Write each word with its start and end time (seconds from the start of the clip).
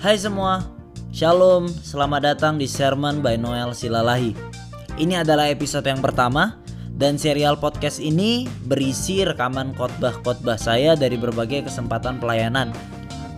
Hai 0.00 0.16
semua, 0.16 0.64
Shalom, 1.12 1.68
selamat 1.68 2.32
datang 2.32 2.56
di 2.56 2.64
Sermon 2.64 3.20
by 3.20 3.36
Noel 3.36 3.76
Silalahi. 3.76 4.32
Ini 4.96 5.20
adalah 5.20 5.52
episode 5.52 5.84
yang 5.84 6.00
pertama 6.00 6.56
dan 6.96 7.20
serial 7.20 7.60
podcast 7.60 8.00
ini 8.00 8.48
berisi 8.64 9.20
rekaman 9.28 9.76
khotbah-khotbah 9.76 10.56
saya 10.56 10.96
dari 10.96 11.20
berbagai 11.20 11.68
kesempatan 11.68 12.16
pelayanan. 12.16 12.72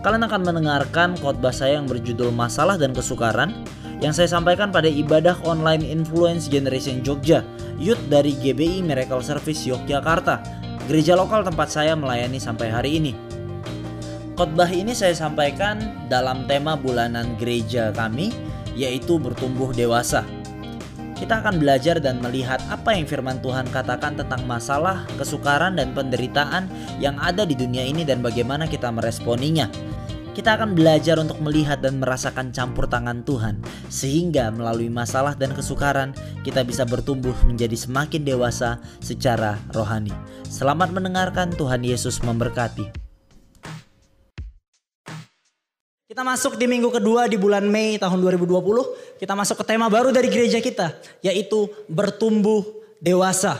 Kalian 0.07 0.23
akan 0.23 0.41
mendengarkan 0.47 1.19
khotbah 1.19 1.51
saya 1.51 1.83
yang 1.83 1.87
berjudul 1.91 2.31
Masalah 2.31 2.79
dan 2.79 2.95
Kesukaran 2.95 3.67
yang 3.99 4.15
saya 4.15 4.31
sampaikan 4.31 4.71
pada 4.71 4.87
ibadah 4.87 5.35
online 5.43 5.83
Influence 5.83 6.47
Generation 6.47 7.03
Jogja, 7.03 7.43
youth 7.75 7.99
dari 8.07 8.39
GBI 8.39 8.87
Miracle 8.87 9.19
Service 9.19 9.67
Yogyakarta, 9.67 10.39
gereja 10.87 11.19
lokal 11.19 11.43
tempat 11.43 11.67
saya 11.67 11.91
melayani 11.99 12.39
sampai 12.39 12.71
hari 12.71 13.03
ini. 13.03 13.32
Khotbah 14.33 14.65
ini 14.73 14.97
saya 14.97 15.13
sampaikan 15.13 16.09
dalam 16.09 16.49
tema 16.49 16.73
bulanan 16.73 17.37
gereja 17.37 17.93
kami 17.93 18.33
yaitu 18.73 19.21
bertumbuh 19.21 19.69
dewasa. 19.77 20.25
Kita 21.13 21.45
akan 21.45 21.61
belajar 21.61 22.01
dan 22.01 22.17
melihat 22.17 22.57
apa 22.73 22.97
yang 22.97 23.05
firman 23.05 23.37
Tuhan 23.45 23.69
katakan 23.69 24.17
tentang 24.17 24.41
masalah, 24.49 25.05
kesukaran 25.21 25.77
dan 25.77 25.93
penderitaan 25.93 26.65
yang 26.97 27.13
ada 27.21 27.45
di 27.45 27.53
dunia 27.53 27.85
ini 27.85 28.01
dan 28.01 28.25
bagaimana 28.25 28.65
kita 28.65 28.89
meresponinya. 28.89 29.69
Kita 30.33 30.57
akan 30.57 30.73
belajar 30.73 31.21
untuk 31.21 31.37
melihat 31.37 31.85
dan 31.85 32.01
merasakan 32.01 32.49
campur 32.49 32.89
tangan 32.89 33.21
Tuhan 33.21 33.61
sehingga 33.93 34.49
melalui 34.49 34.89
masalah 34.89 35.37
dan 35.37 35.53
kesukaran 35.53 36.17
kita 36.41 36.65
bisa 36.65 36.89
bertumbuh 36.89 37.37
menjadi 37.45 37.77
semakin 37.77 38.25
dewasa 38.25 38.81
secara 38.97 39.61
rohani. 39.77 40.09
Selamat 40.49 40.89
mendengarkan 40.89 41.53
Tuhan 41.53 41.85
Yesus 41.85 42.17
memberkati. 42.25 43.02
Kita 46.13 46.21
masuk 46.21 46.61
di 46.61 46.69
minggu 46.69 46.93
kedua 46.93 47.25
di 47.25 47.41
bulan 47.41 47.65
Mei 47.65 47.97
tahun 47.97 48.21
2020. 48.21 49.17
Kita 49.17 49.33
masuk 49.33 49.57
ke 49.57 49.65
tema 49.65 49.89
baru 49.89 50.13
dari 50.13 50.29
gereja 50.29 50.61
kita, 50.61 50.93
yaitu 51.25 51.65
bertumbuh 51.89 52.61
dewasa. 53.01 53.57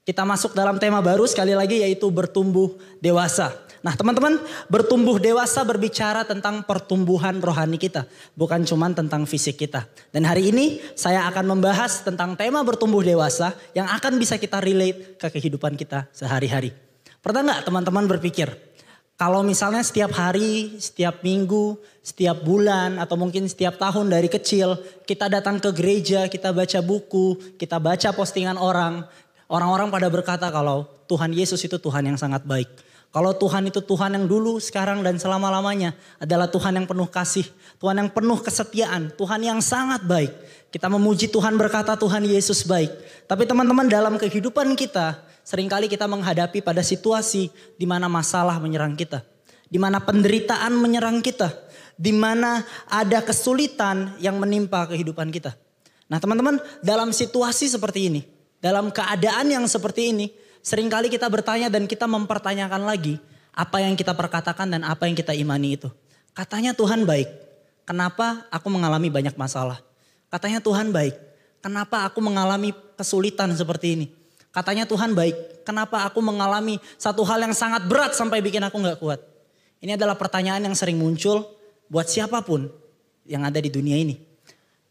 Kita 0.00 0.24
masuk 0.24 0.56
dalam 0.56 0.80
tema 0.80 1.04
baru 1.04 1.28
sekali 1.28 1.52
lagi 1.52 1.84
yaitu 1.84 2.08
bertumbuh 2.08 2.72
dewasa. 3.04 3.52
Nah 3.84 3.92
teman-teman 3.92 4.40
bertumbuh 4.72 5.20
dewasa 5.20 5.60
berbicara 5.60 6.24
tentang 6.24 6.64
pertumbuhan 6.64 7.36
rohani 7.44 7.76
kita. 7.76 8.08
Bukan 8.32 8.64
cuma 8.64 8.88
tentang 8.88 9.28
fisik 9.28 9.60
kita. 9.60 9.84
Dan 10.08 10.24
hari 10.24 10.56
ini 10.56 10.80
saya 10.96 11.28
akan 11.28 11.52
membahas 11.52 12.00
tentang 12.00 12.32
tema 12.32 12.64
bertumbuh 12.64 13.04
dewasa 13.04 13.52
yang 13.76 13.84
akan 13.92 14.16
bisa 14.16 14.40
kita 14.40 14.56
relate 14.56 15.20
ke 15.20 15.28
kehidupan 15.28 15.76
kita 15.76 16.08
sehari-hari. 16.16 16.72
Pernah 17.20 17.44
nggak 17.44 17.68
teman-teman 17.68 18.08
berpikir 18.08 18.72
kalau 19.14 19.46
misalnya 19.46 19.78
setiap 19.78 20.10
hari, 20.10 20.74
setiap 20.82 21.22
minggu, 21.22 21.78
setiap 22.02 22.42
bulan, 22.42 22.98
atau 22.98 23.14
mungkin 23.14 23.46
setiap 23.46 23.78
tahun 23.78 24.10
dari 24.10 24.26
kecil, 24.26 24.74
kita 25.06 25.30
datang 25.30 25.62
ke 25.62 25.70
gereja, 25.70 26.26
kita 26.26 26.50
baca 26.50 26.82
buku, 26.82 27.54
kita 27.54 27.78
baca 27.78 28.10
postingan 28.10 28.58
orang, 28.58 29.06
orang-orang 29.46 29.88
pada 29.94 30.10
berkata 30.10 30.50
kalau 30.50 30.90
Tuhan 31.06 31.30
Yesus 31.30 31.62
itu 31.62 31.78
Tuhan 31.78 32.10
yang 32.10 32.18
sangat 32.18 32.42
baik. 32.42 32.66
Kalau 33.14 33.30
Tuhan 33.30 33.70
itu 33.70 33.78
Tuhan 33.78 34.18
yang 34.18 34.26
dulu, 34.26 34.58
sekarang, 34.58 35.06
dan 35.06 35.14
selama-lamanya 35.22 35.94
adalah 36.18 36.50
Tuhan 36.50 36.74
yang 36.74 36.86
penuh 36.90 37.06
kasih, 37.06 37.46
Tuhan 37.78 38.02
yang 38.02 38.10
penuh 38.10 38.42
kesetiaan, 38.42 39.14
Tuhan 39.14 39.38
yang 39.46 39.62
sangat 39.62 40.02
baik. 40.02 40.34
Kita 40.74 40.90
memuji 40.90 41.30
Tuhan 41.30 41.54
berkata 41.54 41.94
Tuhan 41.94 42.26
Yesus 42.26 42.66
baik. 42.66 42.90
Tapi 43.30 43.46
teman-teman 43.46 43.86
dalam 43.86 44.18
kehidupan 44.18 44.74
kita, 44.74 45.22
sering 45.44 45.68
kali 45.68 45.86
kita 45.86 46.08
menghadapi 46.08 46.64
pada 46.64 46.80
situasi 46.80 47.52
di 47.78 47.86
mana 47.86 48.08
masalah 48.08 48.56
menyerang 48.56 48.96
kita. 48.96 49.22
Di 49.68 49.76
mana 49.76 50.00
penderitaan 50.00 50.72
menyerang 50.74 51.20
kita. 51.20 51.52
Di 51.94 52.10
mana 52.10 52.64
ada 52.90 53.20
kesulitan 53.20 54.16
yang 54.18 54.40
menimpa 54.40 54.88
kehidupan 54.88 55.28
kita. 55.30 55.54
Nah 56.08 56.18
teman-teman 56.18 56.58
dalam 56.80 57.12
situasi 57.12 57.68
seperti 57.68 58.08
ini. 58.08 58.20
Dalam 58.58 58.88
keadaan 58.88 59.52
yang 59.52 59.64
seperti 59.68 60.10
ini. 60.10 60.32
Seringkali 60.64 61.12
kita 61.12 61.28
bertanya 61.28 61.68
dan 61.68 61.84
kita 61.84 62.08
mempertanyakan 62.08 62.88
lagi. 62.88 63.20
Apa 63.52 63.84
yang 63.84 63.94
kita 63.94 64.16
perkatakan 64.16 64.72
dan 64.72 64.82
apa 64.82 65.04
yang 65.04 65.14
kita 65.14 65.36
imani 65.36 65.76
itu. 65.76 65.92
Katanya 66.32 66.72
Tuhan 66.74 67.04
baik. 67.04 67.28
Kenapa 67.84 68.48
aku 68.48 68.72
mengalami 68.72 69.12
banyak 69.12 69.36
masalah? 69.36 69.84
Katanya 70.32 70.58
Tuhan 70.64 70.90
baik. 70.90 71.14
Kenapa 71.60 72.08
aku 72.08 72.18
mengalami 72.24 72.72
kesulitan 72.96 73.52
seperti 73.52 73.86
ini? 73.94 74.06
Katanya 74.54 74.86
Tuhan 74.86 75.18
baik. 75.18 75.66
Kenapa 75.66 76.06
aku 76.06 76.22
mengalami 76.22 76.78
satu 76.94 77.26
hal 77.26 77.42
yang 77.42 77.50
sangat 77.50 77.90
berat 77.90 78.14
sampai 78.14 78.38
bikin 78.38 78.62
aku 78.62 78.78
nggak 78.78 79.02
kuat? 79.02 79.18
Ini 79.82 79.98
adalah 79.98 80.14
pertanyaan 80.14 80.62
yang 80.62 80.78
sering 80.78 80.94
muncul 80.94 81.42
buat 81.90 82.06
siapa 82.06 82.46
pun 82.46 82.70
yang 83.26 83.42
ada 83.42 83.58
di 83.58 83.66
dunia 83.66 83.98
ini. 83.98 84.14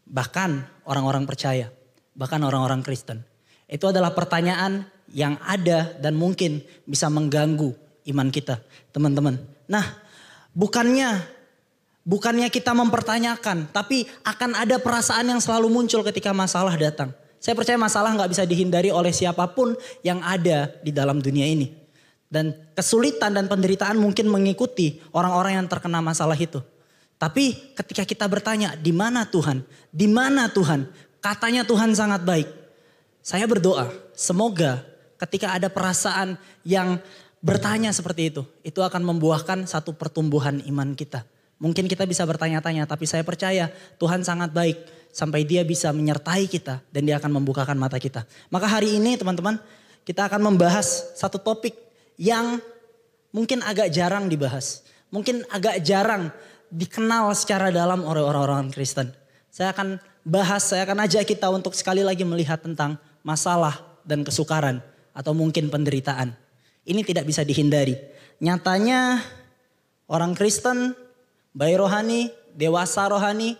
Bahkan 0.04 0.84
orang-orang 0.84 1.24
percaya, 1.24 1.72
bahkan 2.12 2.44
orang-orang 2.44 2.84
Kristen. 2.84 3.24
Itu 3.64 3.88
adalah 3.88 4.12
pertanyaan 4.12 4.84
yang 5.08 5.40
ada 5.40 5.96
dan 5.96 6.12
mungkin 6.12 6.60
bisa 6.84 7.08
mengganggu 7.08 7.72
iman 8.12 8.28
kita, 8.28 8.60
teman-teman. 8.92 9.40
Nah, 9.64 9.96
bukannya 10.52 11.24
bukannya 12.04 12.52
kita 12.52 12.76
mempertanyakan, 12.76 13.72
tapi 13.72 14.04
akan 14.28 14.60
ada 14.60 14.76
perasaan 14.76 15.32
yang 15.32 15.40
selalu 15.40 15.72
muncul 15.72 16.04
ketika 16.04 16.36
masalah 16.36 16.76
datang. 16.76 17.16
Saya 17.44 17.52
percaya 17.52 17.76
masalah 17.76 18.16
nggak 18.16 18.32
bisa 18.32 18.48
dihindari 18.48 18.88
oleh 18.88 19.12
siapa 19.12 19.44
pun 19.52 19.76
yang 20.00 20.24
ada 20.24 20.72
di 20.80 20.88
dalam 20.88 21.20
dunia 21.20 21.44
ini. 21.44 21.68
Dan 22.24 22.56
kesulitan 22.72 23.36
dan 23.36 23.52
penderitaan 23.52 24.00
mungkin 24.00 24.32
mengikuti 24.32 24.96
orang-orang 25.12 25.60
yang 25.60 25.68
terkena 25.68 26.00
masalah 26.00 26.40
itu. 26.40 26.64
Tapi 27.20 27.76
ketika 27.76 28.08
kita 28.08 28.24
bertanya, 28.32 28.72
di 28.80 28.96
mana 28.96 29.28
Tuhan? 29.28 29.60
Di 29.92 30.08
mana 30.08 30.48
Tuhan? 30.48 30.88
Katanya 31.20 31.68
Tuhan 31.68 31.92
sangat 31.92 32.24
baik. 32.24 32.48
Saya 33.20 33.44
berdoa, 33.44 33.92
semoga 34.16 34.80
ketika 35.20 35.52
ada 35.52 35.68
perasaan 35.68 36.40
yang 36.64 36.96
bertanya 37.44 37.92
seperti 37.92 38.32
itu, 38.32 38.42
itu 38.64 38.80
akan 38.80 39.04
membuahkan 39.04 39.68
satu 39.68 39.92
pertumbuhan 39.92 40.64
iman 40.64 40.96
kita. 40.96 41.28
Mungkin 41.60 41.92
kita 41.92 42.08
bisa 42.08 42.24
bertanya-tanya, 42.24 42.88
tapi 42.88 43.04
saya 43.04 43.20
percaya 43.20 43.68
Tuhan 44.00 44.24
sangat 44.24 44.48
baik 44.48 45.03
sampai 45.14 45.46
dia 45.46 45.62
bisa 45.62 45.94
menyertai 45.94 46.50
kita 46.50 46.82
dan 46.90 47.02
dia 47.06 47.22
akan 47.22 47.38
membukakan 47.38 47.78
mata 47.78 48.02
kita. 48.02 48.26
Maka 48.50 48.66
hari 48.66 48.98
ini 48.98 49.14
teman-teman 49.14 49.62
kita 50.02 50.26
akan 50.26 50.52
membahas 50.52 51.14
satu 51.14 51.38
topik 51.38 51.78
yang 52.18 52.58
mungkin 53.30 53.62
agak 53.62 53.94
jarang 53.94 54.26
dibahas. 54.26 54.82
Mungkin 55.14 55.46
agak 55.46 55.78
jarang 55.86 56.34
dikenal 56.74 57.30
secara 57.38 57.70
dalam 57.70 58.02
oleh 58.02 58.20
orang-orang 58.20 58.74
Kristen. 58.74 59.14
Saya 59.54 59.70
akan 59.70 60.02
bahas, 60.26 60.66
saya 60.66 60.82
akan 60.82 61.06
ajak 61.06 61.30
kita 61.30 61.46
untuk 61.54 61.78
sekali 61.78 62.02
lagi 62.02 62.26
melihat 62.26 62.58
tentang 62.58 62.98
masalah 63.22 63.78
dan 64.02 64.26
kesukaran 64.26 64.82
atau 65.14 65.30
mungkin 65.30 65.70
penderitaan. 65.70 66.34
Ini 66.82 67.00
tidak 67.06 67.30
bisa 67.30 67.46
dihindari. 67.46 67.94
Nyatanya 68.42 69.22
orang 70.10 70.34
Kristen, 70.34 70.98
bayi 71.54 71.78
rohani, 71.78 72.34
dewasa 72.52 73.06
rohani, 73.06 73.54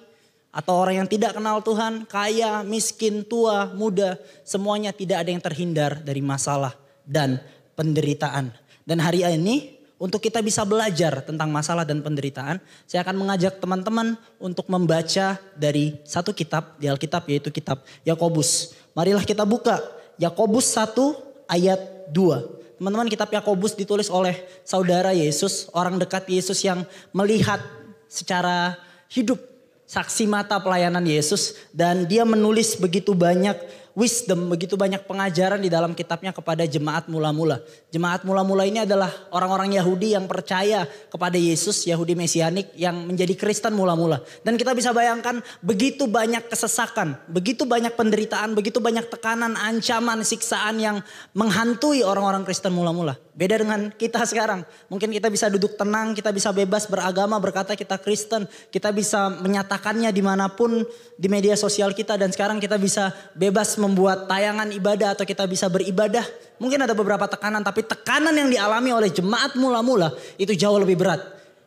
atau 0.54 0.78
orang 0.78 1.02
yang 1.02 1.08
tidak 1.10 1.34
kenal 1.34 1.58
Tuhan, 1.58 2.06
kaya, 2.06 2.62
miskin, 2.62 3.26
tua, 3.26 3.74
muda, 3.74 4.14
semuanya 4.46 4.94
tidak 4.94 5.26
ada 5.26 5.30
yang 5.34 5.42
terhindar 5.42 5.98
dari 5.98 6.22
masalah 6.22 6.78
dan 7.02 7.42
penderitaan. 7.74 8.54
Dan 8.86 9.02
hari 9.02 9.26
ini 9.26 9.74
untuk 9.98 10.22
kita 10.22 10.38
bisa 10.38 10.62
belajar 10.62 11.26
tentang 11.26 11.50
masalah 11.50 11.82
dan 11.82 11.98
penderitaan, 12.02 12.62
saya 12.86 13.02
akan 13.02 13.18
mengajak 13.18 13.58
teman-teman 13.58 14.14
untuk 14.38 14.70
membaca 14.70 15.42
dari 15.58 15.98
satu 16.06 16.30
kitab 16.30 16.78
di 16.78 16.86
Alkitab 16.86 17.26
yaitu 17.26 17.50
kitab 17.50 17.82
Yakobus. 18.06 18.78
Marilah 18.94 19.26
kita 19.26 19.42
buka 19.42 19.82
Yakobus 20.22 20.70
1 20.70 21.50
ayat 21.50 21.80
2. 22.14 22.78
Teman-teman 22.78 23.10
kitab 23.10 23.30
Yakobus 23.30 23.74
ditulis 23.74 24.06
oleh 24.06 24.38
saudara 24.62 25.10
Yesus, 25.14 25.66
orang 25.74 25.98
dekat 25.98 26.26
Yesus 26.30 26.62
yang 26.62 26.82
melihat 27.14 27.62
secara 28.10 28.78
hidup 29.10 29.53
saksi 29.84 30.24
mata 30.24 30.56
pelayanan 30.60 31.04
Yesus 31.04 31.68
dan 31.70 32.08
dia 32.08 32.24
menulis 32.24 32.76
begitu 32.80 33.12
banyak 33.12 33.56
wisdom, 33.94 34.50
begitu 34.50 34.74
banyak 34.74 35.06
pengajaran 35.06 35.62
di 35.62 35.70
dalam 35.70 35.94
kitabnya 35.94 36.34
kepada 36.34 36.66
jemaat 36.66 37.06
mula-mula. 37.06 37.62
Jemaat 37.94 38.26
mula-mula 38.26 38.66
ini 38.66 38.82
adalah 38.82 39.08
orang-orang 39.30 39.78
Yahudi 39.78 40.18
yang 40.18 40.26
percaya 40.26 40.84
kepada 41.08 41.38
Yesus, 41.38 41.86
Yahudi 41.86 42.18
Mesianik 42.18 42.74
yang 42.74 43.06
menjadi 43.06 43.38
Kristen 43.38 43.72
mula-mula. 43.78 44.20
Dan 44.42 44.58
kita 44.58 44.74
bisa 44.74 44.90
bayangkan 44.90 45.40
begitu 45.62 46.10
banyak 46.10 46.50
kesesakan, 46.50 47.16
begitu 47.30 47.64
banyak 47.64 47.94
penderitaan, 47.94 48.52
begitu 48.58 48.82
banyak 48.82 49.06
tekanan, 49.08 49.54
ancaman, 49.54 50.26
siksaan 50.26 50.82
yang 50.82 50.96
menghantui 51.32 52.02
orang-orang 52.02 52.42
Kristen 52.42 52.74
mula-mula. 52.74 53.14
Beda 53.34 53.58
dengan 53.58 53.90
kita 53.90 54.22
sekarang. 54.30 54.62
Mungkin 54.86 55.10
kita 55.10 55.26
bisa 55.26 55.50
duduk 55.50 55.74
tenang, 55.74 56.14
kita 56.14 56.30
bisa 56.30 56.54
bebas 56.54 56.86
beragama, 56.86 57.34
berkata 57.42 57.74
kita 57.74 57.98
Kristen. 57.98 58.46
Kita 58.70 58.94
bisa 58.94 59.26
menyatakannya 59.26 60.14
di 60.14 60.22
mana 60.22 60.46
pun 60.54 60.86
di 61.18 61.26
media 61.26 61.58
sosial 61.58 61.90
kita. 61.90 62.14
Dan 62.14 62.30
sekarang 62.30 62.62
kita 62.62 62.78
bisa 62.78 63.10
bebas 63.34 63.74
membuat 63.84 64.24
tayangan 64.24 64.72
ibadah 64.72 65.12
atau 65.12 65.28
kita 65.28 65.44
bisa 65.44 65.68
beribadah. 65.68 66.24
Mungkin 66.56 66.80
ada 66.80 66.96
beberapa 66.96 67.28
tekanan, 67.28 67.60
tapi 67.60 67.84
tekanan 67.84 68.32
yang 68.32 68.48
dialami 68.48 68.90
oleh 68.96 69.12
jemaat 69.12 69.52
mula-mula 69.60 70.16
itu 70.40 70.56
jauh 70.56 70.80
lebih 70.80 70.96
berat. 70.96 71.20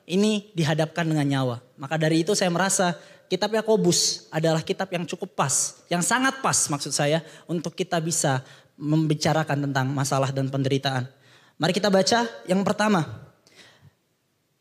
ini 0.08 0.50
dihadapkan 0.56 1.04
dengan 1.04 1.28
nyawa. 1.28 1.60
Maka 1.76 2.00
dari 2.00 2.24
itu 2.24 2.32
saya 2.32 2.48
merasa 2.48 2.96
kitab 3.28 3.52
Yakobus 3.52 4.32
adalah 4.32 4.64
kitab 4.64 4.88
yang 4.88 5.04
cukup 5.04 5.36
pas, 5.36 5.84
yang 5.92 6.00
sangat 6.00 6.40
pas 6.40 6.56
maksud 6.72 6.96
saya 6.96 7.20
untuk 7.46 7.76
kita 7.76 8.00
bisa 8.00 8.42
membicarakan 8.80 9.68
tentang 9.68 9.92
masalah 9.92 10.32
dan 10.32 10.48
penderitaan. 10.48 11.12
Mari 11.60 11.76
kita 11.76 11.92
baca 11.92 12.24
yang 12.48 12.64
pertama. 12.64 13.04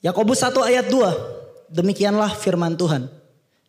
Yakobus 0.02 0.42
1 0.42 0.52
ayat 0.66 0.86
2. 0.90 1.70
Demikianlah 1.72 2.34
firman 2.34 2.74
Tuhan. 2.74 3.06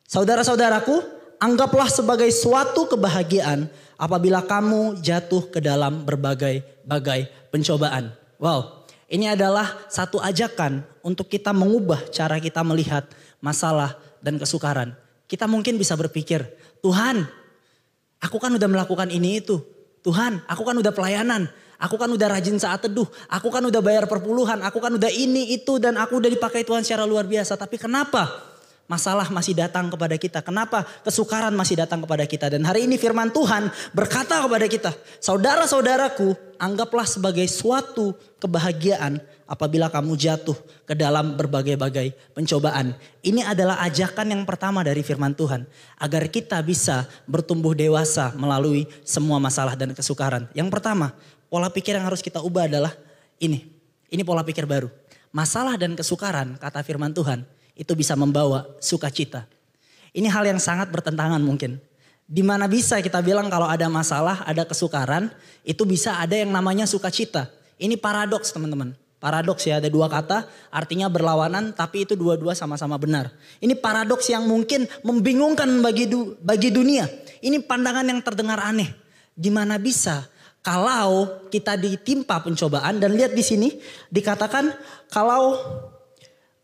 Saudara-saudaraku, 0.07 1.16
anggaplah 1.37 1.89
sebagai 1.89 2.29
suatu 2.33 2.89
kebahagiaan 2.89 3.69
apabila 3.97 4.45
kamu 4.45 5.01
jatuh 5.01 5.49
ke 5.49 5.59
dalam 5.61 6.05
berbagai-bagai 6.05 7.49
pencobaan. 7.49 8.13
Wow, 8.37 8.85
ini 9.09 9.25
adalah 9.25 9.87
satu 9.89 10.21
ajakan 10.21 10.85
untuk 11.01 11.31
kita 11.31 11.55
mengubah 11.55 12.05
cara 12.13 12.37
kita 12.37 12.61
melihat 12.61 13.09
masalah 13.41 13.97
dan 14.21 14.37
kesukaran. 14.37 14.93
Kita 15.25 15.49
mungkin 15.49 15.75
bisa 15.75 15.97
berpikir, 15.97 16.45
Tuhan, 16.79 17.25
aku 18.21 18.37
kan 18.37 18.53
udah 18.53 18.69
melakukan 18.69 19.09
ini 19.09 19.41
itu. 19.41 19.59
Tuhan, 20.05 20.39
aku 20.47 20.63
kan 20.63 20.75
udah 20.77 20.93
pelayanan. 20.93 21.49
Aku 21.77 21.93
kan 21.93 22.09
udah 22.09 22.25
rajin 22.25 22.57
saat 22.57 22.89
teduh. 22.89 23.05
Aku 23.29 23.53
kan 23.53 23.61
udah 23.61 23.81
bayar 23.85 24.09
perpuluhan. 24.09 24.65
Aku 24.65 24.81
kan 24.81 24.97
udah 24.97 25.13
ini 25.13 25.53
itu 25.53 25.77
dan 25.77 25.93
aku 25.93 26.17
udah 26.17 26.31
dipakai 26.31 26.65
Tuhan 26.65 26.81
secara 26.81 27.05
luar 27.05 27.29
biasa. 27.29 27.53
Tapi 27.53 27.77
kenapa 27.77 28.25
masalah 28.87 29.27
masih 29.29 29.53
datang 29.53 29.91
kepada 29.91 30.15
kita. 30.15 30.39
Kenapa 30.39 30.87
kesukaran 31.03 31.51
masih 31.53 31.77
datang 31.77 32.01
kepada 32.01 32.23
kita. 32.23 32.47
Dan 32.47 32.63
hari 32.63 32.87
ini 32.87 32.95
firman 32.95 33.29
Tuhan 33.29 33.69
berkata 33.91 34.39
kepada 34.41 34.65
kita. 34.65 34.91
Saudara-saudaraku 35.19 36.33
anggaplah 36.57 37.05
sebagai 37.05 37.45
suatu 37.51 38.15
kebahagiaan 38.39 39.19
apabila 39.45 39.91
kamu 39.91 40.15
jatuh 40.15 40.55
ke 40.87 40.95
dalam 40.95 41.35
berbagai-bagai 41.35 42.15
pencobaan. 42.33 42.95
Ini 43.21 43.43
adalah 43.43 43.83
ajakan 43.85 44.33
yang 44.33 44.43
pertama 44.47 44.81
dari 44.81 45.03
firman 45.03 45.35
Tuhan. 45.35 45.67
Agar 45.99 46.31
kita 46.31 46.57
bisa 46.63 47.05
bertumbuh 47.27 47.75
dewasa 47.75 48.33
melalui 48.39 48.87
semua 49.03 49.37
masalah 49.37 49.75
dan 49.75 49.91
kesukaran. 49.91 50.47
Yang 50.55 50.71
pertama 50.71 51.11
pola 51.51 51.67
pikir 51.67 51.99
yang 51.99 52.07
harus 52.07 52.23
kita 52.23 52.39
ubah 52.39 52.71
adalah 52.71 52.95
ini. 53.37 53.67
Ini 54.07 54.23
pola 54.23 54.47
pikir 54.47 54.63
baru. 54.63 54.87
Masalah 55.35 55.75
dan 55.75 55.91
kesukaran 55.93 56.55
kata 56.55 56.79
firman 56.87 57.11
Tuhan 57.11 57.56
itu 57.77 57.93
bisa 57.93 58.17
membawa 58.17 58.65
sukacita. 58.81 59.45
Ini 60.11 60.27
hal 60.33 60.49
yang 60.49 60.57
sangat 60.57 60.89
bertentangan 60.89 61.39
mungkin. 61.39 61.77
Di 62.27 62.43
mana 62.43 62.67
bisa 62.67 62.99
kita 62.99 63.23
bilang 63.23 63.47
kalau 63.47 63.69
ada 63.69 63.87
masalah, 63.87 64.43
ada 64.43 64.67
kesukaran, 64.67 65.31
itu 65.63 65.87
bisa 65.87 66.19
ada 66.19 66.35
yang 66.35 66.51
namanya 66.51 66.83
sukacita. 66.83 67.47
Ini 67.79 67.95
paradoks 67.95 68.51
teman-teman. 68.51 68.97
Paradoks 69.17 69.65
ya, 69.65 69.81
ada 69.81 69.89
dua 69.89 70.05
kata 70.05 70.45
artinya 70.69 71.09
berlawanan 71.09 71.73
tapi 71.73 72.05
itu 72.05 72.13
dua-dua 72.13 72.53
sama-sama 72.53 73.01
benar. 73.01 73.33
Ini 73.57 73.73
paradoks 73.77 74.29
yang 74.29 74.45
mungkin 74.45 74.85
membingungkan 75.01 75.69
bagi 75.79 76.05
du, 76.05 76.37
bagi 76.41 76.69
dunia. 76.69 77.07
Ini 77.41 77.61
pandangan 77.65 78.05
yang 78.05 78.19
terdengar 78.21 78.61
aneh. 78.61 78.93
Gimana 79.37 79.77
bisa 79.81 80.25
kalau 80.61 81.47
kita 81.47 81.79
ditimpa 81.79 82.43
pencobaan 82.43 82.99
dan 82.99 83.15
lihat 83.15 83.31
di 83.31 83.41
sini 83.45 83.69
dikatakan 84.11 84.73
kalau 85.07 85.55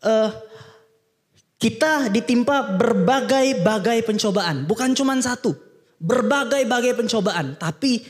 uh, 0.04 0.30
kita 1.64 2.12
ditimpa 2.12 2.76
berbagai-bagai 2.76 4.04
pencobaan, 4.04 4.68
bukan 4.68 4.92
cuma 4.92 5.16
satu. 5.16 5.56
Berbagai-bagai 5.96 6.92
pencobaan, 6.92 7.56
tapi 7.56 8.04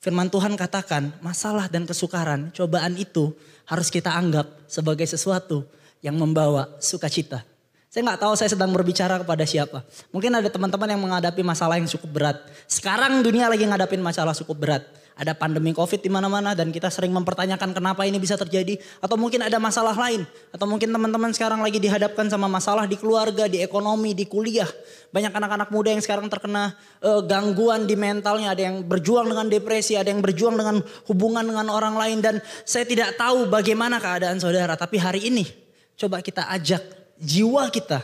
firman 0.00 0.32
Tuhan 0.32 0.56
katakan 0.56 1.12
masalah 1.20 1.68
dan 1.68 1.84
kesukaran, 1.84 2.48
cobaan 2.56 2.96
itu 2.96 3.36
harus 3.68 3.92
kita 3.92 4.08
anggap 4.08 4.48
sebagai 4.64 5.04
sesuatu 5.04 5.68
yang 6.00 6.16
membawa 6.16 6.80
sukacita. 6.80 7.44
Saya 7.92 8.08
nggak 8.08 8.24
tahu 8.24 8.32
saya 8.40 8.48
sedang 8.56 8.72
berbicara 8.72 9.20
kepada 9.20 9.44
siapa. 9.44 9.84
Mungkin 10.08 10.40
ada 10.40 10.48
teman-teman 10.48 10.88
yang 10.88 11.02
menghadapi 11.04 11.44
masalah 11.44 11.76
yang 11.76 11.86
cukup 11.86 12.08
berat. 12.08 12.40
Sekarang 12.64 13.20
dunia 13.20 13.52
lagi 13.52 13.68
ngadapin 13.68 14.00
masalah 14.00 14.32
cukup 14.32 14.56
berat 14.56 14.82
ada 15.14 15.30
pandemi 15.30 15.70
COVID 15.70 16.02
di 16.02 16.10
mana-mana 16.10 16.58
dan 16.58 16.74
kita 16.74 16.90
sering 16.90 17.14
mempertanyakan 17.14 17.70
kenapa 17.70 18.02
ini 18.02 18.18
bisa 18.18 18.34
terjadi. 18.34 18.74
Atau 18.98 19.14
mungkin 19.14 19.46
ada 19.46 19.62
masalah 19.62 19.94
lain. 19.94 20.26
Atau 20.50 20.66
mungkin 20.66 20.90
teman-teman 20.90 21.30
sekarang 21.30 21.62
lagi 21.62 21.78
dihadapkan 21.78 22.26
sama 22.26 22.50
masalah 22.50 22.90
di 22.90 22.98
keluarga, 22.98 23.46
di 23.46 23.62
ekonomi, 23.62 24.10
di 24.10 24.26
kuliah. 24.26 24.66
Banyak 25.14 25.30
anak-anak 25.30 25.70
muda 25.70 25.94
yang 25.94 26.02
sekarang 26.02 26.26
terkena 26.26 26.74
uh, 26.98 27.22
gangguan 27.22 27.86
di 27.86 27.94
mentalnya, 27.94 28.58
ada 28.58 28.66
yang 28.66 28.82
berjuang 28.82 29.30
dengan 29.30 29.46
depresi, 29.46 29.94
ada 29.94 30.10
yang 30.10 30.18
berjuang 30.18 30.58
dengan 30.58 30.82
hubungan 31.06 31.46
dengan 31.46 31.70
orang 31.70 31.94
lain. 31.94 32.18
Dan 32.18 32.42
saya 32.66 32.82
tidak 32.82 33.14
tahu 33.14 33.46
bagaimana 33.46 34.02
keadaan 34.02 34.42
saudara, 34.42 34.74
tapi 34.74 34.98
hari 34.98 35.30
ini 35.30 35.46
coba 35.94 36.18
kita 36.26 36.50
ajak 36.50 36.82
jiwa 37.22 37.70
kita, 37.70 38.02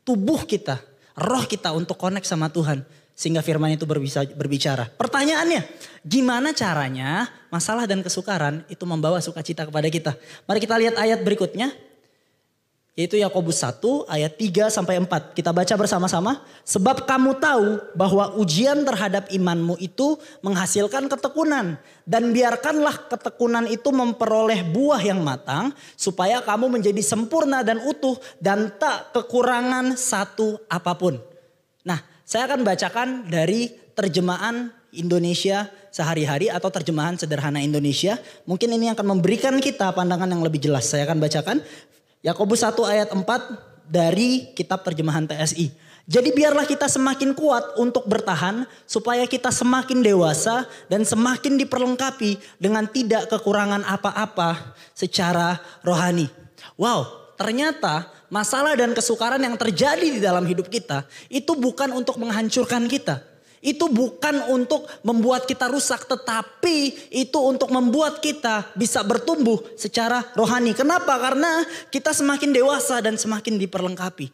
tubuh 0.00 0.48
kita, 0.48 0.80
roh 1.12 1.44
kita 1.44 1.76
untuk 1.76 2.00
connect 2.00 2.24
sama 2.24 2.48
Tuhan 2.48 2.97
sehingga 3.18 3.42
firman 3.42 3.74
itu 3.74 3.82
berbicara. 4.38 4.86
Pertanyaannya, 4.94 5.66
gimana 6.06 6.54
caranya 6.54 7.26
masalah 7.50 7.82
dan 7.82 7.98
kesukaran 7.98 8.62
itu 8.70 8.86
membawa 8.86 9.18
sukacita 9.18 9.66
kepada 9.66 9.90
kita? 9.90 10.14
Mari 10.46 10.62
kita 10.62 10.78
lihat 10.78 10.94
ayat 10.94 11.26
berikutnya. 11.26 11.74
Yaitu 12.98 13.14
Yakobus 13.18 13.62
1 13.62 14.10
ayat 14.10 14.34
3 14.34 14.74
sampai 14.74 14.98
4. 14.98 15.34
Kita 15.34 15.54
baca 15.54 15.70
bersama-sama. 15.78 16.42
Sebab 16.66 17.06
kamu 17.06 17.38
tahu 17.38 17.78
bahwa 17.94 18.34
ujian 18.38 18.82
terhadap 18.82 19.30
imanmu 19.30 19.78
itu 19.78 20.18
menghasilkan 20.42 21.06
ketekunan. 21.06 21.78
Dan 22.02 22.34
biarkanlah 22.34 23.06
ketekunan 23.06 23.70
itu 23.70 23.94
memperoleh 23.94 24.66
buah 24.66 24.98
yang 24.98 25.22
matang. 25.22 25.70
Supaya 25.94 26.42
kamu 26.42 26.78
menjadi 26.78 26.98
sempurna 26.98 27.62
dan 27.62 27.78
utuh 27.86 28.18
dan 28.42 28.74
tak 28.82 29.14
kekurangan 29.14 29.94
satu 29.94 30.58
apa 30.66 30.98
pun. 30.98 31.22
Nah 31.86 32.02
saya 32.28 32.44
akan 32.44 32.60
bacakan 32.60 33.08
dari 33.24 33.72
terjemahan 33.96 34.68
Indonesia 34.92 35.64
sehari-hari 35.88 36.52
atau 36.52 36.68
terjemahan 36.68 37.16
sederhana 37.16 37.56
Indonesia. 37.64 38.20
Mungkin 38.44 38.68
ini 38.68 38.92
akan 38.92 39.16
memberikan 39.16 39.56
kita 39.56 39.88
pandangan 39.96 40.28
yang 40.28 40.44
lebih 40.44 40.60
jelas. 40.60 40.92
Saya 40.92 41.08
akan 41.08 41.24
bacakan 41.24 41.64
Yakobus 42.20 42.68
1 42.68 42.76
ayat 42.84 43.08
4 43.16 43.24
dari 43.88 44.52
kitab 44.52 44.84
terjemahan 44.84 45.24
TSI. 45.24 45.72
Jadi 46.04 46.28
biarlah 46.36 46.68
kita 46.68 46.84
semakin 46.84 47.32
kuat 47.32 47.80
untuk 47.80 48.04
bertahan 48.04 48.68
supaya 48.84 49.24
kita 49.24 49.48
semakin 49.48 50.04
dewasa 50.04 50.68
dan 50.92 51.08
semakin 51.08 51.56
diperlengkapi 51.56 52.60
dengan 52.60 52.84
tidak 52.92 53.32
kekurangan 53.32 53.88
apa-apa 53.88 54.76
secara 54.92 55.56
rohani. 55.80 56.28
Wow, 56.76 57.08
ternyata 57.40 58.17
masalah 58.28 58.76
dan 58.76 58.92
kesukaran 58.92 59.40
yang 59.40 59.56
terjadi 59.56 60.08
di 60.08 60.20
dalam 60.20 60.44
hidup 60.44 60.68
kita 60.68 61.04
itu 61.28 61.52
bukan 61.56 61.92
untuk 61.92 62.16
menghancurkan 62.20 62.88
kita. 62.88 63.24
Itu 63.58 63.90
bukan 63.90 64.54
untuk 64.54 64.86
membuat 65.02 65.50
kita 65.50 65.66
rusak 65.66 66.06
tetapi 66.06 67.10
itu 67.10 67.38
untuk 67.42 67.74
membuat 67.74 68.22
kita 68.22 68.70
bisa 68.78 69.02
bertumbuh 69.02 69.58
secara 69.74 70.22
rohani. 70.38 70.78
Kenapa? 70.78 71.18
Karena 71.18 71.66
kita 71.90 72.14
semakin 72.14 72.54
dewasa 72.54 73.02
dan 73.02 73.18
semakin 73.18 73.58
diperlengkapi. 73.58 74.30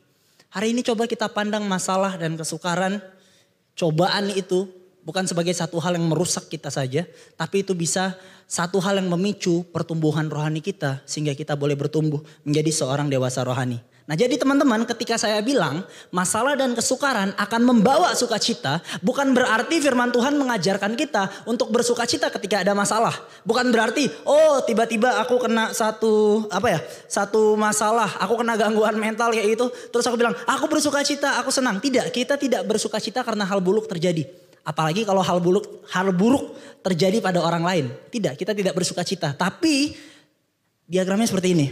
Hari 0.52 0.76
ini 0.76 0.84
coba 0.84 1.08
kita 1.08 1.32
pandang 1.32 1.64
masalah 1.64 2.20
dan 2.20 2.36
kesukaran, 2.36 3.00
cobaan 3.74 4.28
itu 4.28 4.68
bukan 5.04 5.28
sebagai 5.28 5.52
satu 5.52 5.78
hal 5.78 5.94
yang 6.00 6.08
merusak 6.08 6.48
kita 6.48 6.72
saja, 6.72 7.04
tapi 7.36 7.62
itu 7.62 7.76
bisa 7.76 8.16
satu 8.48 8.80
hal 8.80 9.00
yang 9.00 9.08
memicu 9.08 9.64
pertumbuhan 9.70 10.28
rohani 10.28 10.60
kita 10.64 11.04
sehingga 11.08 11.32
kita 11.32 11.54
boleh 11.54 11.76
bertumbuh 11.76 12.20
menjadi 12.44 12.72
seorang 12.72 13.08
dewasa 13.08 13.44
rohani. 13.44 13.80
Nah 14.04 14.12
jadi 14.12 14.36
teman-teman 14.36 14.84
ketika 14.84 15.16
saya 15.16 15.40
bilang 15.40 15.80
masalah 16.12 16.52
dan 16.52 16.76
kesukaran 16.76 17.32
akan 17.40 17.62
membawa 17.64 18.12
sukacita 18.12 18.84
bukan 19.00 19.32
berarti 19.32 19.80
firman 19.80 20.12
Tuhan 20.12 20.36
mengajarkan 20.36 20.92
kita 20.92 21.48
untuk 21.48 21.72
bersukacita 21.72 22.28
ketika 22.28 22.60
ada 22.60 22.76
masalah. 22.76 23.16
Bukan 23.48 23.72
berarti 23.72 24.12
oh 24.28 24.60
tiba-tiba 24.60 25.24
aku 25.24 25.48
kena 25.48 25.72
satu 25.72 26.44
apa 26.52 26.68
ya 26.68 26.80
satu 27.08 27.56
masalah 27.56 28.20
aku 28.20 28.44
kena 28.44 28.60
gangguan 28.60 29.00
mental 29.00 29.32
kayak 29.32 29.56
itu 29.56 29.72
terus 29.88 30.04
aku 30.04 30.20
bilang 30.20 30.36
aku 30.44 30.68
bersukacita 30.68 31.40
aku 31.40 31.48
senang. 31.48 31.80
Tidak 31.80 32.12
kita 32.12 32.36
tidak 32.36 32.60
bersukacita 32.68 33.24
karena 33.24 33.48
hal 33.48 33.64
buruk 33.64 33.88
terjadi. 33.88 34.28
Apalagi 34.64 35.04
kalau 35.04 35.20
hal 35.20 35.38
buruk 35.44 35.84
hal 35.92 36.08
buruk 36.16 36.56
terjadi 36.80 37.20
pada 37.20 37.44
orang 37.44 37.64
lain. 37.64 37.84
Tidak 38.08 38.34
kita 38.34 38.56
tidak 38.56 38.72
bersukacita. 38.72 39.36
Tapi 39.36 39.92
diagramnya 40.88 41.28
seperti 41.28 41.48
ini. 41.52 41.66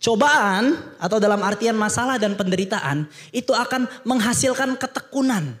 Cobaan 0.00 0.96
atau 0.96 1.20
dalam 1.20 1.44
artian 1.44 1.76
masalah 1.76 2.16
dan 2.16 2.32
penderitaan 2.32 3.04
itu 3.36 3.52
akan 3.52 3.84
menghasilkan 4.08 4.80
ketekunan. 4.80 5.60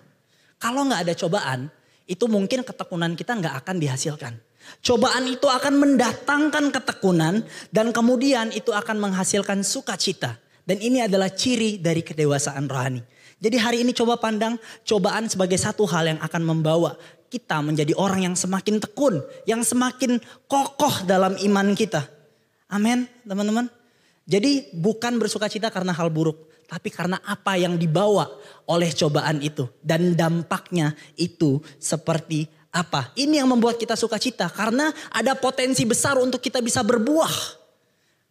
Kalau 0.56 0.88
nggak 0.88 1.04
ada 1.04 1.14
cobaan, 1.16 1.68
itu 2.08 2.24
mungkin 2.24 2.64
ketekunan 2.64 3.12
kita 3.12 3.36
nggak 3.36 3.54
akan 3.60 3.76
dihasilkan. 3.76 4.32
Cobaan 4.80 5.28
itu 5.28 5.44
akan 5.44 5.76
mendatangkan 5.76 6.72
ketekunan 6.72 7.44
dan 7.68 7.92
kemudian 7.92 8.48
itu 8.56 8.72
akan 8.72 8.96
menghasilkan 8.96 9.60
sukacita. 9.60 10.40
Dan 10.64 10.80
ini 10.80 11.04
adalah 11.04 11.28
ciri 11.32 11.76
dari 11.76 12.00
kedewasaan 12.00 12.64
rohani. 12.64 13.02
Jadi 13.40 13.56
hari 13.56 13.78
ini 13.80 13.96
coba 13.96 14.20
pandang 14.20 14.60
cobaan 14.84 15.24
sebagai 15.24 15.56
satu 15.56 15.88
hal 15.88 16.12
yang 16.12 16.20
akan 16.20 16.42
membawa 16.44 16.92
kita 17.32 17.64
menjadi 17.64 17.96
orang 17.96 18.28
yang 18.28 18.36
semakin 18.36 18.76
tekun, 18.82 19.24
yang 19.48 19.64
semakin 19.64 20.20
kokoh 20.44 21.08
dalam 21.08 21.38
iman 21.40 21.72
kita. 21.72 22.04
Amin, 22.68 23.08
teman-teman. 23.24 23.72
Jadi 24.28 24.68
bukan 24.76 25.16
bersuka 25.16 25.48
cita 25.48 25.72
karena 25.72 25.96
hal 25.96 26.12
buruk, 26.12 26.36
tapi 26.68 26.92
karena 26.92 27.18
apa 27.24 27.56
yang 27.56 27.80
dibawa 27.80 28.28
oleh 28.68 28.92
cobaan 28.92 29.40
itu 29.40 29.66
dan 29.80 30.12
dampaknya 30.12 30.92
itu 31.16 31.58
seperti 31.80 32.46
apa? 32.70 33.10
Ini 33.16 33.42
yang 33.42 33.50
membuat 33.50 33.80
kita 33.80 33.96
suka 33.96 34.20
cita 34.20 34.46
karena 34.52 34.92
ada 35.10 35.32
potensi 35.34 35.82
besar 35.88 36.20
untuk 36.20 36.38
kita 36.38 36.60
bisa 36.60 36.84
berbuah. 36.84 37.58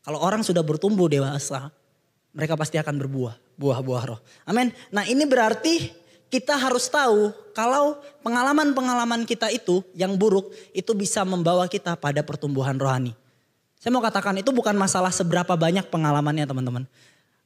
Kalau 0.05 0.19
orang 0.23 0.45
sudah 0.45 0.63
bertumbuh 0.63 1.11
dewasa, 1.11 1.73
mereka 2.33 2.53
pasti 2.53 2.77
akan 2.77 2.95
berbuah, 3.01 3.35
buah-buah 3.57 4.03
roh. 4.05 4.19
Amin. 4.45 4.69
Nah, 4.93 5.05
ini 5.05 5.25
berarti 5.25 5.89
kita 6.29 6.53
harus 6.55 6.85
tahu 6.87 7.33
kalau 7.57 7.97
pengalaman-pengalaman 8.21 9.25
kita 9.25 9.49
itu 9.49 9.81
yang 9.97 10.13
buruk 10.13 10.53
itu 10.71 10.93
bisa 10.93 11.25
membawa 11.25 11.65
kita 11.65 11.97
pada 11.97 12.21
pertumbuhan 12.21 12.77
rohani. 12.77 13.17
Saya 13.81 13.89
mau 13.95 14.03
katakan 14.03 14.37
itu 14.37 14.53
bukan 14.53 14.77
masalah 14.77 15.09
seberapa 15.09 15.57
banyak 15.57 15.89
pengalamannya 15.89 16.45
teman-teman. 16.45 16.83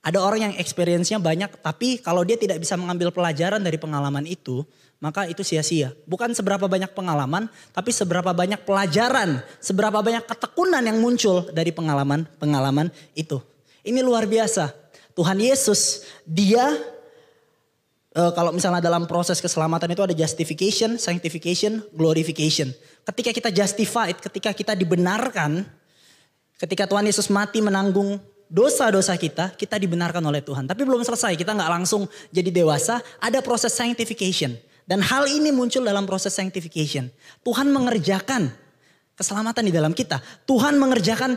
Ada 0.03 0.19
orang 0.19 0.51
yang 0.51 0.53
experience-nya 0.59 1.15
banyak 1.15 1.63
tapi 1.63 1.95
kalau 2.03 2.27
dia 2.27 2.35
tidak 2.35 2.59
bisa 2.59 2.75
mengambil 2.75 3.07
pelajaran 3.15 3.63
dari 3.63 3.79
pengalaman 3.79 4.27
itu, 4.27 4.67
maka 4.99 5.23
itu 5.31 5.47
sia-sia. 5.47 5.95
Bukan 6.03 6.35
seberapa 6.35 6.67
banyak 6.67 6.91
pengalaman, 6.91 7.47
tapi 7.71 7.95
seberapa 7.95 8.35
banyak 8.35 8.67
pelajaran, 8.67 9.39
seberapa 9.63 10.03
banyak 10.03 10.27
ketekunan 10.27 10.83
yang 10.83 10.99
muncul 10.99 11.47
dari 11.55 11.71
pengalaman-pengalaman 11.71 12.91
itu. 13.15 13.39
Ini 13.83 13.99
luar 13.99 14.25
biasa. 14.25 14.71
Tuhan 15.13 15.37
Yesus, 15.37 16.07
dia 16.25 16.73
e, 18.15 18.21
kalau 18.33 18.49
misalnya 18.55 18.81
dalam 18.81 19.05
proses 19.05 19.37
keselamatan 19.37 19.91
itu 19.91 20.01
ada 20.01 20.15
justification, 20.15 20.97
sanctification, 20.97 21.83
glorification. 21.93 22.71
Ketika 23.05 23.29
kita 23.29 23.49
justified, 23.53 24.17
ketika 24.17 24.49
kita 24.55 24.73
dibenarkan, 24.73 25.67
Ketika 26.63 26.87
Tuhan 26.87 27.03
Yesus 27.03 27.27
mati 27.27 27.59
menanggung 27.59 28.23
dosa-dosa 28.47 29.19
kita, 29.19 29.51
kita 29.57 29.75
dibenarkan 29.75 30.23
oleh 30.23 30.39
Tuhan. 30.39 30.63
Tapi 30.63 30.87
belum 30.87 31.03
selesai, 31.03 31.35
kita 31.35 31.51
nggak 31.51 31.67
langsung 31.67 32.07
jadi 32.31 32.55
dewasa, 32.55 33.03
ada 33.19 33.43
proses 33.43 33.75
sanctification. 33.75 34.55
Dan 34.87 35.03
hal 35.03 35.27
ini 35.27 35.51
muncul 35.51 35.83
dalam 35.83 36.07
proses 36.07 36.31
sanctification. 36.31 37.11
Tuhan 37.43 37.67
mengerjakan 37.67 38.47
keselamatan 39.19 39.63
di 39.67 39.75
dalam 39.75 39.91
kita. 39.91 40.23
Tuhan 40.47 40.79
mengerjakan 40.79 41.35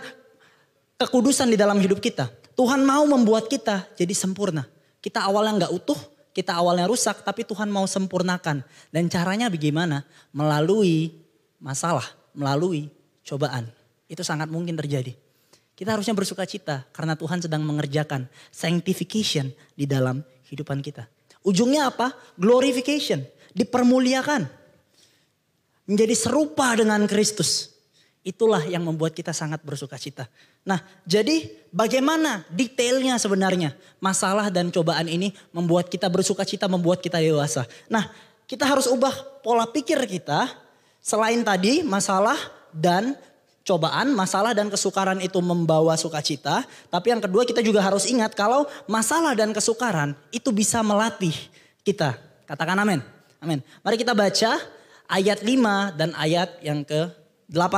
kekudusan 0.97 1.53
di 1.53 1.57
dalam 1.57 1.77
hidup 1.81 2.01
kita. 2.01 2.29
Tuhan 2.57 2.85
mau 2.85 3.05
membuat 3.05 3.53
kita 3.53 3.85
jadi 3.97 4.13
sempurna. 4.17 4.65
Kita 5.05 5.29
awalnya 5.29 5.65
nggak 5.65 5.73
utuh, 5.77 6.01
kita 6.33 6.57
awalnya 6.57 6.89
rusak, 6.89 7.21
tapi 7.21 7.45
Tuhan 7.45 7.69
mau 7.69 7.85
sempurnakan. 7.85 8.65
Dan 8.89 9.09
caranya 9.13 9.53
bagaimana? 9.53 10.09
Melalui 10.33 11.13
masalah, 11.61 12.05
melalui 12.33 12.89
cobaan. 13.23 13.69
Itu 14.09 14.25
sangat 14.25 14.49
mungkin 14.49 14.75
terjadi. 14.75 15.13
Kita 15.77 15.93
harusnya 15.93 16.17
bersuka 16.17 16.49
cita 16.49 16.89
karena 16.89 17.13
Tuhan 17.21 17.45
sedang 17.45 17.61
mengerjakan 17.61 18.25
sanctification 18.49 19.53
di 19.77 19.85
dalam 19.85 20.25
kehidupan 20.49 20.81
kita. 20.81 21.05
Ujungnya 21.45 21.93
apa? 21.93 22.17
Glorification. 22.41 23.21
Dipermuliakan. 23.53 24.49
Menjadi 25.85 26.17
serupa 26.17 26.73
dengan 26.73 27.05
Kristus. 27.05 27.76
Itulah 28.27 28.67
yang 28.67 28.83
membuat 28.83 29.15
kita 29.15 29.31
sangat 29.31 29.63
bersuka 29.63 29.95
cita. 29.95 30.27
Nah 30.67 30.83
jadi 31.07 31.47
bagaimana 31.71 32.43
detailnya 32.51 33.15
sebenarnya 33.23 33.71
masalah 34.03 34.51
dan 34.51 34.75
cobaan 34.75 35.07
ini 35.07 35.31
membuat 35.55 35.87
kita 35.87 36.11
bersuka 36.11 36.43
cita, 36.43 36.67
membuat 36.67 36.99
kita 36.99 37.23
dewasa. 37.23 37.63
Nah 37.87 38.11
kita 38.51 38.67
harus 38.67 38.91
ubah 38.91 39.15
pola 39.47 39.71
pikir 39.71 40.03
kita 40.11 40.51
selain 40.99 41.47
tadi 41.47 41.87
masalah 41.87 42.35
dan 42.75 43.15
cobaan, 43.67 44.15
masalah 44.15 44.55
dan 44.55 44.71
kesukaran 44.71 45.19
itu 45.19 45.39
membawa 45.39 45.95
sukacita. 45.95 46.67
Tapi 46.91 47.15
yang 47.15 47.23
kedua 47.23 47.47
kita 47.47 47.63
juga 47.63 47.79
harus 47.79 48.07
ingat 48.11 48.35
kalau 48.35 48.67
masalah 48.91 49.39
dan 49.39 49.55
kesukaran 49.55 50.19
itu 50.35 50.51
bisa 50.51 50.83
melatih 50.83 51.35
kita. 51.87 52.19
Katakan 52.47 52.79
amin. 52.79 53.03
Amin. 53.43 53.63
Mari 53.83 53.99
kita 53.99 54.15
baca 54.15 54.59
ayat 55.11 55.43
5 55.43 55.99
dan 55.99 56.11
ayat 56.19 56.59
yang 56.63 56.83
ke-8. 57.51 57.75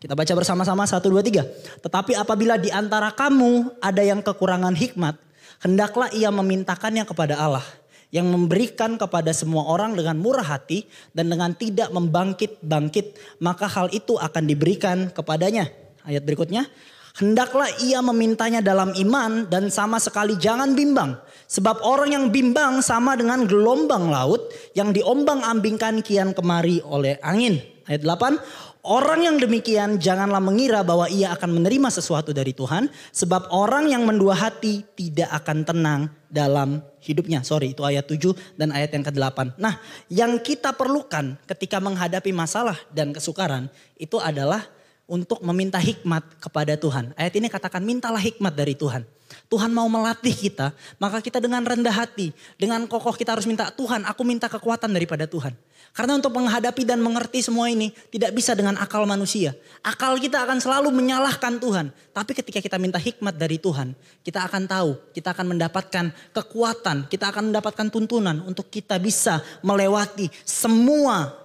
Kita 0.00 0.12
baca 0.18 0.32
bersama-sama 0.34 0.82
1, 0.88 0.98
2, 0.98 1.20
3. 1.22 1.84
Tetapi 1.84 2.12
apabila 2.18 2.58
di 2.58 2.72
antara 2.72 3.12
kamu 3.12 3.78
ada 3.78 4.02
yang 4.02 4.24
kekurangan 4.24 4.74
hikmat, 4.74 5.14
hendaklah 5.62 6.10
ia 6.10 6.32
memintakannya 6.34 7.06
kepada 7.06 7.38
Allah 7.38 7.64
yang 8.12 8.28
memberikan 8.28 9.00
kepada 9.00 9.32
semua 9.32 9.64
orang 9.72 9.96
dengan 9.96 10.20
murah 10.20 10.44
hati 10.44 10.84
dan 11.16 11.32
dengan 11.32 11.56
tidak 11.56 11.88
membangkit-bangkit, 11.96 13.40
maka 13.40 13.64
hal 13.66 13.88
itu 13.88 14.20
akan 14.20 14.44
diberikan 14.44 15.08
kepadanya. 15.08 15.72
Ayat 16.04 16.20
berikutnya, 16.28 16.68
hendaklah 17.16 17.72
ia 17.80 18.04
memintanya 18.04 18.60
dalam 18.60 18.92
iman 18.92 19.48
dan 19.48 19.72
sama 19.72 19.96
sekali 19.96 20.36
jangan 20.36 20.76
bimbang. 20.76 21.16
Sebab 21.48 21.80
orang 21.84 22.12
yang 22.12 22.26
bimbang 22.28 22.84
sama 22.84 23.16
dengan 23.16 23.48
gelombang 23.48 24.12
laut 24.12 24.52
yang 24.76 24.92
diombang-ambingkan 24.92 26.04
kian 26.04 26.36
kemari 26.36 26.84
oleh 26.84 27.16
angin. 27.24 27.64
Ayat 27.88 28.04
8, 28.04 28.71
Orang 28.82 29.22
yang 29.22 29.38
demikian 29.38 30.02
janganlah 30.02 30.42
mengira 30.42 30.82
bahwa 30.82 31.06
ia 31.06 31.30
akan 31.30 31.62
menerima 31.62 31.86
sesuatu 31.86 32.34
dari 32.34 32.50
Tuhan. 32.50 32.90
Sebab 33.14 33.54
orang 33.54 33.86
yang 33.86 34.02
mendua 34.02 34.34
hati 34.34 34.82
tidak 34.98 35.30
akan 35.30 35.62
tenang 35.62 36.00
dalam 36.26 36.82
hidupnya. 36.98 37.46
Sorry 37.46 37.78
itu 37.78 37.86
ayat 37.86 38.10
7 38.10 38.34
dan 38.58 38.74
ayat 38.74 38.90
yang 38.90 39.06
ke-8. 39.06 39.54
Nah 39.54 39.78
yang 40.10 40.34
kita 40.42 40.74
perlukan 40.74 41.38
ketika 41.46 41.78
menghadapi 41.78 42.34
masalah 42.34 42.74
dan 42.90 43.14
kesukaran 43.14 43.70
itu 43.94 44.18
adalah 44.18 44.66
untuk 45.06 45.38
meminta 45.46 45.78
hikmat 45.78 46.42
kepada 46.42 46.74
Tuhan. 46.74 47.14
Ayat 47.14 47.38
ini 47.38 47.46
katakan 47.46 47.86
mintalah 47.86 48.18
hikmat 48.18 48.50
dari 48.50 48.74
Tuhan. 48.74 49.06
Tuhan 49.48 49.72
mau 49.72 49.88
melatih 49.88 50.32
kita, 50.32 50.72
maka 51.00 51.20
kita 51.20 51.40
dengan 51.40 51.64
rendah 51.64 51.92
hati, 51.92 52.32
dengan 52.60 52.84
kokoh 52.84 53.16
kita 53.16 53.32
harus 53.32 53.48
minta 53.48 53.72
Tuhan, 53.72 54.04
aku 54.04 54.22
minta 54.24 54.48
kekuatan 54.48 54.92
daripada 54.92 55.24
Tuhan. 55.24 55.56
Karena 55.92 56.16
untuk 56.16 56.32
menghadapi 56.32 56.88
dan 56.88 57.04
mengerti 57.04 57.44
semua 57.44 57.68
ini 57.68 57.92
tidak 58.08 58.32
bisa 58.32 58.56
dengan 58.56 58.80
akal 58.80 59.04
manusia. 59.04 59.52
Akal 59.84 60.16
kita 60.16 60.40
akan 60.40 60.56
selalu 60.56 60.88
menyalahkan 60.88 61.60
Tuhan. 61.60 61.92
Tapi 62.16 62.32
ketika 62.32 62.64
kita 62.64 62.80
minta 62.80 62.96
hikmat 62.96 63.36
dari 63.36 63.60
Tuhan, 63.60 63.92
kita 64.24 64.40
akan 64.48 64.64
tahu, 64.64 64.96
kita 65.12 65.36
akan 65.36 65.52
mendapatkan 65.52 66.08
kekuatan, 66.32 67.12
kita 67.12 67.28
akan 67.28 67.52
mendapatkan 67.52 67.92
tuntunan 67.92 68.40
untuk 68.48 68.72
kita 68.72 68.96
bisa 68.96 69.44
melewati 69.60 70.32
semua 70.48 71.36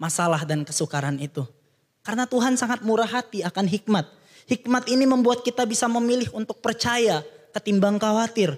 masalah 0.00 0.40
dan 0.48 0.64
kesukaran 0.64 1.20
itu. 1.20 1.44
Karena 2.00 2.24
Tuhan 2.24 2.56
sangat 2.56 2.80
murah 2.80 3.08
hati 3.08 3.44
akan 3.44 3.68
hikmat. 3.68 4.08
Hikmat 4.48 4.88
ini 4.88 5.04
membuat 5.04 5.44
kita 5.44 5.68
bisa 5.68 5.84
memilih 5.84 6.32
untuk 6.32 6.64
percaya 6.64 7.20
ketimbang 7.52 8.00
khawatir. 8.00 8.56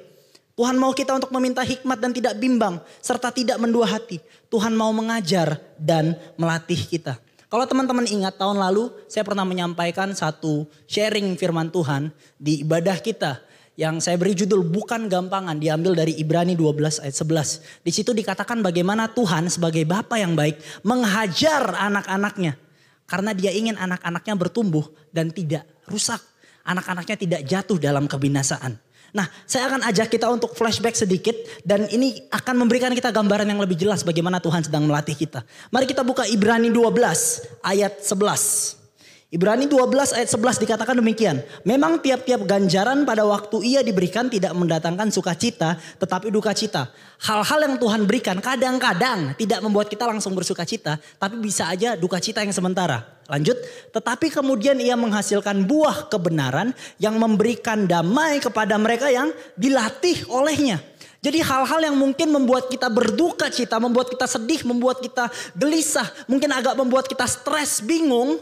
Tuhan 0.56 0.80
mau 0.80 0.88
kita 0.96 1.12
untuk 1.12 1.28
meminta 1.36 1.60
hikmat 1.60 2.00
dan 2.00 2.16
tidak 2.16 2.40
bimbang 2.40 2.80
serta 3.04 3.28
tidak 3.28 3.60
mendua 3.60 3.84
hati. 3.84 4.24
Tuhan 4.48 4.72
mau 4.72 4.88
mengajar 4.88 5.60
dan 5.76 6.16
melatih 6.40 6.80
kita. 6.80 7.20
Kalau 7.52 7.68
teman-teman 7.68 8.08
ingat 8.08 8.40
tahun 8.40 8.56
lalu 8.56 8.88
saya 9.04 9.20
pernah 9.22 9.44
menyampaikan 9.44 10.16
satu 10.16 10.64
sharing 10.88 11.36
firman 11.36 11.68
Tuhan 11.68 12.08
di 12.40 12.64
ibadah 12.64 12.96
kita 13.04 13.44
yang 13.76 14.00
saya 14.00 14.16
beri 14.16 14.32
judul 14.32 14.64
bukan 14.64 15.12
gampangan 15.12 15.60
diambil 15.60 15.92
dari 15.92 16.16
Ibrani 16.16 16.56
12 16.56 17.04
ayat 17.04 17.16
11. 17.20 17.84
Di 17.84 17.92
situ 17.92 18.16
dikatakan 18.16 18.64
bagaimana 18.64 19.12
Tuhan 19.12 19.52
sebagai 19.52 19.84
Bapa 19.84 20.16
yang 20.16 20.32
baik 20.32 20.56
menghajar 20.88 21.76
anak-anaknya 21.84 22.56
karena 23.04 23.36
dia 23.36 23.52
ingin 23.52 23.76
anak-anaknya 23.76 24.34
bertumbuh 24.40 24.88
dan 25.12 25.28
tidak 25.28 25.68
rusak. 25.84 26.18
Anak-anaknya 26.66 27.16
tidak 27.20 27.40
jatuh 27.46 27.76
dalam 27.78 28.08
kebinasaan. 28.08 28.85
Nah, 29.14 29.26
saya 29.44 29.68
akan 29.68 29.84
ajak 29.86 30.08
kita 30.10 30.26
untuk 30.30 30.54
flashback 30.54 30.96
sedikit 30.96 31.34
dan 31.62 31.86
ini 31.90 32.26
akan 32.30 32.66
memberikan 32.66 32.94
kita 32.94 33.10
gambaran 33.10 33.46
yang 33.46 33.60
lebih 33.60 33.76
jelas 33.76 34.06
bagaimana 34.06 34.38
Tuhan 34.38 34.64
sedang 34.64 34.86
melatih 34.86 35.18
kita. 35.18 35.42
Mari 35.74 35.86
kita 35.90 36.06
buka 36.06 36.24
Ibrani 36.26 36.70
12 36.72 37.62
ayat 37.66 38.00
11. 38.02 38.85
Ibrani 39.26 39.66
12 39.66 40.14
ayat 40.14 40.30
11 40.30 40.62
dikatakan 40.62 41.02
demikian. 41.02 41.42
Memang 41.66 41.98
tiap-tiap 41.98 42.46
ganjaran 42.46 43.02
pada 43.02 43.26
waktu 43.26 43.58
ia 43.66 43.82
diberikan 43.82 44.30
tidak 44.30 44.54
mendatangkan 44.54 45.10
sukacita 45.10 45.74
tetapi 45.98 46.30
duka 46.30 46.54
cita. 46.54 46.94
Hal-hal 47.26 47.66
yang 47.66 47.74
Tuhan 47.74 48.06
berikan 48.06 48.38
kadang-kadang 48.38 49.34
tidak 49.34 49.66
membuat 49.66 49.90
kita 49.90 50.06
langsung 50.06 50.30
bersuka 50.30 50.62
cita. 50.62 51.02
Tapi 51.18 51.42
bisa 51.42 51.66
aja 51.66 51.98
duka 51.98 52.22
cita 52.22 52.46
yang 52.46 52.54
sementara. 52.54 53.02
Lanjut. 53.26 53.58
Tetapi 53.90 54.30
kemudian 54.30 54.78
ia 54.78 54.94
menghasilkan 54.94 55.66
buah 55.66 56.06
kebenaran 56.06 56.70
yang 57.02 57.18
memberikan 57.18 57.82
damai 57.82 58.38
kepada 58.38 58.78
mereka 58.78 59.10
yang 59.10 59.34
dilatih 59.58 60.22
olehnya. 60.30 60.78
Jadi 61.18 61.42
hal-hal 61.42 61.82
yang 61.82 61.98
mungkin 61.98 62.30
membuat 62.30 62.70
kita 62.70 62.86
berduka 62.86 63.50
cita, 63.50 63.82
membuat 63.82 64.06
kita 64.06 64.30
sedih, 64.30 64.62
membuat 64.62 65.02
kita 65.02 65.26
gelisah, 65.58 66.06
mungkin 66.30 66.54
agak 66.54 66.78
membuat 66.78 67.10
kita 67.10 67.26
stres, 67.26 67.82
bingung 67.82 68.38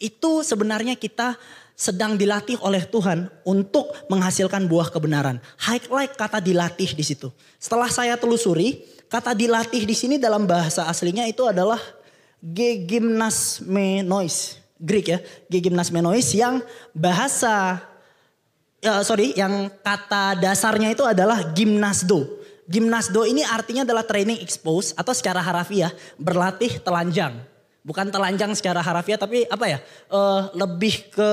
itu 0.00 0.42
sebenarnya 0.42 0.96
kita 0.96 1.36
sedang 1.80 2.12
dilatih 2.16 2.56
oleh 2.60 2.84
Tuhan 2.84 3.30
untuk 3.44 3.92
menghasilkan 4.12 4.68
buah 4.68 4.92
kebenaran. 4.92 5.40
Highlight 5.56 6.12
kata 6.12 6.36
dilatih 6.40 6.92
di 6.92 7.00
situ. 7.00 7.32
Setelah 7.56 7.88
saya 7.88 8.20
telusuri, 8.20 8.84
kata 9.08 9.32
dilatih 9.32 9.88
di 9.88 9.96
sini 9.96 10.20
dalam 10.20 10.44
bahasa 10.44 10.84
aslinya 10.88 11.24
itu 11.24 11.48
adalah 11.48 11.80
gegimnasmenois. 12.44 14.60
Greek 14.80 15.12
ya, 15.12 15.20
gegimnasmenois 15.52 16.32
yang 16.36 16.60
bahasa 16.96 17.84
ya, 18.80 19.04
sorry, 19.04 19.36
yang 19.36 19.68
kata 19.84 20.40
dasarnya 20.40 20.88
itu 20.92 21.04
adalah 21.04 21.52
gimnasdo. 21.52 22.40
Gimnasdo 22.68 23.24
ini 23.28 23.44
artinya 23.44 23.84
adalah 23.88 24.04
training 24.04 24.40
expose 24.40 24.92
atau 24.96 25.12
secara 25.16 25.40
harafiah 25.40 25.92
berlatih 26.16 26.80
telanjang. 26.80 27.49
Bukan 27.80 28.12
telanjang 28.12 28.52
secara 28.52 28.84
harafiah 28.84 29.16
tapi 29.16 29.48
apa 29.48 29.64
ya? 29.64 29.78
Uh, 30.12 30.52
lebih 30.52 31.08
ke 31.08 31.30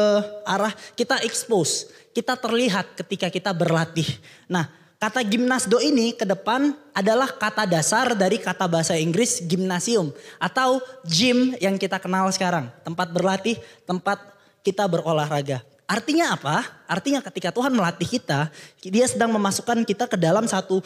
arah 0.48 0.72
kita 0.96 1.20
expose. 1.28 1.92
Kita 2.16 2.40
terlihat 2.40 2.96
ketika 2.98 3.28
kita 3.28 3.52
berlatih. 3.52 4.08
Nah, 4.48 4.72
kata 4.98 5.22
gimnasdo 5.22 5.78
ini 5.84 6.16
ke 6.16 6.26
depan 6.26 6.74
adalah 6.96 7.30
kata 7.30 7.70
dasar 7.70 8.16
dari 8.18 8.42
kata 8.42 8.66
bahasa 8.66 8.98
Inggris 8.98 9.44
gymnasium 9.46 10.10
atau 10.42 10.82
gym 11.06 11.54
yang 11.62 11.76
kita 11.76 12.00
kenal 12.00 12.26
sekarang. 12.34 12.72
Tempat 12.82 13.12
berlatih, 13.14 13.60
tempat 13.86 14.18
kita 14.66 14.88
berolahraga. 14.88 15.62
Artinya 15.88 16.36
apa? 16.36 16.68
Artinya 16.84 17.24
ketika 17.24 17.52
Tuhan 17.52 17.72
melatih 17.72 18.20
kita, 18.20 18.52
dia 18.84 19.08
sedang 19.08 19.32
memasukkan 19.32 19.88
kita 19.88 20.04
ke 20.08 20.20
dalam 20.20 20.44
satu 20.44 20.84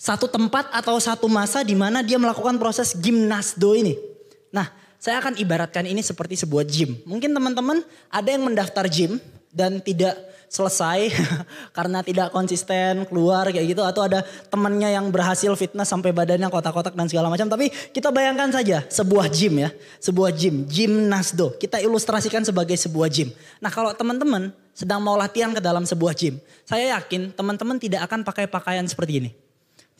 satu 0.00 0.24
tempat 0.32 0.72
atau 0.72 0.96
satu 0.96 1.28
masa 1.28 1.60
di 1.60 1.76
mana 1.76 2.00
dia 2.00 2.16
melakukan 2.16 2.56
proses 2.56 2.96
gimnasdo 2.96 3.76
ini. 3.76 4.00
Nah, 4.48 4.79
saya 5.00 5.16
akan 5.24 5.40
ibaratkan 5.40 5.88
ini 5.88 6.04
seperti 6.04 6.36
sebuah 6.36 6.68
gym. 6.68 7.00
Mungkin 7.08 7.32
teman-teman 7.32 7.80
ada 8.12 8.28
yang 8.28 8.44
mendaftar 8.44 8.84
gym 8.84 9.16
dan 9.48 9.80
tidak 9.80 10.12
selesai 10.50 11.08
karena 11.76 12.04
tidak 12.04 12.28
konsisten 12.34 13.08
keluar 13.08 13.48
kayak 13.48 13.70
gitu 13.70 13.80
atau 13.80 14.04
ada 14.04 14.20
temannya 14.52 14.92
yang 14.92 15.08
berhasil 15.08 15.54
fitness 15.56 15.88
sampai 15.88 16.12
badannya 16.12 16.52
kotak-kotak 16.52 16.92
dan 16.92 17.08
segala 17.08 17.32
macam. 17.32 17.48
Tapi 17.48 17.72
kita 17.96 18.12
bayangkan 18.12 18.52
saja 18.52 18.84
sebuah 18.92 19.32
gym 19.32 19.64
ya 19.64 19.72
sebuah 20.04 20.30
gym 20.36 20.68
gymnasdo. 20.68 21.56
Kita 21.56 21.80
ilustrasikan 21.80 22.44
sebagai 22.44 22.76
sebuah 22.76 23.08
gym. 23.08 23.32
Nah 23.64 23.72
kalau 23.72 23.96
teman-teman 23.96 24.52
sedang 24.80 25.04
mau 25.04 25.12
latihan 25.18 25.52
ke 25.52 25.60
dalam 25.60 25.84
sebuah 25.84 26.16
gym 26.16 26.40
saya 26.64 26.96
yakin 26.96 27.36
teman-teman 27.36 27.76
tidak 27.76 28.06
akan 28.08 28.24
pakai 28.24 28.48
pakaian 28.48 28.86
seperti 28.88 29.20
ini 29.20 29.30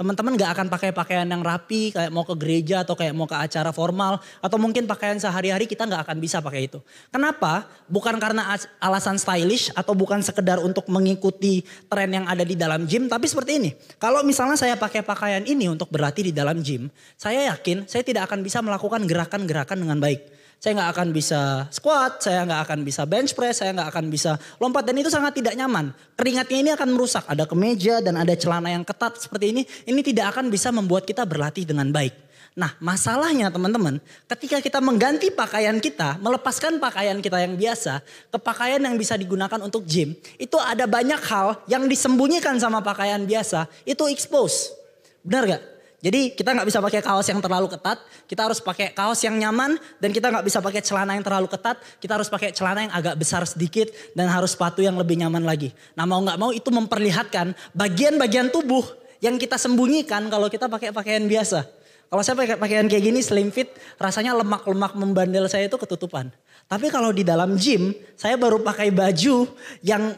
Teman-teman 0.01 0.33
gak 0.33 0.57
akan 0.57 0.67
pakai 0.73 0.97
pakaian 0.97 1.29
yang 1.29 1.45
rapi 1.45 1.93
kayak 1.93 2.09
mau 2.09 2.25
ke 2.25 2.33
gereja 2.33 2.89
atau 2.89 2.97
kayak 2.97 3.13
mau 3.13 3.29
ke 3.29 3.37
acara 3.37 3.69
formal. 3.69 4.17
Atau 4.41 4.57
mungkin 4.57 4.89
pakaian 4.89 5.21
sehari-hari 5.21 5.69
kita 5.69 5.85
gak 5.85 6.09
akan 6.09 6.17
bisa 6.17 6.41
pakai 6.41 6.73
itu. 6.73 6.81
Kenapa? 7.13 7.69
Bukan 7.85 8.17
karena 8.17 8.57
alasan 8.81 9.21
stylish 9.21 9.69
atau 9.77 9.93
bukan 9.93 10.25
sekedar 10.25 10.57
untuk 10.57 10.89
mengikuti 10.89 11.61
tren 11.93 12.17
yang 12.17 12.25
ada 12.25 12.49
di 12.49 12.57
dalam 12.57 12.89
gym. 12.89 13.13
Tapi 13.13 13.29
seperti 13.29 13.61
ini. 13.61 13.77
Kalau 14.01 14.25
misalnya 14.25 14.57
saya 14.57 14.81
pakai 14.81 15.05
pakaian 15.05 15.45
ini 15.45 15.69
untuk 15.69 15.93
berlatih 15.93 16.25
di 16.25 16.33
dalam 16.33 16.65
gym. 16.65 16.89
Saya 17.21 17.53
yakin 17.53 17.85
saya 17.85 18.01
tidak 18.01 18.25
akan 18.25 18.41
bisa 18.41 18.65
melakukan 18.65 19.05
gerakan-gerakan 19.05 19.85
dengan 19.85 20.01
baik 20.01 20.40
saya 20.61 20.77
nggak 20.77 20.91
akan 20.93 21.09
bisa 21.17 21.41
squat, 21.73 22.21
saya 22.21 22.45
nggak 22.45 22.69
akan 22.69 22.79
bisa 22.85 23.09
bench 23.09 23.33
press, 23.33 23.65
saya 23.65 23.73
nggak 23.73 23.97
akan 23.97 24.13
bisa 24.13 24.37
lompat 24.61 24.85
dan 24.85 25.01
itu 25.01 25.09
sangat 25.09 25.41
tidak 25.41 25.57
nyaman. 25.57 25.89
Keringatnya 26.21 26.59
ini 26.61 26.71
akan 26.77 26.89
merusak. 26.93 27.25
Ada 27.25 27.49
kemeja 27.49 28.05
dan 28.05 28.21
ada 28.21 28.37
celana 28.37 28.69
yang 28.69 28.85
ketat 28.85 29.17
seperti 29.17 29.57
ini, 29.57 29.63
ini 29.89 30.05
tidak 30.05 30.37
akan 30.37 30.53
bisa 30.53 30.69
membuat 30.69 31.09
kita 31.09 31.25
berlatih 31.25 31.65
dengan 31.65 31.89
baik. 31.89 32.13
Nah 32.61 32.77
masalahnya 32.77 33.49
teman-teman 33.49 34.05
ketika 34.37 34.61
kita 34.61 34.85
mengganti 34.85 35.33
pakaian 35.33 35.81
kita, 35.81 36.21
melepaskan 36.21 36.77
pakaian 36.77 37.17
kita 37.25 37.41
yang 37.41 37.57
biasa 37.57 38.05
ke 38.29 38.37
pakaian 38.37 38.85
yang 38.85 39.01
bisa 39.01 39.17
digunakan 39.17 39.65
untuk 39.65 39.89
gym. 39.89 40.13
Itu 40.37 40.61
ada 40.61 40.85
banyak 40.85 41.25
hal 41.25 41.65
yang 41.73 41.89
disembunyikan 41.89 42.61
sama 42.61 42.85
pakaian 42.85 43.25
biasa, 43.25 43.65
itu 43.89 44.05
expose. 44.13 44.77
Benar 45.25 45.57
gak? 45.57 45.63
Jadi 46.01 46.33
kita 46.33 46.57
nggak 46.57 46.65
bisa 46.65 46.81
pakai 46.81 47.05
kaos 47.05 47.29
yang 47.29 47.45
terlalu 47.45 47.69
ketat, 47.69 48.01
kita 48.25 48.49
harus 48.49 48.57
pakai 48.65 48.97
kaos 48.97 49.21
yang 49.21 49.37
nyaman 49.37 49.77
dan 50.01 50.11
kita 50.17 50.33
nggak 50.33 50.49
bisa 50.49 50.65
pakai 50.65 50.81
celana 50.81 51.13
yang 51.13 51.25
terlalu 51.25 51.45
ketat, 51.53 51.77
kita 52.01 52.17
harus 52.17 52.33
pakai 52.33 52.57
celana 52.57 52.89
yang 52.89 52.93
agak 52.97 53.21
besar 53.21 53.45
sedikit 53.45 53.93
dan 54.17 54.33
harus 54.33 54.57
sepatu 54.57 54.81
yang 54.81 54.97
lebih 54.97 55.21
nyaman 55.21 55.45
lagi. 55.45 55.77
Nah 55.93 56.09
mau 56.09 56.25
nggak 56.25 56.41
mau 56.41 56.57
itu 56.57 56.73
memperlihatkan 56.73 57.53
bagian-bagian 57.77 58.49
tubuh 58.49 58.81
yang 59.21 59.37
kita 59.37 59.61
sembunyikan 59.61 60.33
kalau 60.33 60.49
kita 60.49 60.73
pakai 60.73 60.89
pakaian 60.89 61.21
biasa. 61.29 61.69
Kalau 62.11 62.23
saya 62.27 62.35
pakai 62.35 62.57
pakaian 62.59 62.89
kayak 62.91 63.05
gini 63.07 63.21
slim 63.23 63.55
fit, 63.55 63.71
rasanya 64.01 64.35
lemak-lemak 64.35 64.99
membandel 64.99 65.47
saya 65.47 65.71
itu 65.71 65.79
ketutupan. 65.79 66.33
Tapi 66.67 66.91
kalau 66.91 67.15
di 67.15 67.23
dalam 67.23 67.55
gym, 67.55 67.95
saya 68.19 68.35
baru 68.35 68.59
pakai 68.65 68.91
baju 68.91 69.47
yang 69.85 70.17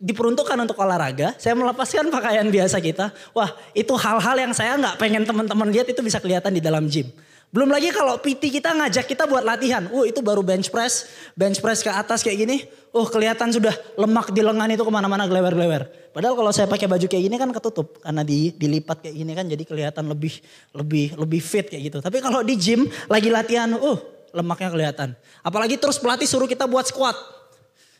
diperuntukkan 0.00 0.56
untuk 0.56 0.80
olahraga, 0.80 1.36
saya 1.36 1.52
melepaskan 1.52 2.08
pakaian 2.08 2.48
biasa 2.48 2.80
kita. 2.80 3.12
Wah 3.36 3.52
itu 3.76 3.92
hal-hal 3.92 4.36
yang 4.40 4.52
saya 4.56 4.80
nggak 4.80 4.96
pengen 4.96 5.28
teman-teman 5.28 5.68
lihat 5.68 5.92
itu 5.92 6.00
bisa 6.00 6.16
kelihatan 6.16 6.56
di 6.56 6.64
dalam 6.64 6.88
gym. 6.88 7.12
Belum 7.50 7.66
lagi 7.66 7.90
kalau 7.90 8.14
PT 8.14 8.62
kita 8.62 8.70
ngajak 8.70 9.10
kita 9.10 9.26
buat 9.26 9.42
latihan. 9.42 9.90
Uh 9.90 10.06
itu 10.06 10.22
baru 10.22 10.38
bench 10.40 10.70
press, 10.70 11.10
bench 11.34 11.58
press 11.58 11.82
ke 11.82 11.90
atas 11.90 12.22
kayak 12.22 12.46
gini. 12.46 12.56
Uh 12.94 13.04
kelihatan 13.10 13.50
sudah 13.50 13.74
lemak 13.98 14.30
di 14.30 14.40
lengan 14.40 14.70
itu 14.70 14.86
ke 14.86 14.92
mana-mana 14.94 15.26
gelewer-gelewer. 15.26 16.14
Padahal 16.14 16.38
kalau 16.38 16.50
saya 16.54 16.70
pakai 16.70 16.86
baju 16.86 17.06
kayak 17.10 17.24
gini 17.26 17.36
kan 17.36 17.50
ketutup. 17.50 17.98
Karena 17.98 18.22
di, 18.22 18.54
dilipat 18.54 19.02
kayak 19.02 19.14
gini 19.18 19.32
kan 19.34 19.44
jadi 19.50 19.62
kelihatan 19.66 20.06
lebih 20.06 20.38
lebih 20.78 21.18
lebih 21.18 21.40
fit 21.42 21.66
kayak 21.66 21.90
gitu. 21.90 21.98
Tapi 21.98 22.22
kalau 22.22 22.46
di 22.46 22.54
gym 22.54 22.86
lagi 23.10 23.28
latihan, 23.28 23.74
uh 23.74 23.98
lemaknya 24.30 24.70
kelihatan. 24.70 25.08
Apalagi 25.42 25.74
terus 25.74 25.98
pelatih 25.98 26.30
suruh 26.30 26.46
kita 26.46 26.70
buat 26.70 26.86
squat. 26.86 27.39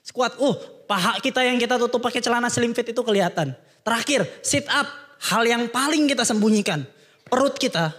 Squat, 0.01 0.41
uh 0.41 0.57
paha 0.89 1.21
kita 1.23 1.45
yang 1.45 1.61
kita 1.61 1.79
tutup 1.79 2.03
pakai 2.03 2.19
celana 2.19 2.51
slim 2.51 2.75
fit 2.75 2.89
itu 2.89 3.03
kelihatan. 3.05 3.55
Terakhir, 3.85 4.27
sit 4.43 4.67
up, 4.67 4.89
hal 5.31 5.43
yang 5.47 5.69
paling 5.69 6.09
kita 6.09 6.25
sembunyikan. 6.25 6.83
Perut 7.31 7.55
kita 7.55 7.95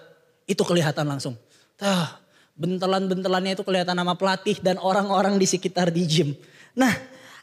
itu 0.49 0.59
kelihatan 0.65 1.07
langsung. 1.07 1.39
Tah, 1.79 2.19
bentelan-bentelannya 2.59 3.55
itu 3.55 3.63
kelihatan 3.63 3.95
nama 3.95 4.13
pelatih 4.13 4.59
dan 4.59 4.75
orang-orang 4.77 5.39
di 5.39 5.47
sekitar 5.47 5.89
di 5.89 6.03
gym. 6.03 6.29
Nah, 6.75 6.91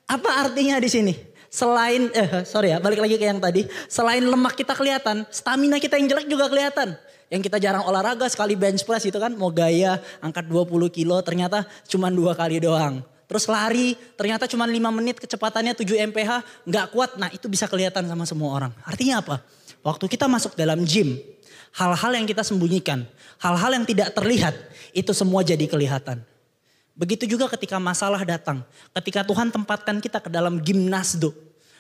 apa 0.05 0.47
artinya 0.47 0.77
di 0.79 0.91
sini? 0.91 1.15
Selain, 1.49 2.13
eh 2.13 2.45
sorry 2.45 2.77
ya 2.77 2.79
balik 2.79 3.01
lagi 3.01 3.17
ke 3.17 3.25
yang 3.25 3.41
tadi. 3.41 3.65
Selain 3.89 4.21
lemak 4.21 4.53
kita 4.53 4.77
kelihatan, 4.77 5.25
stamina 5.33 5.81
kita 5.81 5.97
yang 5.97 6.13
jelek 6.13 6.29
juga 6.29 6.47
kelihatan. 6.53 6.93
Yang 7.33 7.49
kita 7.49 7.57
jarang 7.61 7.85
olahraga 7.89 8.29
sekali 8.29 8.57
bench 8.57 8.85
press 8.85 9.05
itu 9.09 9.17
kan 9.17 9.33
mau 9.33 9.49
gaya 9.53 10.01
angkat 10.21 10.49
20 10.49 10.89
kilo 10.93 11.17
ternyata 11.25 11.65
cuma 11.89 12.13
dua 12.13 12.37
kali 12.37 12.61
doang. 12.61 13.01
Terus 13.29 13.45
lari, 13.45 13.93
ternyata 14.17 14.49
cuma 14.49 14.65
5 14.65 14.73
menit 14.89 15.21
kecepatannya 15.21 15.77
7 15.77 15.85
mph, 16.09 16.33
nggak 16.65 16.87
kuat. 16.97 17.21
Nah 17.21 17.29
itu 17.29 17.45
bisa 17.45 17.69
kelihatan 17.69 18.09
sama 18.09 18.25
semua 18.25 18.57
orang. 18.57 18.73
Artinya 18.89 19.21
apa? 19.21 19.45
Waktu 19.85 20.09
kita 20.09 20.25
masuk 20.25 20.57
dalam 20.57 20.81
gym, 20.89 21.21
hal-hal 21.77 22.13
yang 22.17 22.25
kita 22.25 22.41
sembunyikan, 22.41 23.05
hal-hal 23.37 23.71
yang 23.77 23.85
tidak 23.85 24.17
terlihat, 24.17 24.57
itu 24.97 25.13
semua 25.13 25.45
jadi 25.45 25.69
kelihatan. 25.69 26.25
Begitu 26.99 27.31
juga 27.31 27.47
ketika 27.53 27.79
masalah 27.79 28.25
datang, 28.27 28.65
ketika 28.97 29.23
Tuhan 29.23 29.55
tempatkan 29.55 30.03
kita 30.03 30.19
ke 30.19 30.33
dalam 30.33 30.59
gimnasdo. 30.59 31.31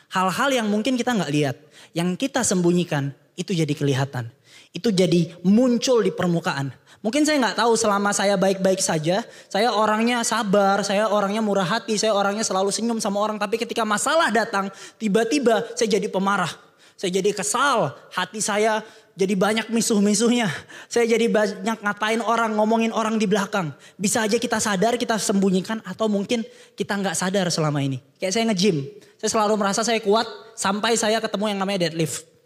Hal-hal 0.09 0.53
yang 0.53 0.69
mungkin 0.71 0.97
kita 0.97 1.17
nggak 1.17 1.33
lihat, 1.33 1.57
yang 1.93 2.15
kita 2.15 2.41
sembunyikan, 2.45 3.13
itu 3.37 3.57
jadi 3.57 3.73
kelihatan. 3.73 4.31
Itu 4.71 4.93
jadi 4.93 5.33
muncul 5.43 6.05
di 6.05 6.13
permukaan. 6.13 6.71
Mungkin 6.99 7.23
saya 7.23 7.39
nggak 7.39 7.63
tahu 7.63 7.79
selama 7.79 8.11
saya 8.11 8.35
baik-baik 8.35 8.83
saja, 8.83 9.23
saya 9.47 9.71
orangnya 9.71 10.27
sabar, 10.27 10.83
saya 10.83 11.07
orangnya 11.07 11.39
murah 11.39 11.67
hati, 11.67 11.95
saya 11.95 12.11
orangnya 12.11 12.43
selalu 12.43 12.75
senyum 12.75 12.99
sama 12.99 13.23
orang. 13.23 13.39
Tapi 13.39 13.55
ketika 13.55 13.87
masalah 13.87 14.35
datang, 14.35 14.67
tiba-tiba 14.99 15.63
saya 15.79 15.95
jadi 15.95 16.11
pemarah. 16.11 16.51
Saya 16.99 17.23
jadi 17.23 17.31
kesal, 17.31 17.95
hati 18.11 18.43
saya 18.43 18.83
jadi 19.15 19.35
banyak 19.39 19.67
misuh-misuhnya. 19.71 20.47
Saya 20.95 21.07
jadi 21.11 21.27
banyak 21.27 21.83
ngatain 21.83 22.23
orang, 22.23 22.55
ngomongin 22.55 22.95
orang 22.95 23.19
di 23.19 23.27
belakang. 23.27 23.75
Bisa 23.99 24.23
aja 24.23 24.39
kita 24.39 24.63
sadar, 24.63 24.95
kita 24.95 25.19
sembunyikan 25.19 25.83
atau 25.83 26.07
mungkin 26.07 26.47
kita 26.79 26.95
nggak 26.95 27.19
sadar 27.19 27.51
selama 27.51 27.83
ini. 27.83 27.99
Kayak 28.23 28.33
saya 28.39 28.45
nge-gym, 28.51 28.87
saya 29.19 29.31
selalu 29.35 29.59
merasa 29.59 29.83
saya 29.83 29.99
kuat 29.99 30.27
sampai 30.55 30.95
saya 30.95 31.19
ketemu 31.19 31.51
yang 31.51 31.59
namanya 31.59 31.91
deadlift. 31.91 32.38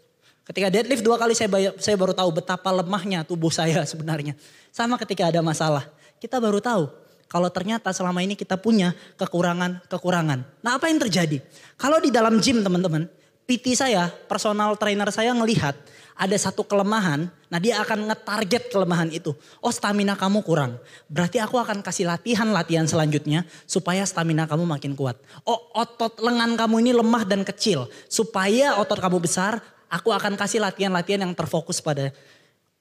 Ketika 0.43 0.67
deadlift 0.67 1.03
dua 1.07 1.15
kali 1.15 1.31
saya, 1.31 1.47
saya 1.79 1.95
baru 1.95 2.11
tahu 2.11 2.43
betapa 2.43 2.67
lemahnya 2.67 3.23
tubuh 3.23 3.47
saya 3.47 3.87
sebenarnya. 3.87 4.35
Sama 4.75 4.99
ketika 4.99 5.31
ada 5.31 5.39
masalah, 5.39 5.87
kita 6.19 6.35
baru 6.43 6.59
tahu 6.59 6.91
kalau 7.31 7.47
ternyata 7.47 7.95
selama 7.95 8.19
ini 8.21 8.35
kita 8.35 8.59
punya 8.59 8.91
kekurangan-kekurangan. 9.17 10.39
Nah 10.61 10.71
apa 10.75 10.91
yang 10.91 10.99
terjadi? 10.99 11.39
Kalau 11.79 11.97
di 12.03 12.11
dalam 12.11 12.37
gym 12.43 12.59
teman-teman, 12.59 13.07
PT 13.43 13.75
saya, 13.75 14.07
personal 14.07 14.75
trainer 14.79 15.09
saya 15.11 15.35
ngelihat 15.35 15.75
ada 16.13 16.37
satu 16.37 16.61
kelemahan, 16.61 17.25
nah 17.49 17.57
dia 17.57 17.81
akan 17.81 18.05
ngetarget 18.07 18.69
kelemahan 18.69 19.09
itu. 19.09 19.33
Oh 19.59 19.73
stamina 19.73 20.13
kamu 20.13 20.45
kurang, 20.45 20.77
berarti 21.09 21.41
aku 21.41 21.57
akan 21.57 21.81
kasih 21.81 22.05
latihan-latihan 22.05 22.85
selanjutnya 22.85 23.43
supaya 23.65 24.05
stamina 24.05 24.45
kamu 24.45 24.63
makin 24.69 24.93
kuat. 24.93 25.17
Oh 25.43 25.73
otot 25.73 26.21
lengan 26.21 26.53
kamu 26.53 26.85
ini 26.85 26.91
lemah 26.93 27.25
dan 27.25 27.41
kecil, 27.41 27.89
supaya 28.05 28.77
otot 28.77 29.01
kamu 29.01 29.19
besar, 29.19 29.59
Aku 29.93 30.09
akan 30.09 30.33
kasih 30.33 30.57
latihan-latihan 30.57 31.21
yang 31.21 31.33
terfokus 31.37 31.77
pada 31.77 32.09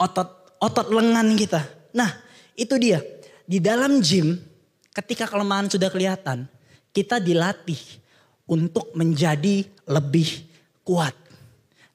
otot 0.00 0.32
otot 0.56 0.88
lengan 0.88 1.28
kita. 1.36 1.60
Nah, 1.92 2.08
itu 2.56 2.72
dia. 2.80 3.04
Di 3.44 3.60
dalam 3.60 4.00
gym, 4.00 4.40
ketika 4.96 5.28
kelemahan 5.28 5.68
sudah 5.68 5.92
kelihatan, 5.92 6.48
kita 6.96 7.20
dilatih 7.20 7.76
untuk 8.48 8.96
menjadi 8.96 9.68
lebih 9.84 10.48
kuat. 10.80 11.12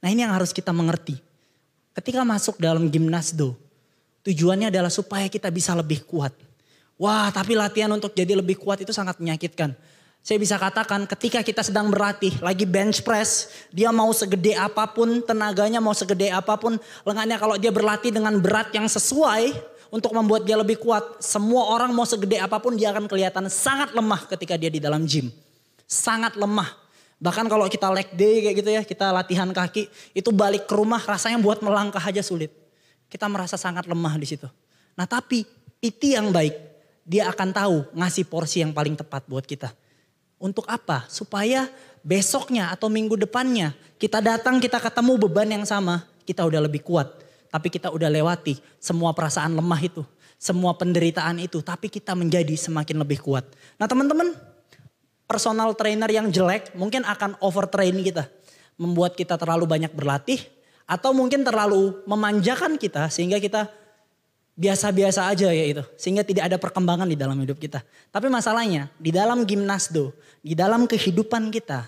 Nah, 0.04 0.14
ini 0.14 0.22
yang 0.22 0.38
harus 0.38 0.54
kita 0.54 0.70
mengerti. 0.70 1.18
Ketika 1.98 2.22
masuk 2.22 2.62
dalam 2.62 2.86
gimnasdo, 2.86 3.58
tujuannya 4.22 4.70
adalah 4.70 4.94
supaya 4.94 5.26
kita 5.26 5.50
bisa 5.50 5.74
lebih 5.74 6.06
kuat. 6.06 6.30
Wah, 6.98 7.34
tapi 7.34 7.58
latihan 7.58 7.90
untuk 7.90 8.14
jadi 8.14 8.38
lebih 8.38 8.58
kuat 8.62 8.86
itu 8.86 8.94
sangat 8.94 9.18
menyakitkan. 9.18 9.74
Saya 10.28 10.44
bisa 10.44 10.60
katakan 10.60 11.08
ketika 11.08 11.40
kita 11.40 11.64
sedang 11.64 11.88
berlatih, 11.88 12.36
lagi 12.44 12.68
bench 12.68 13.00
press, 13.00 13.48
dia 13.72 13.96
mau 13.96 14.12
segede 14.12 14.60
apa 14.60 14.84
pun, 14.84 15.24
tenaganya 15.24 15.80
mau 15.80 15.96
segede 15.96 16.28
apa 16.36 16.60
pun, 16.60 16.76
lengannya 17.08 17.40
kalau 17.40 17.56
dia 17.56 17.72
berlatih 17.72 18.12
dengan 18.12 18.36
berat 18.36 18.68
yang 18.76 18.84
sesuai 18.92 19.56
untuk 19.88 20.12
membuat 20.12 20.44
dia 20.44 20.60
lebih 20.60 20.84
kuat, 20.84 21.24
semua 21.24 21.72
orang 21.72 21.96
mau 21.96 22.04
segede 22.04 22.44
apa 22.44 22.60
pun 22.60 22.76
dia 22.76 22.92
akan 22.92 23.08
kelihatan 23.08 23.48
sangat 23.48 23.96
lemah 23.96 24.28
ketika 24.28 24.60
dia 24.60 24.68
di 24.68 24.84
dalam 24.84 25.08
gym. 25.08 25.32
Sangat 25.88 26.36
lemah. 26.36 26.76
Bahkan 27.24 27.48
kalau 27.48 27.64
kita 27.72 27.88
leg 27.88 28.12
day 28.12 28.52
kayak 28.52 28.56
gitu 28.60 28.70
ya, 28.76 28.82
kita 28.84 29.16
latihan 29.16 29.48
kaki, 29.48 29.88
itu 30.12 30.30
balik 30.36 30.68
ke 30.68 30.76
rumah 30.76 31.00
rasanya 31.08 31.40
buat 31.40 31.64
melangkah 31.64 32.04
aja 32.04 32.20
sulit. 32.20 32.52
Kita 33.08 33.32
merasa 33.32 33.56
sangat 33.56 33.88
lemah 33.88 34.20
di 34.20 34.28
situ. 34.28 34.52
Nah 35.00 35.08
tapi 35.08 35.48
PT 35.80 36.20
yang 36.20 36.36
baik, 36.36 36.52
dia 37.08 37.32
akan 37.32 37.56
tahu 37.56 37.76
ngasih 37.96 38.28
porsi 38.28 38.60
yang 38.60 38.76
paling 38.76 39.00
tepat 39.00 39.24
buat 39.24 39.48
kita. 39.48 39.87
Untuk 40.38 40.70
apa? 40.70 41.10
Supaya 41.10 41.66
besoknya 42.06 42.70
atau 42.70 42.88
minggu 42.88 43.18
depannya 43.18 43.74
kita 43.98 44.22
datang 44.22 44.62
kita 44.62 44.78
ketemu 44.78 45.18
beban 45.18 45.50
yang 45.50 45.66
sama, 45.66 46.06
kita 46.22 46.46
udah 46.46 46.62
lebih 46.70 46.86
kuat. 46.86 47.10
Tapi 47.50 47.74
kita 47.74 47.90
udah 47.90 48.06
lewati 48.12 48.62
semua 48.78 49.10
perasaan 49.18 49.58
lemah 49.58 49.82
itu, 49.82 50.06
semua 50.38 50.78
penderitaan 50.78 51.42
itu, 51.42 51.66
tapi 51.66 51.90
kita 51.90 52.14
menjadi 52.14 52.54
semakin 52.54 53.02
lebih 53.02 53.26
kuat. 53.26 53.50
Nah 53.82 53.90
teman-teman, 53.90 54.38
personal 55.26 55.74
trainer 55.74 56.08
yang 56.14 56.30
jelek 56.30 56.78
mungkin 56.78 57.02
akan 57.10 57.42
overtrain 57.42 57.98
kita. 58.06 58.30
Membuat 58.78 59.18
kita 59.18 59.34
terlalu 59.42 59.66
banyak 59.66 59.90
berlatih 59.90 60.38
atau 60.86 61.10
mungkin 61.10 61.42
terlalu 61.42 61.98
memanjakan 62.06 62.78
kita 62.78 63.10
sehingga 63.10 63.42
kita 63.42 63.66
biasa-biasa 64.58 65.30
aja 65.30 65.54
ya 65.54 65.66
itu. 65.70 65.84
Sehingga 65.96 66.26
tidak 66.26 66.50
ada 66.52 66.58
perkembangan 66.58 67.06
di 67.06 67.14
dalam 67.14 67.38
hidup 67.38 67.62
kita. 67.62 67.86
Tapi 68.10 68.28
masalahnya 68.28 68.90
di 68.98 69.14
dalam 69.14 69.46
gimnasdo, 69.46 70.12
di 70.42 70.58
dalam 70.58 70.90
kehidupan 70.90 71.54
kita, 71.54 71.86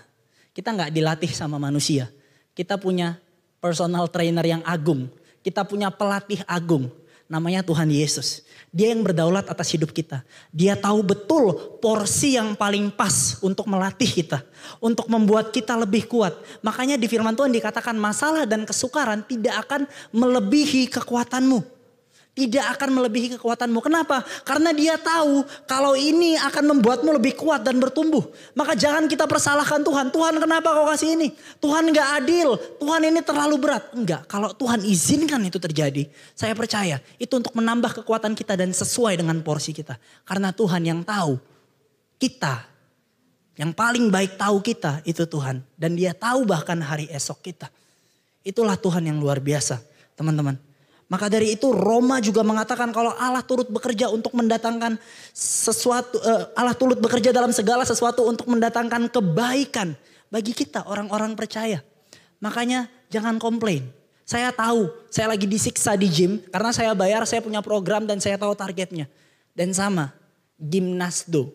kita 0.54 0.70
nggak 0.70 0.94
dilatih 0.94 1.28
sama 1.34 1.58
manusia. 1.58 2.06
Kita 2.54 2.78
punya 2.78 3.18
personal 3.58 4.06
trainer 4.06 4.46
yang 4.46 4.62
agung. 4.62 5.10
Kita 5.42 5.66
punya 5.66 5.90
pelatih 5.90 6.46
agung. 6.46 6.88
Namanya 7.30 7.62
Tuhan 7.62 7.86
Yesus. 7.86 8.42
Dia 8.74 8.90
yang 8.90 9.06
berdaulat 9.06 9.46
atas 9.46 9.70
hidup 9.70 9.94
kita. 9.94 10.26
Dia 10.50 10.74
tahu 10.74 11.02
betul 11.06 11.78
porsi 11.78 12.34
yang 12.34 12.58
paling 12.58 12.90
pas 12.90 13.38
untuk 13.38 13.70
melatih 13.70 14.10
kita. 14.10 14.42
Untuk 14.82 15.06
membuat 15.06 15.54
kita 15.54 15.78
lebih 15.78 16.10
kuat. 16.10 16.34
Makanya 16.58 16.98
di 16.98 17.06
firman 17.06 17.34
Tuhan 17.38 17.54
dikatakan 17.54 17.94
masalah 17.94 18.50
dan 18.50 18.66
kesukaran 18.66 19.22
tidak 19.22 19.62
akan 19.62 19.86
melebihi 20.10 20.90
kekuatanmu 20.90 21.79
tidak 22.40 22.80
akan 22.80 22.96
melebihi 22.96 23.36
kekuatanmu. 23.36 23.84
Kenapa? 23.84 24.24
Karena 24.48 24.72
dia 24.72 24.96
tahu 24.96 25.44
kalau 25.68 25.92
ini 25.92 26.40
akan 26.40 26.72
membuatmu 26.72 27.20
lebih 27.20 27.36
kuat 27.36 27.60
dan 27.60 27.76
bertumbuh. 27.76 28.24
Maka 28.56 28.72
jangan 28.72 29.04
kita 29.04 29.28
persalahkan 29.28 29.84
Tuhan. 29.84 30.08
Tuhan 30.08 30.40
kenapa 30.40 30.72
kau 30.72 30.88
kasih 30.88 31.20
ini? 31.20 31.36
Tuhan 31.60 31.92
gak 31.92 32.24
adil. 32.24 32.56
Tuhan 32.80 33.04
ini 33.04 33.20
terlalu 33.20 33.60
berat. 33.60 33.92
Enggak, 33.92 34.24
kalau 34.24 34.56
Tuhan 34.56 34.80
izinkan 34.88 35.44
itu 35.44 35.60
terjadi. 35.60 36.08
Saya 36.32 36.56
percaya 36.56 36.96
itu 37.20 37.36
untuk 37.36 37.52
menambah 37.52 38.00
kekuatan 38.00 38.32
kita 38.32 38.56
dan 38.56 38.72
sesuai 38.72 39.20
dengan 39.20 39.36
porsi 39.44 39.76
kita. 39.76 40.00
Karena 40.24 40.48
Tuhan 40.56 40.80
yang 40.80 41.04
tahu 41.04 41.36
kita. 42.16 42.64
Yang 43.60 43.76
paling 43.76 44.08
baik 44.08 44.40
tahu 44.40 44.64
kita 44.64 45.04
itu 45.04 45.28
Tuhan. 45.28 45.60
Dan 45.76 45.92
dia 45.92 46.16
tahu 46.16 46.48
bahkan 46.48 46.80
hari 46.80 47.04
esok 47.12 47.44
kita. 47.44 47.68
Itulah 48.40 48.80
Tuhan 48.80 49.04
yang 49.04 49.20
luar 49.20 49.36
biasa 49.36 49.84
teman-teman. 50.16 50.69
Maka 51.10 51.26
dari 51.26 51.58
itu 51.58 51.74
Roma 51.74 52.22
juga 52.22 52.46
mengatakan 52.46 52.94
kalau 52.94 53.10
Allah 53.18 53.42
turut 53.42 53.66
bekerja 53.66 54.06
untuk 54.14 54.30
mendatangkan 54.30 54.94
sesuatu, 55.34 56.22
uh, 56.22 56.54
Allah 56.54 56.70
turut 56.78 57.02
bekerja 57.02 57.34
dalam 57.34 57.50
segala 57.50 57.82
sesuatu 57.82 58.22
untuk 58.30 58.46
mendatangkan 58.46 59.10
kebaikan 59.10 59.98
bagi 60.30 60.54
kita 60.54 60.86
orang-orang 60.86 61.34
percaya. 61.34 61.82
Makanya 62.38 62.86
jangan 63.10 63.42
komplain. 63.42 63.90
Saya 64.22 64.54
tahu 64.54 64.86
saya 65.10 65.34
lagi 65.34 65.50
disiksa 65.50 65.98
di 65.98 66.06
gym 66.06 66.38
karena 66.54 66.70
saya 66.70 66.94
bayar, 66.94 67.26
saya 67.26 67.42
punya 67.42 67.58
program 67.58 68.06
dan 68.06 68.22
saya 68.22 68.38
tahu 68.38 68.54
targetnya. 68.54 69.10
Dan 69.50 69.74
sama, 69.74 70.14
gimnasdo, 70.62 71.50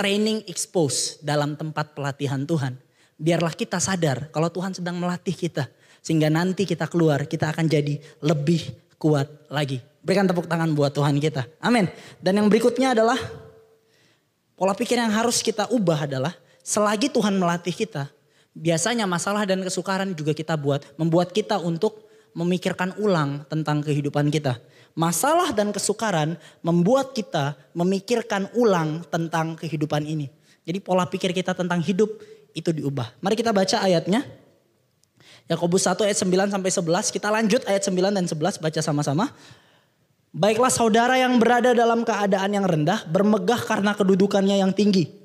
training 0.00 0.48
expose 0.48 1.20
dalam 1.20 1.60
tempat 1.60 1.92
pelatihan 1.92 2.40
Tuhan. 2.48 2.80
Biarlah 3.20 3.52
kita 3.52 3.76
sadar 3.76 4.32
kalau 4.32 4.48
Tuhan 4.48 4.72
sedang 4.72 4.96
melatih 4.96 5.36
kita 5.36 5.68
sehingga 6.02 6.26
nanti 6.28 6.66
kita 6.66 6.90
keluar, 6.90 7.24
kita 7.30 7.54
akan 7.54 7.70
jadi 7.70 8.02
lebih 8.20 8.74
kuat 8.98 9.30
lagi. 9.46 9.78
Berikan 10.02 10.26
tepuk 10.26 10.50
tangan 10.50 10.74
buat 10.74 10.90
Tuhan 10.90 11.16
kita. 11.22 11.46
Amin. 11.62 11.86
Dan 12.18 12.42
yang 12.42 12.50
berikutnya 12.50 12.90
adalah 12.90 13.16
pola 14.58 14.74
pikir 14.74 14.98
yang 14.98 15.14
harus 15.14 15.38
kita 15.38 15.70
ubah 15.70 16.10
adalah 16.10 16.34
selagi 16.66 17.06
Tuhan 17.06 17.38
melatih 17.38 17.70
kita, 17.70 18.10
biasanya 18.50 19.06
masalah 19.06 19.46
dan 19.46 19.62
kesukaran 19.62 20.10
juga 20.14 20.34
kita 20.34 20.58
buat, 20.58 20.82
membuat 20.98 21.30
kita 21.30 21.62
untuk 21.62 22.10
memikirkan 22.34 22.98
ulang 22.98 23.46
tentang 23.46 23.84
kehidupan 23.84 24.26
kita. 24.32 24.58
Masalah 24.92 25.54
dan 25.56 25.72
kesukaran 25.72 26.36
membuat 26.60 27.16
kita 27.16 27.56
memikirkan 27.72 28.50
ulang 28.58 29.06
tentang 29.08 29.56
kehidupan 29.56 30.04
ini. 30.04 30.28
Jadi 30.62 30.78
pola 30.78 31.08
pikir 31.08 31.32
kita 31.32 31.56
tentang 31.56 31.80
hidup 31.80 32.10
itu 32.52 32.70
diubah. 32.70 33.16
Mari 33.24 33.34
kita 33.38 33.50
baca 33.50 33.80
ayatnya. 33.80 34.41
Yakobus 35.50 35.88
1 35.88 35.98
ayat 36.06 36.18
9 36.18 36.54
sampai 36.54 36.70
11. 36.70 37.14
Kita 37.14 37.28
lanjut 37.30 37.62
ayat 37.66 37.82
9 37.86 38.14
dan 38.14 38.26
11 38.26 38.62
baca 38.62 38.80
sama-sama. 38.82 39.30
Baiklah 40.32 40.72
saudara 40.72 41.20
yang 41.20 41.36
berada 41.36 41.76
dalam 41.76 42.08
keadaan 42.08 42.56
yang 42.56 42.64
rendah 42.64 43.04
bermegah 43.04 43.60
karena 43.68 43.92
kedudukannya 43.92 44.64
yang 44.64 44.72
tinggi. 44.72 45.22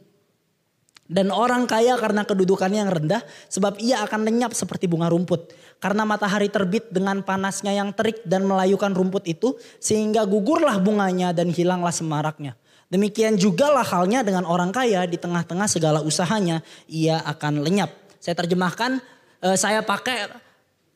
Dan 1.08 1.32
orang 1.32 1.64
kaya 1.64 1.96
karena 1.96 2.28
kedudukannya 2.28 2.84
yang 2.84 2.92
rendah 2.92 3.24
sebab 3.48 3.80
ia 3.80 4.04
akan 4.04 4.28
lenyap 4.28 4.52
seperti 4.52 4.92
bunga 4.92 5.08
rumput. 5.08 5.56
Karena 5.80 6.04
matahari 6.04 6.52
terbit 6.52 6.92
dengan 6.92 7.24
panasnya 7.24 7.72
yang 7.72 7.96
terik 7.96 8.28
dan 8.28 8.44
melayukan 8.44 8.92
rumput 8.92 9.24
itu 9.24 9.56
sehingga 9.80 10.28
gugurlah 10.28 10.76
bunganya 10.84 11.32
dan 11.32 11.48
hilanglah 11.56 11.96
semaraknya. 11.96 12.60
Demikian 12.92 13.40
juga 13.40 13.72
lah 13.72 13.88
halnya 13.88 14.24
dengan 14.24 14.44
orang 14.44 14.76
kaya 14.76 15.08
di 15.08 15.16
tengah-tengah 15.16 15.72
segala 15.72 16.04
usahanya 16.04 16.60
ia 16.92 17.24
akan 17.24 17.64
lenyap. 17.64 17.92
Saya 18.20 18.36
terjemahkan 18.44 19.00
uh, 19.48 19.56
saya 19.56 19.80
pakai 19.80 20.28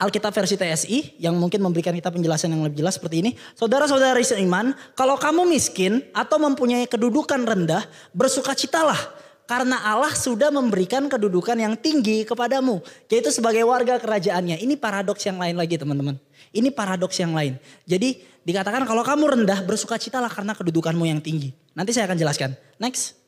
Alkitab 0.01 0.33
versi 0.33 0.57
TSI 0.57 1.21
yang 1.21 1.37
mungkin 1.37 1.61
memberikan 1.61 1.93
kita 1.93 2.09
penjelasan 2.09 2.49
yang 2.49 2.65
lebih 2.65 2.81
jelas 2.81 2.97
seperti 2.97 3.21
ini. 3.21 3.31
Saudara-saudari 3.53 4.25
seiman, 4.25 4.73
kalau 4.97 5.13
kamu 5.13 5.45
miskin 5.45 6.01
atau 6.09 6.41
mempunyai 6.41 6.89
kedudukan 6.89 7.37
rendah, 7.45 7.85
bersukacitalah 8.09 8.97
karena 9.45 9.77
Allah 9.77 10.09
sudah 10.17 10.49
memberikan 10.49 11.05
kedudukan 11.05 11.53
yang 11.53 11.77
tinggi 11.77 12.25
kepadamu, 12.25 12.81
yaitu 13.13 13.29
sebagai 13.29 13.61
warga 13.61 14.01
kerajaannya. 14.01 14.57
Ini 14.57 14.73
paradoks 14.73 15.21
yang 15.21 15.37
lain 15.37 15.53
lagi 15.53 15.77
teman-teman. 15.77 16.17
Ini 16.49 16.73
paradoks 16.73 17.21
yang 17.21 17.37
lain. 17.37 17.61
Jadi 17.85 18.25
dikatakan 18.41 18.81
kalau 18.89 19.05
kamu 19.05 19.37
rendah, 19.37 19.61
bersukacitalah 19.61 20.33
karena 20.33 20.57
kedudukanmu 20.57 21.05
yang 21.05 21.21
tinggi. 21.21 21.53
Nanti 21.77 21.93
saya 21.93 22.09
akan 22.09 22.17
jelaskan. 22.17 22.57
Next. 22.81 23.20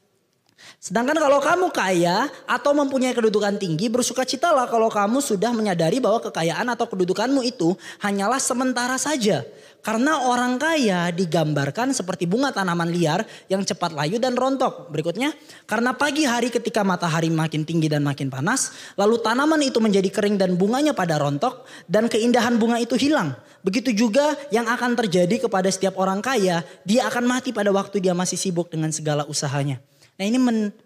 Sedangkan 0.84 1.16
kalau 1.16 1.40
kamu 1.40 1.68
kaya 1.72 2.28
atau 2.44 2.76
mempunyai 2.76 3.16
kedudukan 3.16 3.56
tinggi, 3.56 3.88
bersukacitalah 3.88 4.68
kalau 4.68 4.92
kamu 4.92 5.24
sudah 5.24 5.56
menyadari 5.56 6.04
bahwa 6.04 6.20
kekayaan 6.20 6.68
atau 6.76 6.92
kedudukanmu 6.92 7.40
itu 7.48 7.72
hanyalah 8.04 8.36
sementara 8.36 9.00
saja. 9.00 9.48
Karena 9.84 10.28
orang 10.28 10.56
kaya 10.56 11.12
digambarkan 11.12 11.92
seperti 11.92 12.24
bunga 12.24 12.56
tanaman 12.56 12.88
liar 12.88 13.28
yang 13.52 13.68
cepat 13.68 13.92
layu 13.92 14.16
dan 14.16 14.32
rontok. 14.32 14.88
Berikutnya, 14.88 15.36
karena 15.68 15.92
pagi 15.92 16.24
hari 16.24 16.48
ketika 16.48 16.88
matahari 16.88 17.28
makin 17.28 17.68
tinggi 17.68 17.92
dan 17.92 18.00
makin 18.00 18.32
panas, 18.32 18.72
lalu 18.96 19.20
tanaman 19.20 19.60
itu 19.60 19.84
menjadi 19.84 20.08
kering 20.08 20.40
dan 20.40 20.56
bunganya 20.56 20.96
pada 20.96 21.20
rontok 21.20 21.68
dan 21.88 22.08
keindahan 22.08 22.56
bunga 22.56 22.80
itu 22.80 22.96
hilang. 22.96 23.36
Begitu 23.64 23.92
juga 23.92 24.36
yang 24.56 24.68
akan 24.72 24.96
terjadi 25.00 25.48
kepada 25.48 25.68
setiap 25.68 26.00
orang 26.00 26.24
kaya, 26.24 26.64
dia 26.88 27.04
akan 27.08 27.24
mati 27.28 27.52
pada 27.52 27.72
waktu 27.72 28.00
dia 28.00 28.16
masih 28.16 28.40
sibuk 28.40 28.72
dengan 28.72 28.92
segala 28.92 29.28
usahanya. 29.28 29.84
Nah 30.14 30.24
ini 30.30 30.38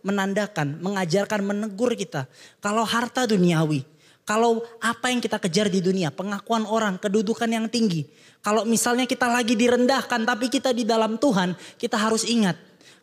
menandakan, 0.04 0.80
mengajarkan, 0.80 1.44
menegur 1.44 1.92
kita. 2.00 2.32
Kalau 2.64 2.88
harta 2.88 3.28
duniawi, 3.28 3.84
kalau 4.28 4.60
apa 4.84 5.08
yang 5.08 5.24
kita 5.24 5.40
kejar 5.40 5.68
di 5.68 5.80
dunia, 5.80 6.12
pengakuan 6.12 6.64
orang, 6.68 7.00
kedudukan 7.00 7.48
yang 7.48 7.68
tinggi. 7.68 8.08
Kalau 8.40 8.64
misalnya 8.64 9.04
kita 9.04 9.28
lagi 9.28 9.56
direndahkan 9.56 10.24
tapi 10.24 10.48
kita 10.48 10.72
di 10.72 10.88
dalam 10.88 11.20
Tuhan, 11.20 11.56
kita 11.80 12.00
harus 12.00 12.24
ingat. 12.28 12.56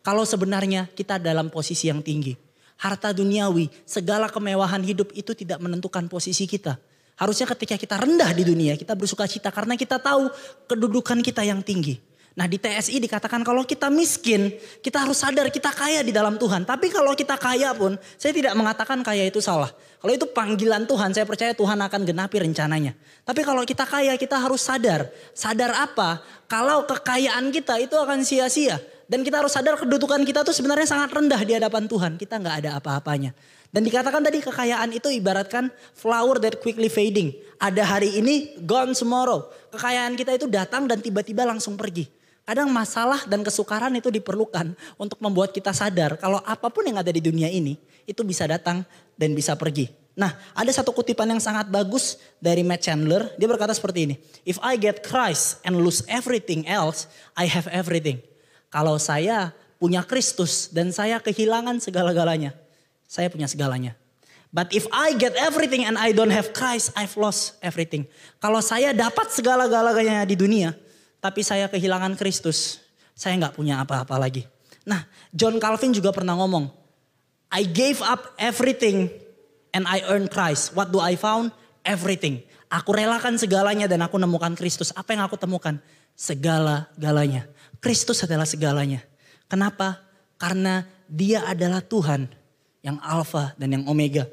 Kalau 0.05 0.21
sebenarnya 0.21 0.85
kita 0.93 1.17
dalam 1.17 1.49
posisi 1.49 1.89
yang 1.89 2.05
tinggi. 2.05 2.37
Harta 2.77 3.09
duniawi, 3.09 3.69
segala 3.89 4.29
kemewahan 4.29 4.85
hidup 4.85 5.09
itu 5.17 5.33
tidak 5.33 5.57
menentukan 5.61 6.05
posisi 6.05 6.45
kita. 6.45 6.77
Harusnya 7.15 7.47
ketika 7.55 7.79
kita 7.79 7.95
rendah 7.97 8.29
di 8.35 8.43
dunia, 8.43 8.75
kita 8.75 8.93
bersuka 8.93 9.25
cita 9.25 9.49
karena 9.49 9.79
kita 9.79 9.97
tahu 9.97 10.27
kedudukan 10.67 11.23
kita 11.23 11.41
yang 11.41 11.63
tinggi. 11.63 11.97
Nah 12.35 12.51
di 12.51 12.59
TSI 12.59 12.99
dikatakan 12.99 13.47
kalau 13.47 13.63
kita 13.63 13.87
miskin, 13.87 14.51
kita 14.83 15.07
harus 15.07 15.23
sadar 15.23 15.47
kita 15.47 15.71
kaya 15.71 16.03
di 16.03 16.11
dalam 16.11 16.35
Tuhan. 16.35 16.67
Tapi 16.67 16.91
kalau 16.91 17.15
kita 17.15 17.39
kaya 17.39 17.71
pun, 17.71 17.95
saya 18.19 18.35
tidak 18.35 18.51
mengatakan 18.59 18.99
kaya 19.07 19.23
itu 19.23 19.39
salah. 19.39 19.71
Kalau 20.03 20.11
itu 20.11 20.27
panggilan 20.35 20.83
Tuhan, 20.83 21.15
saya 21.15 21.23
percaya 21.23 21.55
Tuhan 21.55 21.79
akan 21.79 22.01
genapi 22.03 22.43
rencananya. 22.43 22.91
Tapi 23.23 23.39
kalau 23.39 23.63
kita 23.63 23.87
kaya, 23.87 24.19
kita 24.19 24.35
harus 24.35 24.59
sadar. 24.59 25.07
Sadar 25.31 25.79
apa? 25.79 26.19
Kalau 26.51 26.83
kekayaan 26.83 27.55
kita 27.55 27.79
itu 27.79 27.95
akan 27.95 28.27
sia-sia. 28.27 28.83
Dan 29.07 29.23
kita 29.23 29.39
harus 29.39 29.55
sadar 29.55 29.79
kedudukan 29.79 30.19
kita 30.27 30.43
tuh 30.43 30.51
sebenarnya 30.51 30.91
sangat 30.91 31.15
rendah 31.15 31.39
di 31.39 31.55
hadapan 31.55 31.87
Tuhan. 31.87 32.19
Kita 32.19 32.35
nggak 32.35 32.55
ada 32.67 32.69
apa-apanya. 32.83 33.31
Dan 33.71 33.87
dikatakan 33.87 34.19
tadi 34.19 34.43
kekayaan 34.43 34.91
itu 34.91 35.07
ibaratkan 35.07 35.71
flower 35.95 36.43
that 36.43 36.59
quickly 36.59 36.91
fading. 36.91 37.31
Ada 37.63 37.95
hari 37.95 38.19
ini, 38.19 38.59
gone 38.67 38.91
tomorrow. 38.91 39.47
Kekayaan 39.71 40.19
kita 40.19 40.35
itu 40.35 40.51
datang 40.51 40.83
dan 40.83 40.99
tiba-tiba 40.99 41.47
langsung 41.47 41.79
pergi. 41.79 42.24
Kadang 42.45 42.69
masalah 42.69 43.25
dan 43.25 43.41
kesukaran 43.41 43.89
itu 43.97 44.13
diperlukan 44.13 44.77
untuk 45.01 45.17
membuat 45.17 45.49
kita 45.49 45.73
sadar 45.73 46.13
kalau 46.21 46.37
apa 46.45 46.69
pun 46.69 46.85
yang 46.85 47.01
ada 47.01 47.09
di 47.09 47.17
dunia 47.17 47.49
ini 47.49 47.73
itu 48.05 48.21
bisa 48.21 48.45
datang 48.45 48.85
dan 49.17 49.33
bisa 49.33 49.57
pergi. 49.57 49.89
Nah, 50.15 50.31
ada 50.53 50.71
satu 50.71 50.93
kutipan 50.95 51.27
yang 51.27 51.41
sangat 51.41 51.67
bagus 51.67 52.21
dari 52.39 52.63
Matt 52.63 52.85
Chandler. 52.85 53.35
Dia 53.35 53.49
berkata 53.49 53.73
seperti 53.75 54.07
ini. 54.07 54.15
If 54.47 54.61
I 54.63 54.77
get 54.77 55.03
Christ 55.03 55.59
and 55.65 55.75
lose 55.75 56.05
everything 56.07 56.69
else, 56.69 57.09
I 57.35 57.49
have 57.49 57.67
everything. 57.67 58.23
Kalau 58.71 58.95
saya 58.95 59.51
punya 59.81 60.05
Kristus 60.07 60.71
dan 60.71 60.95
saya 60.95 61.19
kehilangan 61.19 61.83
segala-galanya, 61.83 62.55
saya 63.09 63.27
punya 63.27 63.49
segalanya. 63.49 63.97
But 64.55 64.71
if 64.71 64.87
I 64.93 65.19
get 65.19 65.35
everything 65.35 65.83
and 65.83 65.99
I 65.99 66.15
don't 66.15 66.31
have 66.31 66.55
Christ, 66.55 66.95
I've 66.95 67.17
lost 67.19 67.59
everything. 67.59 68.07
Kalau 68.39 68.63
saya 68.63 68.95
dapat 68.95 69.35
segala-galanya 69.35 70.23
di 70.23 70.39
dunia, 70.39 70.71
tapi 71.25 71.41
saya 71.41 71.65
kehilangan 71.65 72.13
Kristus, 72.21 72.85
saya 73.17 73.33
nggak 73.41 73.57
punya 73.57 73.81
apa-apa 73.81 74.13
lagi. 74.21 74.45
Nah, 74.85 75.09
John 75.33 75.57
Calvin 75.57 75.89
juga 75.89 76.13
pernah 76.13 76.37
ngomong, 76.37 76.69
I 77.49 77.65
gave 77.65 77.97
up 78.05 78.37
everything 78.37 79.09
and 79.73 79.89
I 79.89 80.05
earned 80.05 80.29
Christ. 80.29 80.77
What 80.77 80.93
do 80.93 81.01
I 81.01 81.17
found? 81.17 81.49
Everything. 81.81 82.45
Aku 82.69 82.93
relakan 82.93 83.41
segalanya 83.41 83.89
dan 83.89 84.05
aku 84.05 84.21
nemukan 84.21 84.53
Kristus. 84.53 84.93
Apa 84.93 85.17
yang 85.17 85.25
aku 85.25 85.33
temukan? 85.33 85.81
Segala-galanya. 86.13 87.49
Kristus 87.81 88.21
adalah 88.21 88.45
segalanya. 88.45 89.01
Kenapa? 89.49 90.05
Karena 90.37 90.85
dia 91.09 91.41
adalah 91.49 91.81
Tuhan 91.81 92.29
yang 92.85 93.01
Alfa 93.01 93.57
dan 93.57 93.81
yang 93.81 93.83
Omega. 93.89 94.29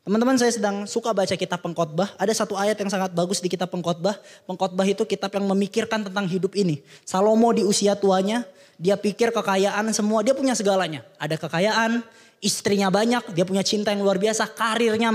Teman-teman 0.00 0.32
saya 0.40 0.48
sedang 0.48 0.88
suka 0.88 1.12
baca 1.12 1.36
kitab 1.36 1.60
pengkhotbah. 1.60 2.16
Ada 2.16 2.32
satu 2.32 2.56
ayat 2.56 2.80
yang 2.80 2.88
sangat 2.88 3.12
bagus 3.12 3.44
di 3.44 3.52
kitab 3.52 3.68
pengkhotbah. 3.68 4.16
Pengkhotbah 4.48 4.88
itu 4.88 5.04
kitab 5.04 5.28
yang 5.36 5.44
memikirkan 5.44 6.08
tentang 6.08 6.24
hidup 6.24 6.56
ini. 6.56 6.80
Salomo 7.04 7.52
di 7.52 7.60
usia 7.60 7.92
tuanya, 7.92 8.48
dia 8.80 8.96
pikir 8.96 9.28
kekayaan 9.28 9.92
semua, 9.92 10.24
dia 10.24 10.32
punya 10.32 10.56
segalanya. 10.56 11.04
Ada 11.20 11.36
kekayaan, 11.36 12.00
istrinya 12.40 12.88
banyak, 12.88 13.36
dia 13.36 13.44
punya 13.44 13.60
cinta 13.60 13.92
yang 13.92 14.00
luar 14.00 14.16
biasa, 14.16 14.48
karirnya 14.56 15.12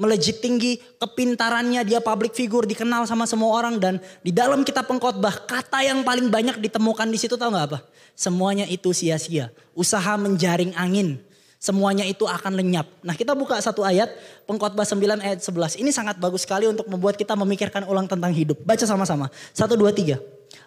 melejit 0.00 0.40
tinggi, 0.40 0.80
kepintarannya 0.96 1.84
dia 1.84 2.00
public 2.00 2.32
figure, 2.32 2.64
dikenal 2.64 3.04
sama 3.04 3.28
semua 3.28 3.52
orang 3.52 3.76
dan 3.76 4.00
di 4.24 4.32
dalam 4.32 4.64
kitab 4.64 4.88
pengkhotbah 4.88 5.44
kata 5.44 5.84
yang 5.84 6.00
paling 6.00 6.32
banyak 6.32 6.56
ditemukan 6.56 7.04
di 7.12 7.20
situ 7.20 7.36
tahu 7.36 7.52
nggak 7.52 7.66
apa? 7.68 7.78
Semuanya 8.16 8.64
itu 8.64 8.96
sia-sia. 8.96 9.52
Usaha 9.76 10.16
menjaring 10.16 10.72
angin, 10.72 11.20
semuanya 11.62 12.02
itu 12.02 12.26
akan 12.26 12.58
lenyap. 12.58 12.90
Nah 13.06 13.14
kita 13.14 13.38
buka 13.38 13.54
satu 13.62 13.86
ayat, 13.86 14.10
pengkhotbah 14.50 14.82
9 14.82 15.22
ayat 15.22 15.38
11. 15.38 15.78
Ini 15.78 15.94
sangat 15.94 16.18
bagus 16.18 16.42
sekali 16.42 16.66
untuk 16.66 16.90
membuat 16.90 17.14
kita 17.14 17.38
memikirkan 17.38 17.86
ulang 17.86 18.10
tentang 18.10 18.34
hidup. 18.34 18.58
Baca 18.66 18.82
sama-sama. 18.82 19.30
Satu, 19.54 19.78
dua, 19.78 19.94
tiga. 19.94 20.18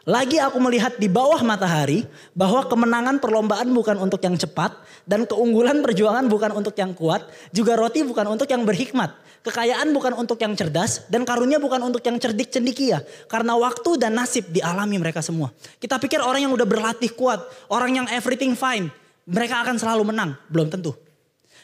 Lagi 0.08 0.38
aku 0.42 0.58
melihat 0.62 0.98
di 0.98 1.06
bawah 1.12 1.38
matahari 1.44 2.08
bahwa 2.34 2.66
kemenangan 2.66 3.22
perlombaan 3.22 3.70
bukan 3.70 3.98
untuk 4.02 4.22
yang 4.24 4.34
cepat 4.40 4.74
dan 5.06 5.28
keunggulan 5.30 5.84
perjuangan 5.84 6.26
bukan 6.26 6.56
untuk 6.58 6.74
yang 6.80 6.96
kuat, 6.96 7.26
juga 7.54 7.76
roti 7.78 8.02
bukan 8.02 8.26
untuk 8.32 8.50
yang 8.50 8.64
berhikmat. 8.64 9.14
Kekayaan 9.46 9.94
bukan 9.94 10.18
untuk 10.18 10.42
yang 10.42 10.58
cerdas 10.58 11.06
dan 11.06 11.22
karunia 11.22 11.62
bukan 11.62 11.78
untuk 11.86 12.02
yang 12.02 12.18
cerdik 12.18 12.50
cendikia. 12.50 13.06
Karena 13.30 13.54
waktu 13.54 13.98
dan 14.02 14.18
nasib 14.18 14.50
dialami 14.50 14.98
mereka 14.98 15.22
semua. 15.22 15.54
Kita 15.78 16.02
pikir 16.02 16.18
orang 16.18 16.50
yang 16.50 16.54
udah 16.54 16.66
berlatih 16.66 17.14
kuat, 17.14 17.46
orang 17.70 18.02
yang 18.02 18.08
everything 18.10 18.58
fine, 18.58 18.90
mereka 19.26 19.66
akan 19.66 19.76
selalu 19.82 20.14
menang. 20.14 20.38
Belum 20.50 20.70
tentu. 20.70 20.94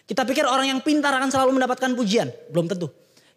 Kita 0.05 0.25
pikir 0.25 0.43
orang 0.43 0.67
yang 0.67 0.79
pintar 0.81 1.13
akan 1.15 1.29
selalu 1.29 1.61
mendapatkan 1.61 1.93
pujian. 1.93 2.27
Belum 2.49 2.65
tentu. 2.67 2.89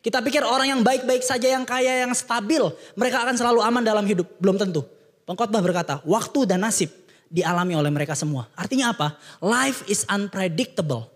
Kita 0.05 0.21
pikir 0.21 0.45
orang 0.45 0.69
yang 0.69 0.81
baik-baik 0.85 1.25
saja, 1.25 1.49
yang 1.49 1.65
kaya, 1.65 2.05
yang 2.05 2.13
stabil, 2.13 2.61
mereka 2.93 3.25
akan 3.25 3.41
selalu 3.41 3.65
aman 3.65 3.81
dalam 3.81 4.05
hidup. 4.05 4.29
Belum 4.37 4.61
tentu. 4.61 4.85
Pengkhotbah 5.25 5.65
berkata, 5.65 6.05
waktu 6.05 6.45
dan 6.45 6.61
nasib 6.61 6.93
dialami 7.33 7.73
oleh 7.73 7.89
mereka 7.89 8.13
semua. 8.13 8.45
Artinya 8.53 8.93
apa? 8.93 9.17
Life 9.41 9.89
is 9.89 10.05
unpredictable. 10.05 11.09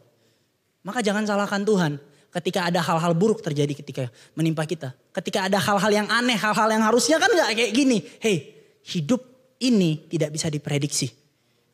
Maka 0.81 1.05
jangan 1.05 1.29
salahkan 1.29 1.69
Tuhan 1.69 2.01
ketika 2.33 2.65
ada 2.65 2.81
hal-hal 2.81 3.13
buruk 3.13 3.45
terjadi 3.45 3.77
ketika 3.77 4.09
menimpa 4.33 4.65
kita. 4.65 4.97
Ketika 5.13 5.53
ada 5.53 5.61
hal-hal 5.61 5.93
yang 5.93 6.09
aneh, 6.09 6.39
hal-hal 6.39 6.69
yang 6.73 6.81
harusnya 6.81 7.21
kan 7.21 7.29
gak 7.29 7.53
kayak 7.53 7.73
gini. 7.77 8.01
Hei, 8.25 8.57
hidup 8.89 9.21
ini 9.61 10.09
tidak 10.09 10.33
bisa 10.33 10.49
diprediksi. 10.49 11.18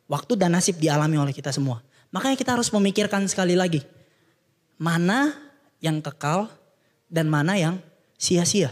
Waktu 0.05 0.37
dan 0.37 0.53
nasib 0.53 0.77
dialami 0.77 1.17
oleh 1.17 1.33
kita 1.33 1.49
semua. 1.49 1.81
Makanya 2.13 2.37
kita 2.37 2.55
harus 2.55 2.69
memikirkan 2.71 3.25
sekali 3.27 3.57
lagi. 3.57 3.81
Mana 4.77 5.33
yang 5.81 5.99
kekal 6.05 6.53
dan 7.09 7.27
mana 7.27 7.57
yang 7.57 7.81
sia-sia. 8.21 8.71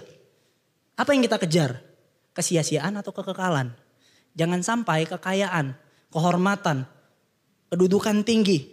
Apa 0.95 1.17
yang 1.17 1.25
kita 1.25 1.41
kejar? 1.41 1.81
Kesia-siaan 2.33 2.97
atau 3.01 3.13
kekekalan? 3.13 3.73
Jangan 4.33 4.61
sampai 4.65 5.05
kekayaan, 5.05 5.77
kehormatan, 6.09 6.89
kedudukan 7.69 8.25
tinggi, 8.25 8.69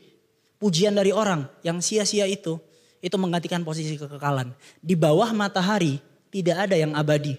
pujian 0.60 0.96
dari 0.96 1.12
orang 1.12 1.48
yang 1.64 1.84
sia-sia 1.84 2.28
itu, 2.28 2.60
itu 3.00 3.16
menggantikan 3.16 3.64
posisi 3.64 3.96
kekekalan. 4.00 4.52
Di 4.80 4.96
bawah 4.96 5.32
matahari 5.36 6.00
tidak 6.32 6.68
ada 6.70 6.76
yang 6.76 6.96
abadi. 6.96 7.36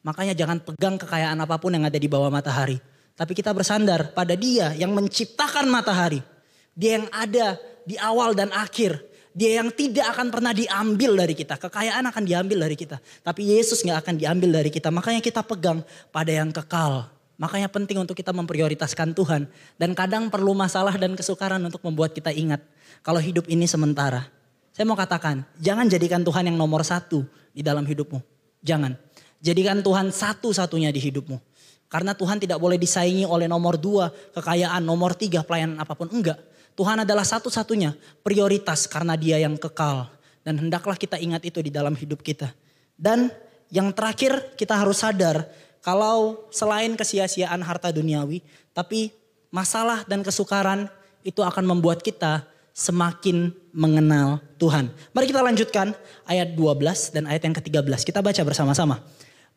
Makanya 0.00 0.32
jangan 0.32 0.60
pegang 0.64 0.96
kekayaan 0.96 1.36
apa 1.36 1.60
pun 1.60 1.76
yang 1.76 1.84
ada 1.84 1.96
di 2.00 2.08
bawah 2.08 2.32
matahari. 2.32 2.80
Tapi 3.20 3.36
kita 3.36 3.52
bersandar 3.52 4.16
pada 4.16 4.32
dia 4.32 4.72
yang 4.72 4.96
menciptakan 4.96 5.68
matahari. 5.68 6.24
Dia 6.72 6.96
yang 6.96 7.06
ada 7.12 7.60
di 7.84 8.00
awal 8.00 8.32
dan 8.32 8.48
akhir. 8.48 8.96
Dia 9.36 9.60
yang 9.60 9.68
tidak 9.68 10.08
akan 10.16 10.32
pernah 10.32 10.56
diambil 10.56 11.20
dari 11.20 11.36
kita. 11.36 11.60
Kekayaan 11.60 12.00
akan 12.08 12.24
diambil 12.24 12.64
dari 12.64 12.80
kita. 12.80 12.96
Tapi 13.20 13.52
Yesus 13.52 13.84
gak 13.84 14.08
akan 14.08 14.16
diambil 14.16 14.64
dari 14.64 14.72
kita. 14.72 14.88
Makanya 14.88 15.20
kita 15.20 15.44
pegang 15.44 15.84
pada 16.08 16.32
yang 16.32 16.48
kekal. 16.48 17.12
Makanya 17.36 17.68
penting 17.68 18.00
untuk 18.00 18.16
kita 18.16 18.32
memprioritaskan 18.32 19.12
Tuhan. 19.12 19.52
Dan 19.76 19.92
kadang 19.92 20.32
perlu 20.32 20.56
masalah 20.56 20.96
dan 20.96 21.12
kesukaran 21.12 21.60
untuk 21.60 21.84
membuat 21.84 22.16
kita 22.16 22.32
ingat. 22.32 22.64
Kalau 23.04 23.20
hidup 23.20 23.44
ini 23.52 23.68
sementara. 23.68 24.32
Saya 24.72 24.88
mau 24.88 24.96
katakan, 24.96 25.44
jangan 25.60 25.92
jadikan 25.92 26.24
Tuhan 26.24 26.48
yang 26.48 26.56
nomor 26.56 26.88
satu 26.88 27.28
di 27.52 27.60
dalam 27.60 27.84
hidupmu. 27.84 28.16
Jangan. 28.64 28.96
Jadikan 29.44 29.84
Tuhan 29.84 30.08
satu-satunya 30.08 30.88
di 30.88 31.04
hidupmu. 31.04 31.49
Karena 31.90 32.14
Tuhan 32.14 32.38
tidak 32.38 32.62
boleh 32.62 32.78
disaingi 32.78 33.26
oleh 33.26 33.50
nomor 33.50 33.74
dua, 33.74 34.08
kekayaan, 34.08 34.78
nomor 34.78 35.18
tiga, 35.18 35.42
pelayanan 35.42 35.82
apa 35.82 35.98
pun. 35.98 36.06
Enggak. 36.06 36.38
Tuhan 36.78 37.02
adalah 37.02 37.26
satu-satunya 37.26 37.98
prioritas 38.22 38.86
karena 38.86 39.18
dia 39.18 39.42
yang 39.42 39.58
kekal. 39.58 40.06
Dan 40.46 40.56
hendaklah 40.56 40.94
kita 40.94 41.18
ingat 41.18 41.42
itu 41.42 41.58
di 41.58 41.68
dalam 41.68 41.98
hidup 41.98 42.22
kita. 42.22 42.54
Dan 42.94 43.28
yang 43.74 43.90
terakhir 43.90 44.54
kita 44.54 44.78
harus 44.78 45.02
sadar 45.02 45.50
kalau 45.82 46.46
selain 46.54 46.94
kesia-siaan 46.94 47.58
harta 47.66 47.90
duniawi, 47.90 48.40
tapi 48.70 49.10
masalah 49.50 50.06
dan 50.06 50.22
kesukaran 50.22 50.86
itu 51.26 51.42
akan 51.42 51.66
membuat 51.66 52.06
kita 52.06 52.46
semakin 52.70 53.52
mengenal 53.74 54.38
Tuhan. 54.56 54.88
Mari 55.12 55.26
kita 55.26 55.42
lanjutkan 55.42 55.92
ayat 56.24 56.54
12 56.54 57.18
dan 57.18 57.26
ayat 57.26 57.42
yang 57.44 57.54
ke-13. 57.58 58.00
Kita 58.06 58.22
baca 58.22 58.40
bersama-sama. 58.46 59.02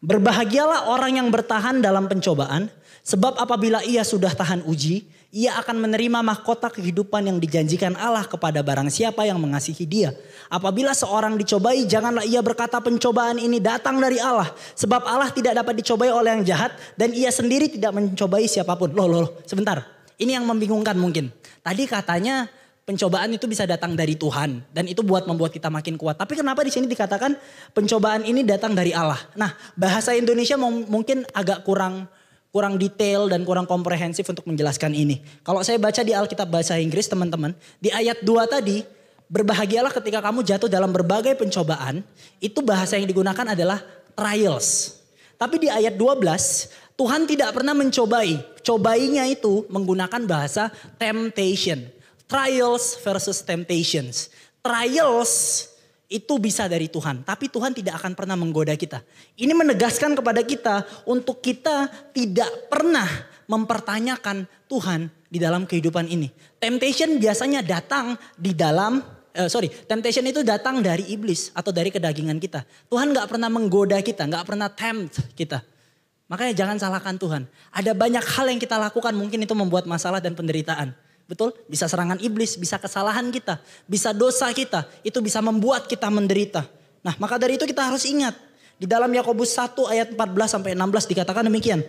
Berbahagialah 0.04 0.92
orang 0.92 1.16
yang 1.24 1.32
bertahan 1.32 1.80
dalam 1.80 2.12
pencobaan, 2.12 2.68
sebab 3.08 3.40
apabila 3.40 3.80
ia 3.88 4.04
sudah 4.04 4.36
tahan 4.36 4.68
uji, 4.68 5.08
ia 5.32 5.56
akan 5.64 5.80
menerima 5.80 6.20
mahkota 6.20 6.68
kehidupan 6.68 7.24
yang 7.24 7.40
dijanjikan 7.40 7.96
Allah 7.96 8.28
kepada 8.28 8.60
barang 8.60 8.92
siapa 8.92 9.24
yang 9.24 9.40
mengasihi 9.40 9.88
dia. 9.88 10.12
Apabila 10.52 10.92
seorang 10.92 11.40
dicobai, 11.40 11.88
janganlah 11.88 12.28
ia 12.28 12.44
berkata 12.44 12.84
pencobaan 12.84 13.40
ini 13.40 13.64
datang 13.64 13.96
dari 14.04 14.20
Allah. 14.20 14.52
Sebab 14.76 15.08
Allah 15.08 15.32
tidak 15.32 15.56
dapat 15.64 15.80
dicobai 15.80 16.12
oleh 16.12 16.36
yang 16.36 16.44
jahat 16.44 16.76
dan 17.00 17.16
ia 17.16 17.32
sendiri 17.32 17.72
tidak 17.72 17.96
mencobai 17.96 18.44
siapa 18.44 18.76
pun. 18.76 18.92
Loh, 18.92 19.08
loh, 19.08 19.20
loh, 19.24 19.32
sebentar. 19.48 19.88
Ini 20.20 20.36
yang 20.36 20.44
membingungkan 20.44 21.00
mungkin. 21.00 21.32
Tadi 21.64 21.88
katanya 21.88 22.52
pencobaan 22.84 23.32
itu 23.32 23.48
bisa 23.48 23.64
datang 23.64 23.96
dari 23.96 24.20
Tuhan 24.20 24.60
dan 24.76 24.86
itu 24.88 25.00
buat 25.04 25.24
membuat 25.24 25.56
kita 25.56 25.72
makin 25.72 25.96
kuat. 25.96 26.20
Tapi 26.20 26.36
kenapa 26.36 26.64
di 26.64 26.72
sini 26.72 26.88
dikatakan 26.88 27.36
pencobaan 27.72 28.28
ini 28.28 28.44
datang 28.44 28.76
dari 28.76 28.92
Allah? 28.92 29.20
Nah, 29.40 29.56
bahasa 29.76 30.12
Indonesia 30.16 30.60
mungkin 30.60 31.24
agak 31.32 31.64
kurang 31.64 32.08
kurang 32.54 32.78
detail 32.78 33.26
dan 33.34 33.42
kurang 33.50 33.66
komprehensif 33.66 34.30
untuk 34.30 34.46
menjelaskan 34.46 34.94
ini. 34.94 35.26
Kalau 35.42 35.66
saya 35.66 35.82
baca 35.82 36.06
di 36.06 36.14
Alkitab 36.14 36.54
bahasa 36.54 36.78
Inggris 36.78 37.10
teman-teman, 37.10 37.58
di 37.82 37.90
ayat 37.90 38.22
2 38.22 38.30
tadi, 38.46 38.86
berbahagialah 39.26 39.90
ketika 39.90 40.22
kamu 40.22 40.46
jatuh 40.46 40.70
dalam 40.70 40.94
berbagai 40.94 41.34
pencobaan, 41.34 42.06
itu 42.38 42.62
bahasa 42.62 42.94
yang 43.02 43.10
digunakan 43.10 43.58
adalah 43.58 43.82
trials. 44.14 45.02
Tapi 45.42 45.66
di 45.66 45.68
ayat 45.74 45.98
12 45.98 46.94
Tuhan 46.94 47.26
tidak 47.26 47.58
pernah 47.58 47.74
mencobai. 47.74 48.62
Cobainya 48.62 49.26
itu 49.26 49.66
menggunakan 49.74 50.22
bahasa 50.30 50.70
temptation. 51.02 51.82
Trials 52.34 52.98
versus 53.06 53.46
temptations. 53.46 54.34
Trials 54.66 55.70
itu 56.10 56.34
bisa 56.42 56.66
dari 56.66 56.90
Tuhan, 56.90 57.22
tapi 57.22 57.46
Tuhan 57.46 57.78
tidak 57.78 58.02
akan 58.02 58.18
pernah 58.18 58.34
menggoda 58.34 58.74
kita. 58.74 59.06
Ini 59.38 59.54
menegaskan 59.54 60.18
kepada 60.18 60.42
kita 60.42 60.82
untuk 61.06 61.46
kita 61.46 61.94
tidak 62.10 62.50
pernah 62.74 63.06
mempertanyakan 63.46 64.50
Tuhan 64.66 65.14
di 65.30 65.38
dalam 65.38 65.70
kehidupan 65.70 66.10
ini. 66.10 66.34
Temptation 66.58 67.22
biasanya 67.22 67.62
datang 67.62 68.18
di 68.34 68.58
dalam 68.58 68.98
uh, 69.38 69.50
sorry, 69.50 69.70
temptation 69.70 70.26
itu 70.26 70.42
datang 70.42 70.82
dari 70.82 71.14
iblis 71.14 71.54
atau 71.54 71.70
dari 71.70 71.94
kedagingan 71.94 72.42
kita. 72.42 72.66
Tuhan 72.90 73.14
nggak 73.14 73.30
pernah 73.30 73.50
menggoda 73.54 74.02
kita, 74.02 74.26
nggak 74.26 74.46
pernah 74.50 74.74
tempt 74.74 75.22
kita. 75.38 75.62
Makanya 76.34 76.54
jangan 76.58 76.82
salahkan 76.82 77.14
Tuhan. 77.22 77.46
Ada 77.70 77.94
banyak 77.94 78.26
hal 78.26 78.46
yang 78.50 78.58
kita 78.58 78.82
lakukan 78.82 79.14
mungkin 79.14 79.46
itu 79.46 79.54
membuat 79.54 79.86
masalah 79.86 80.18
dan 80.18 80.34
penderitaan. 80.34 80.98
Betul? 81.34 81.50
Bisa 81.66 81.90
serangan 81.90 82.22
iblis, 82.22 82.54
bisa 82.62 82.78
kesalahan 82.78 83.34
kita, 83.34 83.58
bisa 83.90 84.14
dosa 84.14 84.54
kita. 84.54 84.86
Itu 85.02 85.18
bisa 85.18 85.42
membuat 85.42 85.90
kita 85.90 86.06
menderita. 86.14 86.70
Nah 87.02 87.18
maka 87.18 87.42
dari 87.42 87.58
itu 87.58 87.66
kita 87.66 87.90
harus 87.90 88.06
ingat. 88.06 88.38
Di 88.78 88.86
dalam 88.86 89.10
Yakobus 89.10 89.58
1 89.58 89.74
ayat 89.90 90.14
14 90.14 90.54
sampai 90.54 90.78
16 90.78 91.10
dikatakan 91.10 91.50
demikian. 91.50 91.82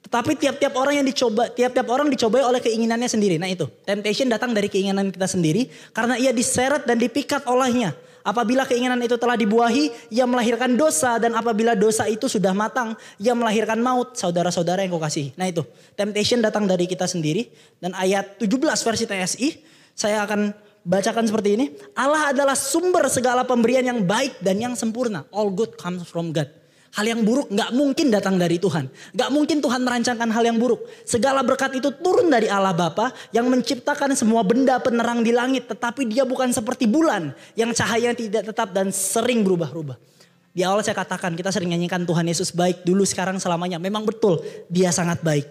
Tetapi 0.00 0.32
tiap-tiap 0.34 0.74
orang 0.74 0.98
yang 0.98 1.06
dicoba, 1.06 1.46
tiap-tiap 1.54 1.86
orang 1.86 2.10
dicobai 2.10 2.42
oleh 2.42 2.58
keinginannya 2.58 3.06
sendiri. 3.06 3.38
Nah 3.38 3.46
itu, 3.46 3.70
temptation 3.86 4.26
datang 4.26 4.50
dari 4.50 4.66
keinginan 4.66 5.12
kita 5.12 5.28
sendiri. 5.28 5.70
Karena 5.94 6.18
ia 6.18 6.34
diseret 6.34 6.82
dan 6.82 6.98
dipikat 6.98 7.46
olehnya. 7.46 7.94
Apabila 8.20 8.68
keinginan 8.68 9.00
itu 9.00 9.16
telah 9.16 9.34
dibuahi, 9.34 10.12
ia 10.12 10.28
melahirkan 10.28 10.76
dosa 10.76 11.16
dan 11.16 11.32
apabila 11.32 11.72
dosa 11.72 12.04
itu 12.04 12.28
sudah 12.28 12.52
matang, 12.52 12.92
ia 13.16 13.32
melahirkan 13.32 13.80
maut. 13.80 14.12
Saudara-saudara 14.16 14.84
yang 14.84 14.92
kau 14.92 15.00
kasih. 15.00 15.32
Nah 15.40 15.48
itu, 15.48 15.64
temptation 15.96 16.44
datang 16.44 16.68
dari 16.68 16.84
kita 16.84 17.08
sendiri 17.08 17.48
dan 17.80 17.96
ayat 17.96 18.36
17 18.36 18.60
versi 18.60 19.04
TSI 19.08 19.48
saya 19.96 20.28
akan 20.28 20.52
bacakan 20.84 21.24
seperti 21.24 21.56
ini. 21.56 21.66
Allah 21.96 22.32
adalah 22.32 22.56
sumber 22.56 23.08
segala 23.08 23.44
pemberian 23.48 23.84
yang 23.84 24.00
baik 24.04 24.40
dan 24.44 24.60
yang 24.60 24.74
sempurna. 24.76 25.24
All 25.32 25.48
good 25.48 25.80
comes 25.80 26.04
from 26.04 26.32
God. 26.36 26.59
Hal 26.90 27.06
yang 27.06 27.22
buruk 27.22 27.46
nggak 27.54 27.70
mungkin 27.70 28.10
datang 28.10 28.34
dari 28.34 28.58
Tuhan. 28.58 28.90
Nggak 29.14 29.30
mungkin 29.30 29.62
Tuhan 29.62 29.80
merancangkan 29.86 30.26
hal 30.34 30.42
yang 30.42 30.58
buruk. 30.58 30.82
Segala 31.06 31.38
berkat 31.46 31.78
itu 31.78 31.94
turun 32.02 32.26
dari 32.26 32.50
Allah 32.50 32.74
Bapa 32.74 33.14
yang 33.30 33.46
menciptakan 33.46 34.18
semua 34.18 34.42
benda 34.42 34.74
penerang 34.82 35.22
di 35.22 35.30
langit. 35.30 35.70
Tetapi 35.70 36.10
dia 36.10 36.26
bukan 36.26 36.50
seperti 36.50 36.90
bulan 36.90 37.30
yang 37.54 37.70
cahaya 37.70 38.10
tidak 38.10 38.50
tetap 38.50 38.74
dan 38.74 38.90
sering 38.90 39.46
berubah-ubah. 39.46 39.94
Di 40.50 40.66
awal 40.66 40.82
saya 40.82 40.98
katakan 40.98 41.38
kita 41.38 41.54
sering 41.54 41.70
nyanyikan 41.70 42.02
Tuhan 42.02 42.26
Yesus 42.26 42.50
baik 42.50 42.82
dulu 42.82 43.06
sekarang 43.06 43.38
selamanya. 43.38 43.78
Memang 43.78 44.02
betul 44.02 44.42
dia 44.66 44.90
sangat 44.90 45.22
baik. 45.22 45.46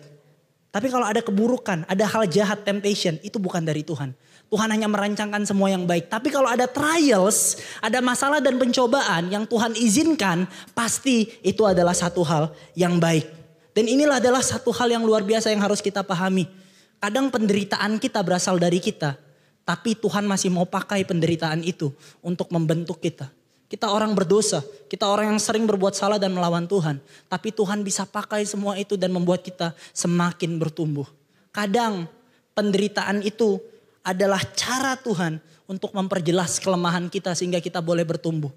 Tapi 0.70 0.92
kalau 0.92 1.08
ada 1.08 1.24
keburukan, 1.24 1.82
ada 1.90 2.06
hal 2.06 2.30
jahat, 2.30 2.62
temptation, 2.62 3.18
itu 3.26 3.42
bukan 3.42 3.64
dari 3.66 3.82
Tuhan. 3.82 4.14
Tuhan 4.50 4.70
hanya 4.74 4.90
merancangkan 4.90 5.46
semua 5.46 5.70
yang 5.70 5.86
baik. 5.86 6.10
Tapi 6.10 6.34
kalau 6.34 6.50
ada 6.50 6.66
trials, 6.66 7.62
ada 7.86 8.02
masalah 8.02 8.42
dan 8.42 8.58
pencobaan 8.58 9.30
yang 9.30 9.46
Tuhan 9.46 9.78
izinkan, 9.78 10.50
pasti 10.74 11.30
itu 11.46 11.62
adalah 11.70 11.94
satu 11.94 12.26
hal 12.26 12.50
yang 12.74 12.98
baik. 12.98 13.30
Dan 13.78 13.86
inilah 13.86 14.18
adalah 14.18 14.42
satu 14.42 14.74
hal 14.74 14.90
yang 14.90 15.06
luar 15.06 15.22
biasa 15.22 15.54
yang 15.54 15.62
harus 15.62 15.86
kita 15.86 16.02
pahami. 16.02 16.50
Kadang 16.98 17.30
penderitaan 17.30 18.02
kita 18.02 18.26
berasal 18.26 18.58
dari 18.58 18.82
kita, 18.82 19.16
tapi 19.64 19.94
Tuhan 19.94 20.26
masih 20.26 20.50
mau 20.50 20.66
pakai 20.66 21.06
penderitaan 21.06 21.62
itu 21.62 21.94
untuk 22.26 22.50
membentuk 22.50 22.98
kita. 22.98 23.30
Kita 23.70 23.94
orang 23.94 24.18
berdosa, 24.18 24.66
kita 24.90 25.06
orang 25.06 25.38
yang 25.38 25.40
sering 25.40 25.70
berbuat 25.70 25.94
salah 25.94 26.18
dan 26.18 26.34
melawan 26.34 26.66
Tuhan. 26.66 26.98
Tapi 27.30 27.54
Tuhan 27.54 27.86
bisa 27.86 28.02
pakai 28.02 28.42
semua 28.50 28.82
itu 28.82 28.98
dan 28.98 29.14
membuat 29.14 29.46
kita 29.46 29.78
semakin 29.94 30.58
bertumbuh. 30.58 31.06
Kadang 31.54 32.10
penderitaan 32.58 33.22
itu 33.22 33.62
adalah 34.04 34.42
cara 34.56 34.96
Tuhan 35.00 35.40
untuk 35.70 35.94
memperjelas 35.94 36.58
kelemahan 36.58 37.08
kita 37.12 37.38
sehingga 37.38 37.62
kita 37.62 37.84
boleh 37.84 38.02
bertumbuh. 38.02 38.50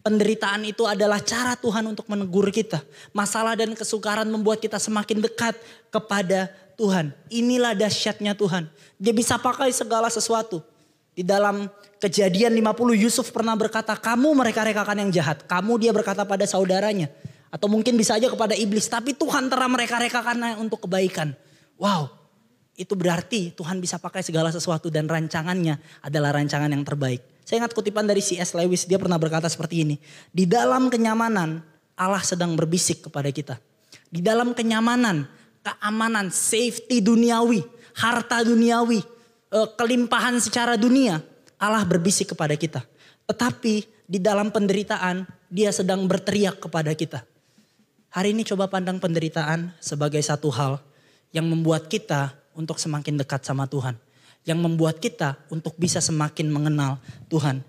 Penderitaan 0.00 0.64
itu 0.64 0.88
adalah 0.88 1.20
cara 1.20 1.52
Tuhan 1.60 1.84
untuk 1.84 2.08
menegur 2.08 2.48
kita. 2.48 2.80
Masalah 3.12 3.52
dan 3.52 3.76
kesukaran 3.76 4.24
membuat 4.24 4.56
kita 4.56 4.80
semakin 4.80 5.20
dekat 5.20 5.60
kepada 5.92 6.48
Tuhan. 6.80 7.12
Inilah 7.28 7.76
dahsyatnya 7.76 8.32
Tuhan. 8.32 8.64
Dia 8.96 9.12
bisa 9.12 9.36
pakai 9.36 9.68
segala 9.76 10.08
sesuatu. 10.08 10.64
Di 11.12 11.20
dalam 11.20 11.68
kejadian 12.00 12.56
50 12.56 12.96
Yusuf 12.96 13.28
pernah 13.28 13.52
berkata, 13.52 13.92
kamu 13.92 14.32
mereka-rekakan 14.32 15.04
yang 15.04 15.10
jahat. 15.12 15.44
Kamu 15.44 15.76
dia 15.76 15.92
berkata 15.92 16.24
pada 16.24 16.48
saudaranya. 16.48 17.12
Atau 17.52 17.68
mungkin 17.68 17.92
bisa 18.00 18.16
aja 18.16 18.32
kepada 18.32 18.56
iblis. 18.56 18.88
Tapi 18.88 19.12
Tuhan 19.12 19.52
telah 19.52 19.68
mereka-rekakan 19.68 20.56
untuk 20.64 20.88
kebaikan. 20.88 21.36
Wow, 21.76 22.08
itu 22.80 22.96
berarti 22.96 23.52
Tuhan 23.52 23.76
bisa 23.76 24.00
pakai 24.00 24.24
segala 24.24 24.48
sesuatu 24.48 24.88
dan 24.88 25.04
rancangannya 25.04 25.76
adalah 26.00 26.32
rancangan 26.32 26.72
yang 26.72 26.80
terbaik. 26.80 27.20
Saya 27.44 27.60
ingat 27.60 27.76
kutipan 27.76 28.08
dari 28.08 28.24
C.S. 28.24 28.56
Lewis, 28.56 28.88
dia 28.88 28.96
pernah 28.96 29.20
berkata 29.20 29.52
seperti 29.52 29.84
ini. 29.84 30.00
Di 30.32 30.48
dalam 30.48 30.88
kenyamanan, 30.88 31.60
Allah 31.92 32.24
sedang 32.24 32.56
berbisik 32.56 33.04
kepada 33.04 33.28
kita. 33.28 33.60
Di 34.08 34.24
dalam 34.24 34.56
kenyamanan, 34.56 35.28
keamanan, 35.60 36.32
safety 36.32 37.04
duniawi, 37.04 37.60
harta 38.00 38.40
duniawi, 38.40 39.04
eh, 39.52 39.68
kelimpahan 39.76 40.40
secara 40.40 40.80
dunia, 40.80 41.20
Allah 41.60 41.84
berbisik 41.84 42.32
kepada 42.32 42.56
kita. 42.56 42.80
Tetapi 43.28 44.08
di 44.08 44.18
dalam 44.18 44.48
penderitaan, 44.48 45.28
dia 45.52 45.68
sedang 45.68 46.08
berteriak 46.08 46.64
kepada 46.64 46.96
kita. 46.96 47.20
Hari 48.10 48.32
ini 48.32 48.42
coba 48.42 48.66
pandang 48.66 48.98
penderitaan 48.98 49.76
sebagai 49.78 50.18
satu 50.24 50.48
hal 50.50 50.82
yang 51.30 51.46
membuat 51.46 51.86
kita 51.86 52.39
untuk 52.54 52.78
semakin 52.78 53.20
dekat 53.20 53.42
sama 53.46 53.66
Tuhan. 53.66 53.96
Yang 54.48 54.58
membuat 54.60 54.96
kita 54.98 55.36
untuk 55.52 55.76
bisa 55.76 56.00
semakin 56.00 56.48
mengenal 56.48 56.96
Tuhan. 57.28 57.60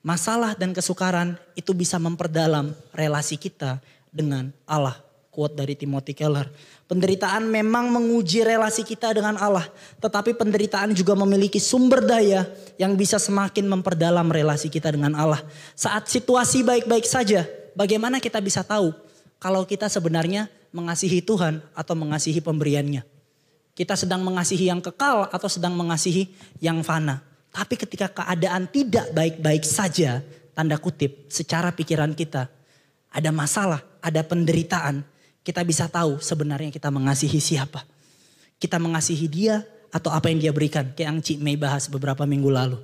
Masalah 0.00 0.54
dan 0.54 0.70
kesukaran 0.70 1.34
itu 1.58 1.74
bisa 1.74 1.98
memperdalam 1.98 2.72
relasi 2.94 3.34
kita 3.36 3.82
dengan 4.08 4.54
Allah. 4.64 4.96
Quote 5.34 5.52
dari 5.52 5.76
Timothy 5.76 6.16
Keller. 6.16 6.48
Penderitaan 6.88 7.44
memang 7.44 7.92
menguji 7.92 8.40
relasi 8.40 8.80
kita 8.80 9.12
dengan 9.12 9.36
Allah. 9.36 9.68
Tetapi 10.00 10.32
penderitaan 10.32 10.96
juga 10.96 11.12
memiliki 11.12 11.60
sumber 11.60 12.00
daya 12.00 12.48
yang 12.80 12.96
bisa 12.96 13.20
semakin 13.20 13.68
memperdalam 13.68 14.24
relasi 14.32 14.72
kita 14.72 14.94
dengan 14.94 15.12
Allah. 15.12 15.44
Saat 15.76 16.08
situasi 16.08 16.64
baik-baik 16.64 17.04
saja, 17.04 17.44
bagaimana 17.76 18.16
kita 18.16 18.40
bisa 18.40 18.64
tahu 18.64 18.96
kalau 19.36 19.68
kita 19.68 19.92
sebenarnya 19.92 20.48
mengasihi 20.72 21.20
Tuhan 21.20 21.60
atau 21.76 21.92
mengasihi 21.92 22.40
pemberiannya. 22.40 23.15
Kita 23.76 23.92
sedang 23.92 24.24
mengasihi 24.24 24.72
yang 24.72 24.80
kekal 24.80 25.28
atau 25.28 25.48
sedang 25.52 25.76
mengasihi 25.76 26.32
yang 26.64 26.80
fana. 26.80 27.20
Tapi 27.52 27.76
ketika 27.76 28.08
keadaan 28.08 28.72
tidak 28.72 29.12
baik-baik 29.12 29.68
saja, 29.68 30.24
tanda 30.56 30.80
kutip, 30.80 31.28
secara 31.28 31.68
pikiran 31.76 32.16
kita, 32.16 32.48
ada 33.12 33.30
masalah, 33.32 33.84
ada 34.00 34.24
penderitaan, 34.24 35.04
kita 35.44 35.60
bisa 35.60 35.86
tahu 35.92 36.16
sebenarnya 36.18 36.72
kita 36.72 36.88
mengasihi 36.88 37.36
siapa. 37.36 37.84
Kita 38.56 38.80
mengasihi 38.80 39.28
dia 39.28 39.60
atau 39.92 40.08
apa 40.08 40.32
yang 40.32 40.40
dia 40.40 40.52
berikan. 40.56 40.90
Kayak 40.96 41.08
yang 41.12 41.18
Cik 41.20 41.38
Mei 41.44 41.60
bahas 41.60 41.86
beberapa 41.92 42.24
minggu 42.24 42.48
lalu. 42.48 42.80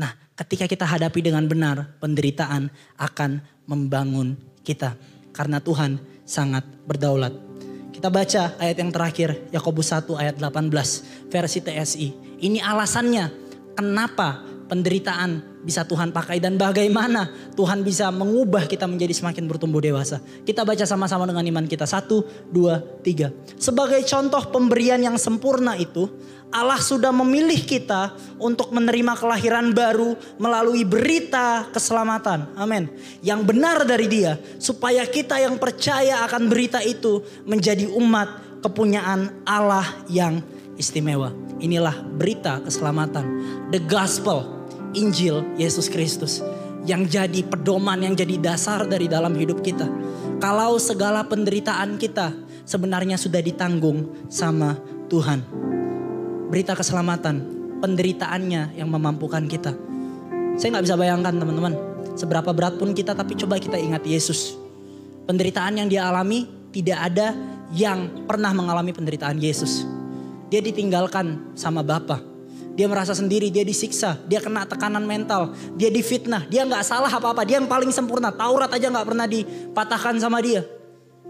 Nah 0.00 0.16
ketika 0.32 0.64
kita 0.64 0.88
hadapi 0.88 1.20
dengan 1.20 1.44
benar, 1.44 2.00
penderitaan 2.00 2.72
akan 2.96 3.44
membangun 3.68 4.34
kita. 4.64 4.96
Karena 5.36 5.60
Tuhan 5.60 6.00
sangat 6.24 6.64
berdaulat. 6.88 7.51
Kita 8.02 8.10
baca 8.10 8.58
ayat 8.58 8.82
yang 8.82 8.90
terakhir, 8.90 9.46
Yakobus 9.54 9.94
1 9.94 10.10
ayat 10.18 10.34
18, 10.34 11.30
versi 11.30 11.62
TSI. 11.62 12.08
Ini 12.42 12.58
alasannya 12.58 13.30
kenapa 13.78 14.42
penderitaan 14.66 15.51
bisa 15.62 15.86
Tuhan 15.86 16.10
pakai 16.10 16.42
dan 16.42 16.58
bagaimana 16.58 17.30
Tuhan 17.54 17.86
bisa 17.86 18.10
mengubah 18.10 18.66
kita 18.66 18.90
menjadi 18.90 19.14
semakin 19.14 19.46
bertumbuh 19.46 19.78
dewasa. 19.78 20.18
Kita 20.42 20.66
baca 20.66 20.82
sama-sama 20.82 21.24
dengan 21.24 21.46
iman 21.46 21.66
kita. 21.70 21.86
Satu, 21.86 22.26
dua, 22.50 22.82
tiga. 23.06 23.30
Sebagai 23.56 24.02
contoh 24.02 24.42
pemberian 24.50 24.98
yang 24.98 25.14
sempurna 25.16 25.78
itu, 25.78 26.10
Allah 26.52 26.76
sudah 26.76 27.08
memilih 27.16 27.64
kita 27.64 28.12
untuk 28.36 28.74
menerima 28.76 29.16
kelahiran 29.16 29.72
baru 29.72 30.18
melalui 30.36 30.84
berita 30.84 31.70
keselamatan. 31.72 32.52
Amin. 32.60 32.92
Yang 33.24 33.40
benar 33.48 33.88
dari 33.88 34.04
dia 34.04 34.36
supaya 34.60 35.08
kita 35.08 35.40
yang 35.40 35.56
percaya 35.56 36.20
akan 36.28 36.52
berita 36.52 36.84
itu 36.84 37.24
menjadi 37.48 37.88
umat 37.96 38.60
kepunyaan 38.60 39.42
Allah 39.48 40.04
yang 40.12 40.44
istimewa. 40.76 41.32
Inilah 41.56 42.04
berita 42.04 42.60
keselamatan. 42.60 43.24
The 43.72 43.80
gospel, 43.88 44.61
Injil 44.92 45.44
Yesus 45.56 45.88
Kristus 45.88 46.44
yang 46.82 47.06
jadi 47.06 47.46
pedoman, 47.46 48.02
yang 48.02 48.14
jadi 48.18 48.38
dasar 48.38 48.84
dari 48.86 49.06
dalam 49.06 49.32
hidup 49.38 49.62
kita. 49.62 49.86
Kalau 50.42 50.76
segala 50.82 51.22
penderitaan 51.22 51.96
kita 51.96 52.34
sebenarnya 52.66 53.14
sudah 53.14 53.38
ditanggung 53.38 54.26
sama 54.26 54.74
Tuhan 55.06 55.62
berita 56.52 56.76
keselamatan, 56.76 57.40
penderitaannya 57.80 58.76
yang 58.76 58.92
memampukan 58.92 59.40
kita. 59.48 59.72
Saya 60.60 60.76
nggak 60.76 60.84
bisa 60.84 61.00
bayangkan 61.00 61.32
teman-teman, 61.32 61.72
seberapa 62.12 62.52
berat 62.52 62.76
pun 62.76 62.92
kita 62.92 63.16
tapi 63.16 63.40
coba 63.40 63.56
kita 63.56 63.80
ingat 63.80 64.04
Yesus. 64.04 64.60
Penderitaan 65.24 65.80
yang 65.80 65.88
dia 65.88 66.04
alami 66.12 66.44
tidak 66.68 66.98
ada 67.08 67.32
yang 67.72 68.28
pernah 68.28 68.52
mengalami 68.52 68.92
penderitaan 68.92 69.40
Yesus. 69.40 69.88
Dia 70.52 70.60
ditinggalkan 70.60 71.56
sama 71.56 71.80
Bapa. 71.80 72.31
Dia 72.72 72.88
merasa 72.88 73.12
sendiri, 73.12 73.52
dia 73.52 73.62
disiksa, 73.68 74.16
dia 74.24 74.40
kena 74.40 74.64
tekanan 74.64 75.04
mental, 75.04 75.52
dia 75.76 75.92
difitnah, 75.92 76.48
dia 76.48 76.64
nggak 76.64 76.80
salah 76.80 77.12
apa-apa, 77.12 77.44
dia 77.44 77.60
yang 77.60 77.68
paling 77.68 77.92
sempurna. 77.92 78.32
Taurat 78.32 78.72
aja 78.72 78.88
nggak 78.88 79.06
pernah 79.06 79.28
dipatahkan 79.28 80.16
sama 80.16 80.40
dia. 80.40 80.64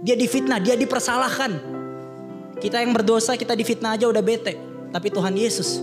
Dia 0.03 0.15
difitnah, 0.15 0.63
dia 0.63 0.79
dipersalahkan. 0.79 1.59
Kita 2.63 2.79
yang 2.79 2.95
berdosa 2.95 3.35
kita 3.35 3.59
difitnah 3.59 3.99
aja 3.99 4.07
udah 4.07 4.23
bete. 4.23 4.55
Tapi 4.95 5.09
Tuhan 5.11 5.35
Yesus 5.35 5.83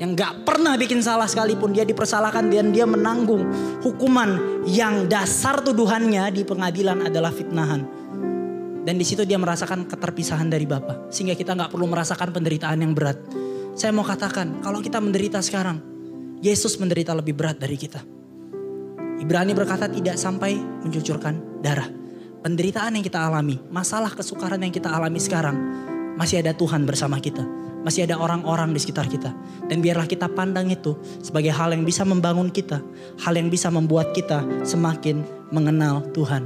yang 0.00 0.16
gak 0.16 0.48
pernah 0.48 0.80
bikin 0.80 1.04
salah 1.04 1.28
sekalipun 1.28 1.76
dia 1.76 1.84
dipersalahkan 1.84 2.48
dan 2.48 2.72
dia 2.72 2.88
menanggung 2.88 3.44
hukuman 3.84 4.64
yang 4.64 5.04
dasar 5.04 5.60
tuduhannya 5.60 6.24
di 6.32 6.40
pengadilan 6.40 7.12
adalah 7.12 7.28
fitnahan. 7.28 7.84
Dan 8.80 8.96
di 8.96 9.04
situ 9.04 9.28
dia 9.28 9.36
merasakan 9.36 9.84
keterpisahan 9.84 10.48
dari 10.48 10.64
Bapa 10.64 11.12
sehingga 11.12 11.36
kita 11.36 11.52
nggak 11.52 11.68
perlu 11.68 11.84
merasakan 11.84 12.32
penderitaan 12.32 12.80
yang 12.80 12.96
berat. 12.96 13.20
Saya 13.74 13.94
mau 13.94 14.02
katakan 14.02 14.60
kalau 14.60 14.82
kita 14.82 14.98
menderita 14.98 15.38
sekarang, 15.40 15.80
Yesus 16.42 16.76
menderita 16.80 17.14
lebih 17.14 17.36
berat 17.36 17.60
dari 17.60 17.78
kita. 17.78 18.02
Ibrani 19.20 19.52
berkata 19.52 19.86
tidak 19.86 20.16
sampai 20.16 20.56
mencucurkan 20.56 21.60
darah. 21.60 21.88
Penderitaan 22.40 22.96
yang 22.96 23.04
kita 23.04 23.20
alami, 23.20 23.60
masalah 23.68 24.10
kesukaran 24.16 24.64
yang 24.64 24.72
kita 24.72 24.88
alami 24.88 25.20
sekarang, 25.20 25.56
masih 26.16 26.40
ada 26.40 26.56
Tuhan 26.56 26.88
bersama 26.88 27.20
kita 27.20 27.60
masih 27.80 28.04
ada 28.04 28.20
orang-orang 28.20 28.76
di 28.76 28.80
sekitar 28.80 29.08
kita. 29.08 29.32
Dan 29.68 29.80
biarlah 29.80 30.04
kita 30.04 30.28
pandang 30.28 30.68
itu 30.68 30.96
sebagai 31.24 31.52
hal 31.52 31.72
yang 31.72 31.84
bisa 31.88 32.04
membangun 32.04 32.52
kita. 32.52 32.80
Hal 33.24 33.36
yang 33.36 33.48
bisa 33.48 33.72
membuat 33.72 34.12
kita 34.12 34.44
semakin 34.64 35.24
mengenal 35.48 36.04
Tuhan. 36.12 36.44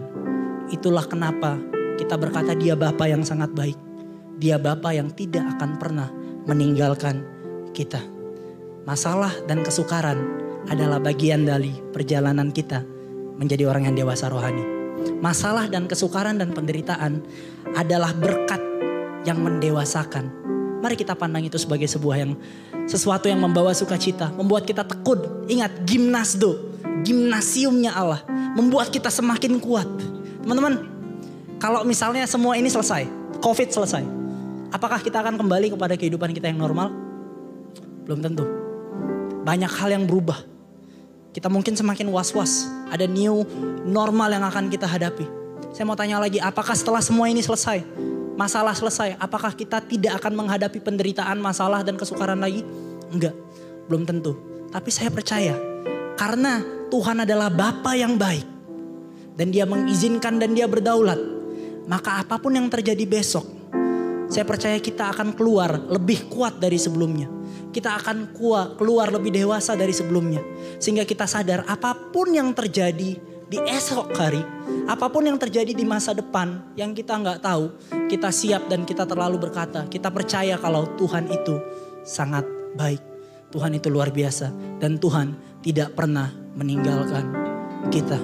Itulah 0.70 1.04
kenapa 1.04 1.58
kita 1.98 2.14
berkata 2.18 2.54
dia 2.54 2.78
Bapa 2.78 3.06
yang 3.10 3.26
sangat 3.26 3.52
baik. 3.52 3.78
Dia 4.38 4.58
Bapa 4.58 4.94
yang 4.94 5.10
tidak 5.14 5.58
akan 5.58 5.78
pernah 5.78 6.08
meninggalkan 6.44 7.24
kita. 7.72 8.00
Masalah 8.84 9.32
dan 9.48 9.64
kesukaran 9.64 10.20
adalah 10.68 11.00
bagian 11.00 11.44
dari 11.48 11.72
perjalanan 11.92 12.52
kita 12.52 12.84
menjadi 13.40 13.68
orang 13.68 13.88
yang 13.88 13.96
dewasa 13.96 14.28
rohani. 14.28 14.64
Masalah 15.20 15.68
dan 15.68 15.88
kesukaran 15.88 16.40
dan 16.40 16.52
penderitaan 16.52 17.24
adalah 17.76 18.12
berkat 18.16 18.60
yang 19.24 19.40
mendewasakan 19.40 20.44
Mari 20.84 21.00
kita 21.00 21.16
pandang 21.16 21.40
itu 21.48 21.56
sebagai 21.56 21.88
sebuah 21.88 22.20
yang 22.20 22.36
sesuatu 22.84 23.24
yang 23.24 23.40
membawa 23.40 23.72
sukacita, 23.72 24.28
membuat 24.36 24.68
kita 24.68 24.84
tekun. 24.84 25.48
Ingat 25.48 25.80
gimnasdo, 25.88 26.76
gimnasiumnya 27.00 27.96
Allah, 27.96 28.20
membuat 28.52 28.92
kita 28.92 29.08
semakin 29.08 29.64
kuat. 29.64 29.88
Teman-teman, 30.44 30.84
kalau 31.56 31.88
misalnya 31.88 32.28
semua 32.28 32.60
ini 32.60 32.68
selesai, 32.68 33.08
Covid 33.40 33.72
selesai, 33.72 34.04
apakah 34.74 34.98
kita 34.98 35.22
akan 35.22 35.38
kembali 35.38 35.78
kepada 35.78 35.94
kehidupan 35.94 36.34
kita 36.34 36.50
yang 36.50 36.58
normal? 36.58 36.90
Belum 38.02 38.18
tentu. 38.18 38.42
Banyak 39.46 39.70
hal 39.70 39.94
yang 39.94 40.04
berubah. 40.10 40.42
Kita 41.30 41.46
mungkin 41.46 41.78
semakin 41.78 42.10
was-was. 42.10 42.66
Ada 42.90 43.06
new 43.06 43.46
normal 43.86 44.34
yang 44.34 44.42
akan 44.42 44.66
kita 44.66 44.90
hadapi. 44.90 45.26
Saya 45.70 45.86
mau 45.86 45.94
tanya 45.94 46.18
lagi, 46.18 46.42
apakah 46.42 46.74
setelah 46.74 47.02
semua 47.02 47.26
ini 47.26 47.42
selesai, 47.42 47.82
masalah 48.38 48.74
selesai, 48.74 49.18
apakah 49.18 49.50
kita 49.54 49.82
tidak 49.82 50.22
akan 50.22 50.46
menghadapi 50.46 50.78
penderitaan, 50.78 51.38
masalah 51.42 51.82
dan 51.82 51.98
kesukaran 51.98 52.38
lagi? 52.38 52.62
Enggak, 53.10 53.34
belum 53.90 54.06
tentu. 54.06 54.38
Tapi 54.70 54.90
saya 54.94 55.10
percaya 55.10 55.58
karena 56.14 56.62
Tuhan 56.94 57.26
adalah 57.26 57.50
Bapa 57.50 57.98
yang 57.98 58.14
baik 58.14 58.46
dan 59.34 59.50
dia 59.50 59.66
mengizinkan 59.66 60.38
dan 60.38 60.54
dia 60.54 60.70
berdaulat. 60.70 61.18
Maka 61.90 62.22
apa 62.22 62.38
pun 62.38 62.54
yang 62.54 62.70
terjadi 62.70 63.02
besok, 63.02 63.44
saya 64.28 64.44
percaya 64.48 64.80
kita 64.80 65.12
akan 65.12 65.36
keluar 65.36 65.76
lebih 65.90 66.32
kuat 66.32 66.56
dari 66.58 66.80
sebelumnya. 66.80 67.28
Kita 67.74 67.98
akan 67.98 68.32
kuat, 68.32 68.78
keluar 68.78 69.10
lebih 69.10 69.34
dewasa 69.34 69.74
dari 69.74 69.90
sebelumnya. 69.90 70.40
Sehingga 70.78 71.02
kita 71.02 71.26
sadar 71.26 71.66
apa 71.66 71.92
pun 71.92 72.30
yang 72.30 72.54
terjadi 72.54 73.18
di 73.44 73.58
esok 73.70 74.14
hari, 74.16 74.40
apa 74.88 75.10
pun 75.10 75.26
yang 75.26 75.36
terjadi 75.36 75.74
di 75.74 75.84
masa 75.84 76.16
depan 76.16 76.74
yang 76.78 76.96
kita 76.96 77.18
nggak 77.18 77.42
tahu, 77.44 77.74
kita 78.08 78.30
siap 78.32 78.70
dan 78.70 78.86
kita 78.88 79.04
terlalu 79.04 79.42
berkata, 79.42 79.84
kita 79.90 80.08
percaya 80.08 80.56
kalau 80.56 80.88
Tuhan 80.96 81.28
itu 81.28 81.58
sangat 82.06 82.46
baik. 82.78 83.02
Tuhan 83.54 83.70
itu 83.78 83.86
luar 83.86 84.10
biasa 84.10 84.50
dan 84.82 84.98
Tuhan 84.98 85.60
tidak 85.62 85.94
pernah 85.94 86.30
meninggalkan 86.58 87.22
kita. 87.90 88.18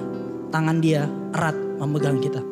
Tangan 0.51 0.83
dia 0.83 1.07
erat 1.31 1.55
memegang 1.79 2.19
kita. 2.19 2.43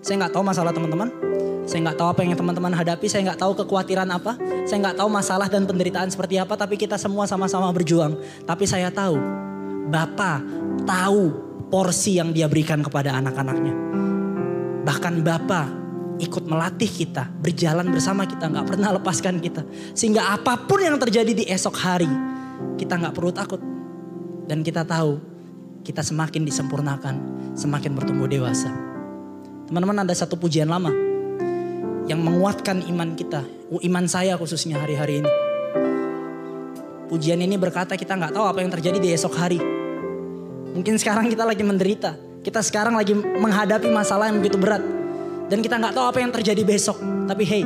Saya 0.00 0.24
nggak 0.24 0.32
tahu 0.32 0.44
masalah 0.44 0.72
teman-teman. 0.72 1.33
Saya 1.64 1.80
nggak 1.90 1.96
tahu 1.96 2.08
apa 2.12 2.20
yang 2.20 2.36
teman-teman 2.36 2.72
hadapi. 2.76 3.08
Saya 3.08 3.32
nggak 3.32 3.40
tahu 3.40 3.52
kekhawatiran 3.64 4.08
apa. 4.12 4.36
Saya 4.68 4.84
nggak 4.84 4.96
tahu 5.00 5.08
masalah 5.08 5.48
dan 5.48 5.64
penderitaan 5.64 6.12
seperti 6.12 6.36
apa. 6.36 6.54
Tapi 6.60 6.76
kita 6.76 7.00
semua 7.00 7.24
sama-sama 7.24 7.72
berjuang. 7.72 8.20
Tapi 8.44 8.64
saya 8.68 8.92
tahu 8.92 9.16
Bapak 9.88 10.44
tahu 10.84 11.32
porsi 11.72 12.20
yang 12.20 12.36
dia 12.36 12.48
berikan 12.48 12.84
kepada 12.84 13.16
anak-anaknya. 13.16 13.74
Bahkan 14.84 15.24
Bapa 15.24 15.72
ikut 16.20 16.44
melatih 16.46 16.86
kita, 16.86 17.26
berjalan 17.40 17.88
bersama 17.90 18.28
kita, 18.28 18.46
nggak 18.46 18.66
pernah 18.68 18.94
lepaskan 19.00 19.40
kita. 19.40 19.64
Sehingga 19.96 20.36
apa 20.36 20.60
pun 20.68 20.78
yang 20.84 21.00
terjadi 21.00 21.32
di 21.32 21.44
esok 21.48 21.74
hari, 21.80 22.08
kita 22.76 23.00
nggak 23.00 23.14
perlu 23.16 23.32
takut. 23.32 23.60
Dan 24.44 24.60
kita 24.60 24.84
tahu 24.84 25.20
kita 25.84 26.04
semakin 26.04 26.44
disempurnakan, 26.44 27.14
semakin 27.56 27.92
bertumbuh 27.96 28.28
dewasa. 28.28 28.68
Teman-teman 29.64 30.04
ada 30.04 30.12
satu 30.12 30.36
pujian 30.36 30.68
lama 30.68 31.03
yang 32.04 32.20
menguatkan 32.20 32.84
iman 32.92 33.16
kita, 33.16 33.44
iman 33.72 34.04
saya 34.04 34.36
khususnya 34.36 34.76
hari-hari 34.80 35.24
ini. 35.24 35.30
Pujian 37.08 37.40
ini 37.40 37.56
berkata 37.60 37.96
kita 37.96 38.16
nggak 38.16 38.32
tahu 38.32 38.44
apa 38.44 38.58
yang 38.64 38.72
terjadi 38.72 38.98
di 39.00 39.08
esok 39.12 39.34
hari. 39.36 39.60
Mungkin 40.74 40.98
sekarang 40.98 41.30
kita 41.30 41.46
lagi 41.46 41.62
menderita. 41.62 42.16
Kita 42.44 42.60
sekarang 42.60 42.98
lagi 42.98 43.14
menghadapi 43.14 43.88
masalah 43.88 44.28
yang 44.28 44.42
begitu 44.42 44.60
berat. 44.60 44.82
Dan 45.48 45.60
kita 45.60 45.78
nggak 45.80 45.94
tahu 45.94 46.04
apa 46.10 46.18
yang 46.20 46.32
terjadi 46.34 46.60
besok. 46.64 46.98
Tapi 47.30 47.44
hey, 47.46 47.64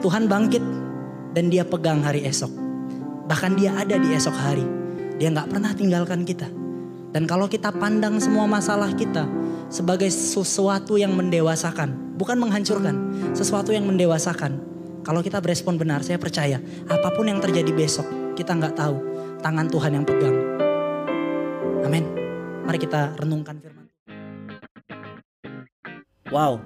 Tuhan 0.00 0.26
bangkit 0.26 0.64
dan 1.36 1.48
dia 1.48 1.62
pegang 1.64 2.02
hari 2.02 2.26
esok. 2.26 2.50
Bahkan 3.30 3.52
dia 3.54 3.76
ada 3.76 3.96
di 3.96 4.08
esok 4.10 4.36
hari. 4.36 4.66
Dia 5.20 5.30
nggak 5.30 5.48
pernah 5.52 5.72
tinggalkan 5.76 6.26
kita. 6.26 6.48
Dan 7.10 7.26
kalau 7.26 7.46
kita 7.46 7.70
pandang 7.74 8.18
semua 8.18 8.46
masalah 8.46 8.90
kita 8.94 9.26
sebagai 9.70 10.10
sesuatu 10.10 10.98
yang 10.98 11.14
mendewasakan, 11.14 12.18
bukan 12.18 12.38
menghancurkan, 12.38 13.09
sesuatu 13.32 13.70
yang 13.70 13.86
mendewasakan. 13.86 14.62
Kalau 15.00 15.24
kita 15.24 15.40
berespon 15.40 15.80
benar, 15.80 16.04
saya 16.04 16.20
percaya 16.20 16.60
apa 16.86 17.08
pun 17.14 17.26
yang 17.26 17.40
terjadi 17.40 17.72
besok, 17.72 18.06
kita 18.36 18.52
nggak 18.52 18.76
tahu 18.76 18.96
tangan 19.40 19.66
Tuhan 19.72 19.92
yang 19.96 20.04
pegang. 20.04 20.36
Amin. 21.84 22.04
Mari 22.68 22.78
kita 22.78 23.16
renungkan 23.18 23.58
firman 23.58 23.80
Wow, 26.30 26.62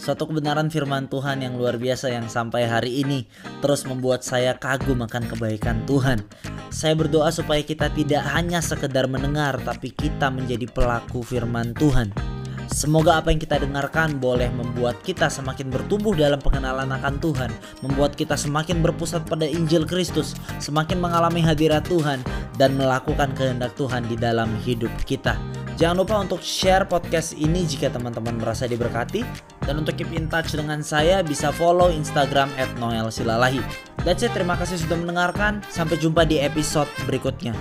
suatu 0.00 0.24
kebenaran 0.24 0.72
firman 0.72 1.04
Tuhan 1.12 1.44
yang 1.44 1.60
luar 1.60 1.76
biasa 1.76 2.08
yang 2.08 2.32
sampai 2.32 2.64
hari 2.64 3.04
ini 3.04 3.28
terus 3.60 3.84
membuat 3.84 4.24
saya 4.24 4.56
kagum 4.56 5.04
akan 5.04 5.28
kebaikan 5.28 5.84
Tuhan. 5.84 6.24
Saya 6.72 6.96
berdoa 6.96 7.28
supaya 7.28 7.60
kita 7.60 7.92
tidak 7.92 8.24
hanya 8.32 8.64
sekedar 8.64 9.04
mendengar 9.04 9.60
tapi 9.60 9.92
kita 9.92 10.32
menjadi 10.32 10.64
pelaku 10.72 11.20
firman 11.20 11.76
Tuhan. 11.76 12.31
Semoga 12.72 13.20
apa 13.20 13.28
yang 13.28 13.36
kita 13.36 13.60
dengarkan 13.60 14.16
boleh 14.16 14.48
membuat 14.48 15.04
kita 15.04 15.28
semakin 15.28 15.68
bertumbuh 15.68 16.16
dalam 16.16 16.40
pengenalan 16.40 16.88
akan 16.88 17.20
Tuhan, 17.20 17.52
membuat 17.84 18.16
kita 18.16 18.32
semakin 18.32 18.80
berpusat 18.80 19.28
pada 19.28 19.44
Injil 19.44 19.84
Kristus, 19.84 20.32
semakin 20.56 20.96
mengalami 20.96 21.44
hadirat 21.44 21.84
Tuhan, 21.84 22.24
dan 22.56 22.72
melakukan 22.80 23.36
kehendak 23.36 23.76
Tuhan 23.76 24.08
di 24.08 24.16
dalam 24.16 24.48
hidup 24.64 24.90
kita. 25.04 25.36
Jangan 25.76 26.00
lupa 26.00 26.16
untuk 26.24 26.40
share 26.40 26.88
podcast 26.88 27.36
ini 27.36 27.68
jika 27.68 27.92
teman-teman 27.92 28.40
merasa 28.40 28.64
diberkati, 28.64 29.20
dan 29.68 29.84
untuk 29.84 30.00
keep 30.00 30.08
in 30.16 30.32
touch 30.32 30.56
dengan 30.56 30.80
saya 30.80 31.20
bisa 31.20 31.52
follow 31.52 31.92
Instagram 31.92 32.48
at 32.56 32.72
Noel 32.80 33.12
Silalahi. 33.12 33.60
That's 34.02 34.24
it, 34.24 34.32
terima 34.32 34.56
kasih 34.56 34.80
sudah 34.80 34.96
mendengarkan. 34.96 35.60
Sampai 35.68 36.00
jumpa 36.00 36.24
di 36.24 36.40
episode 36.40 36.88
berikutnya. 37.04 37.52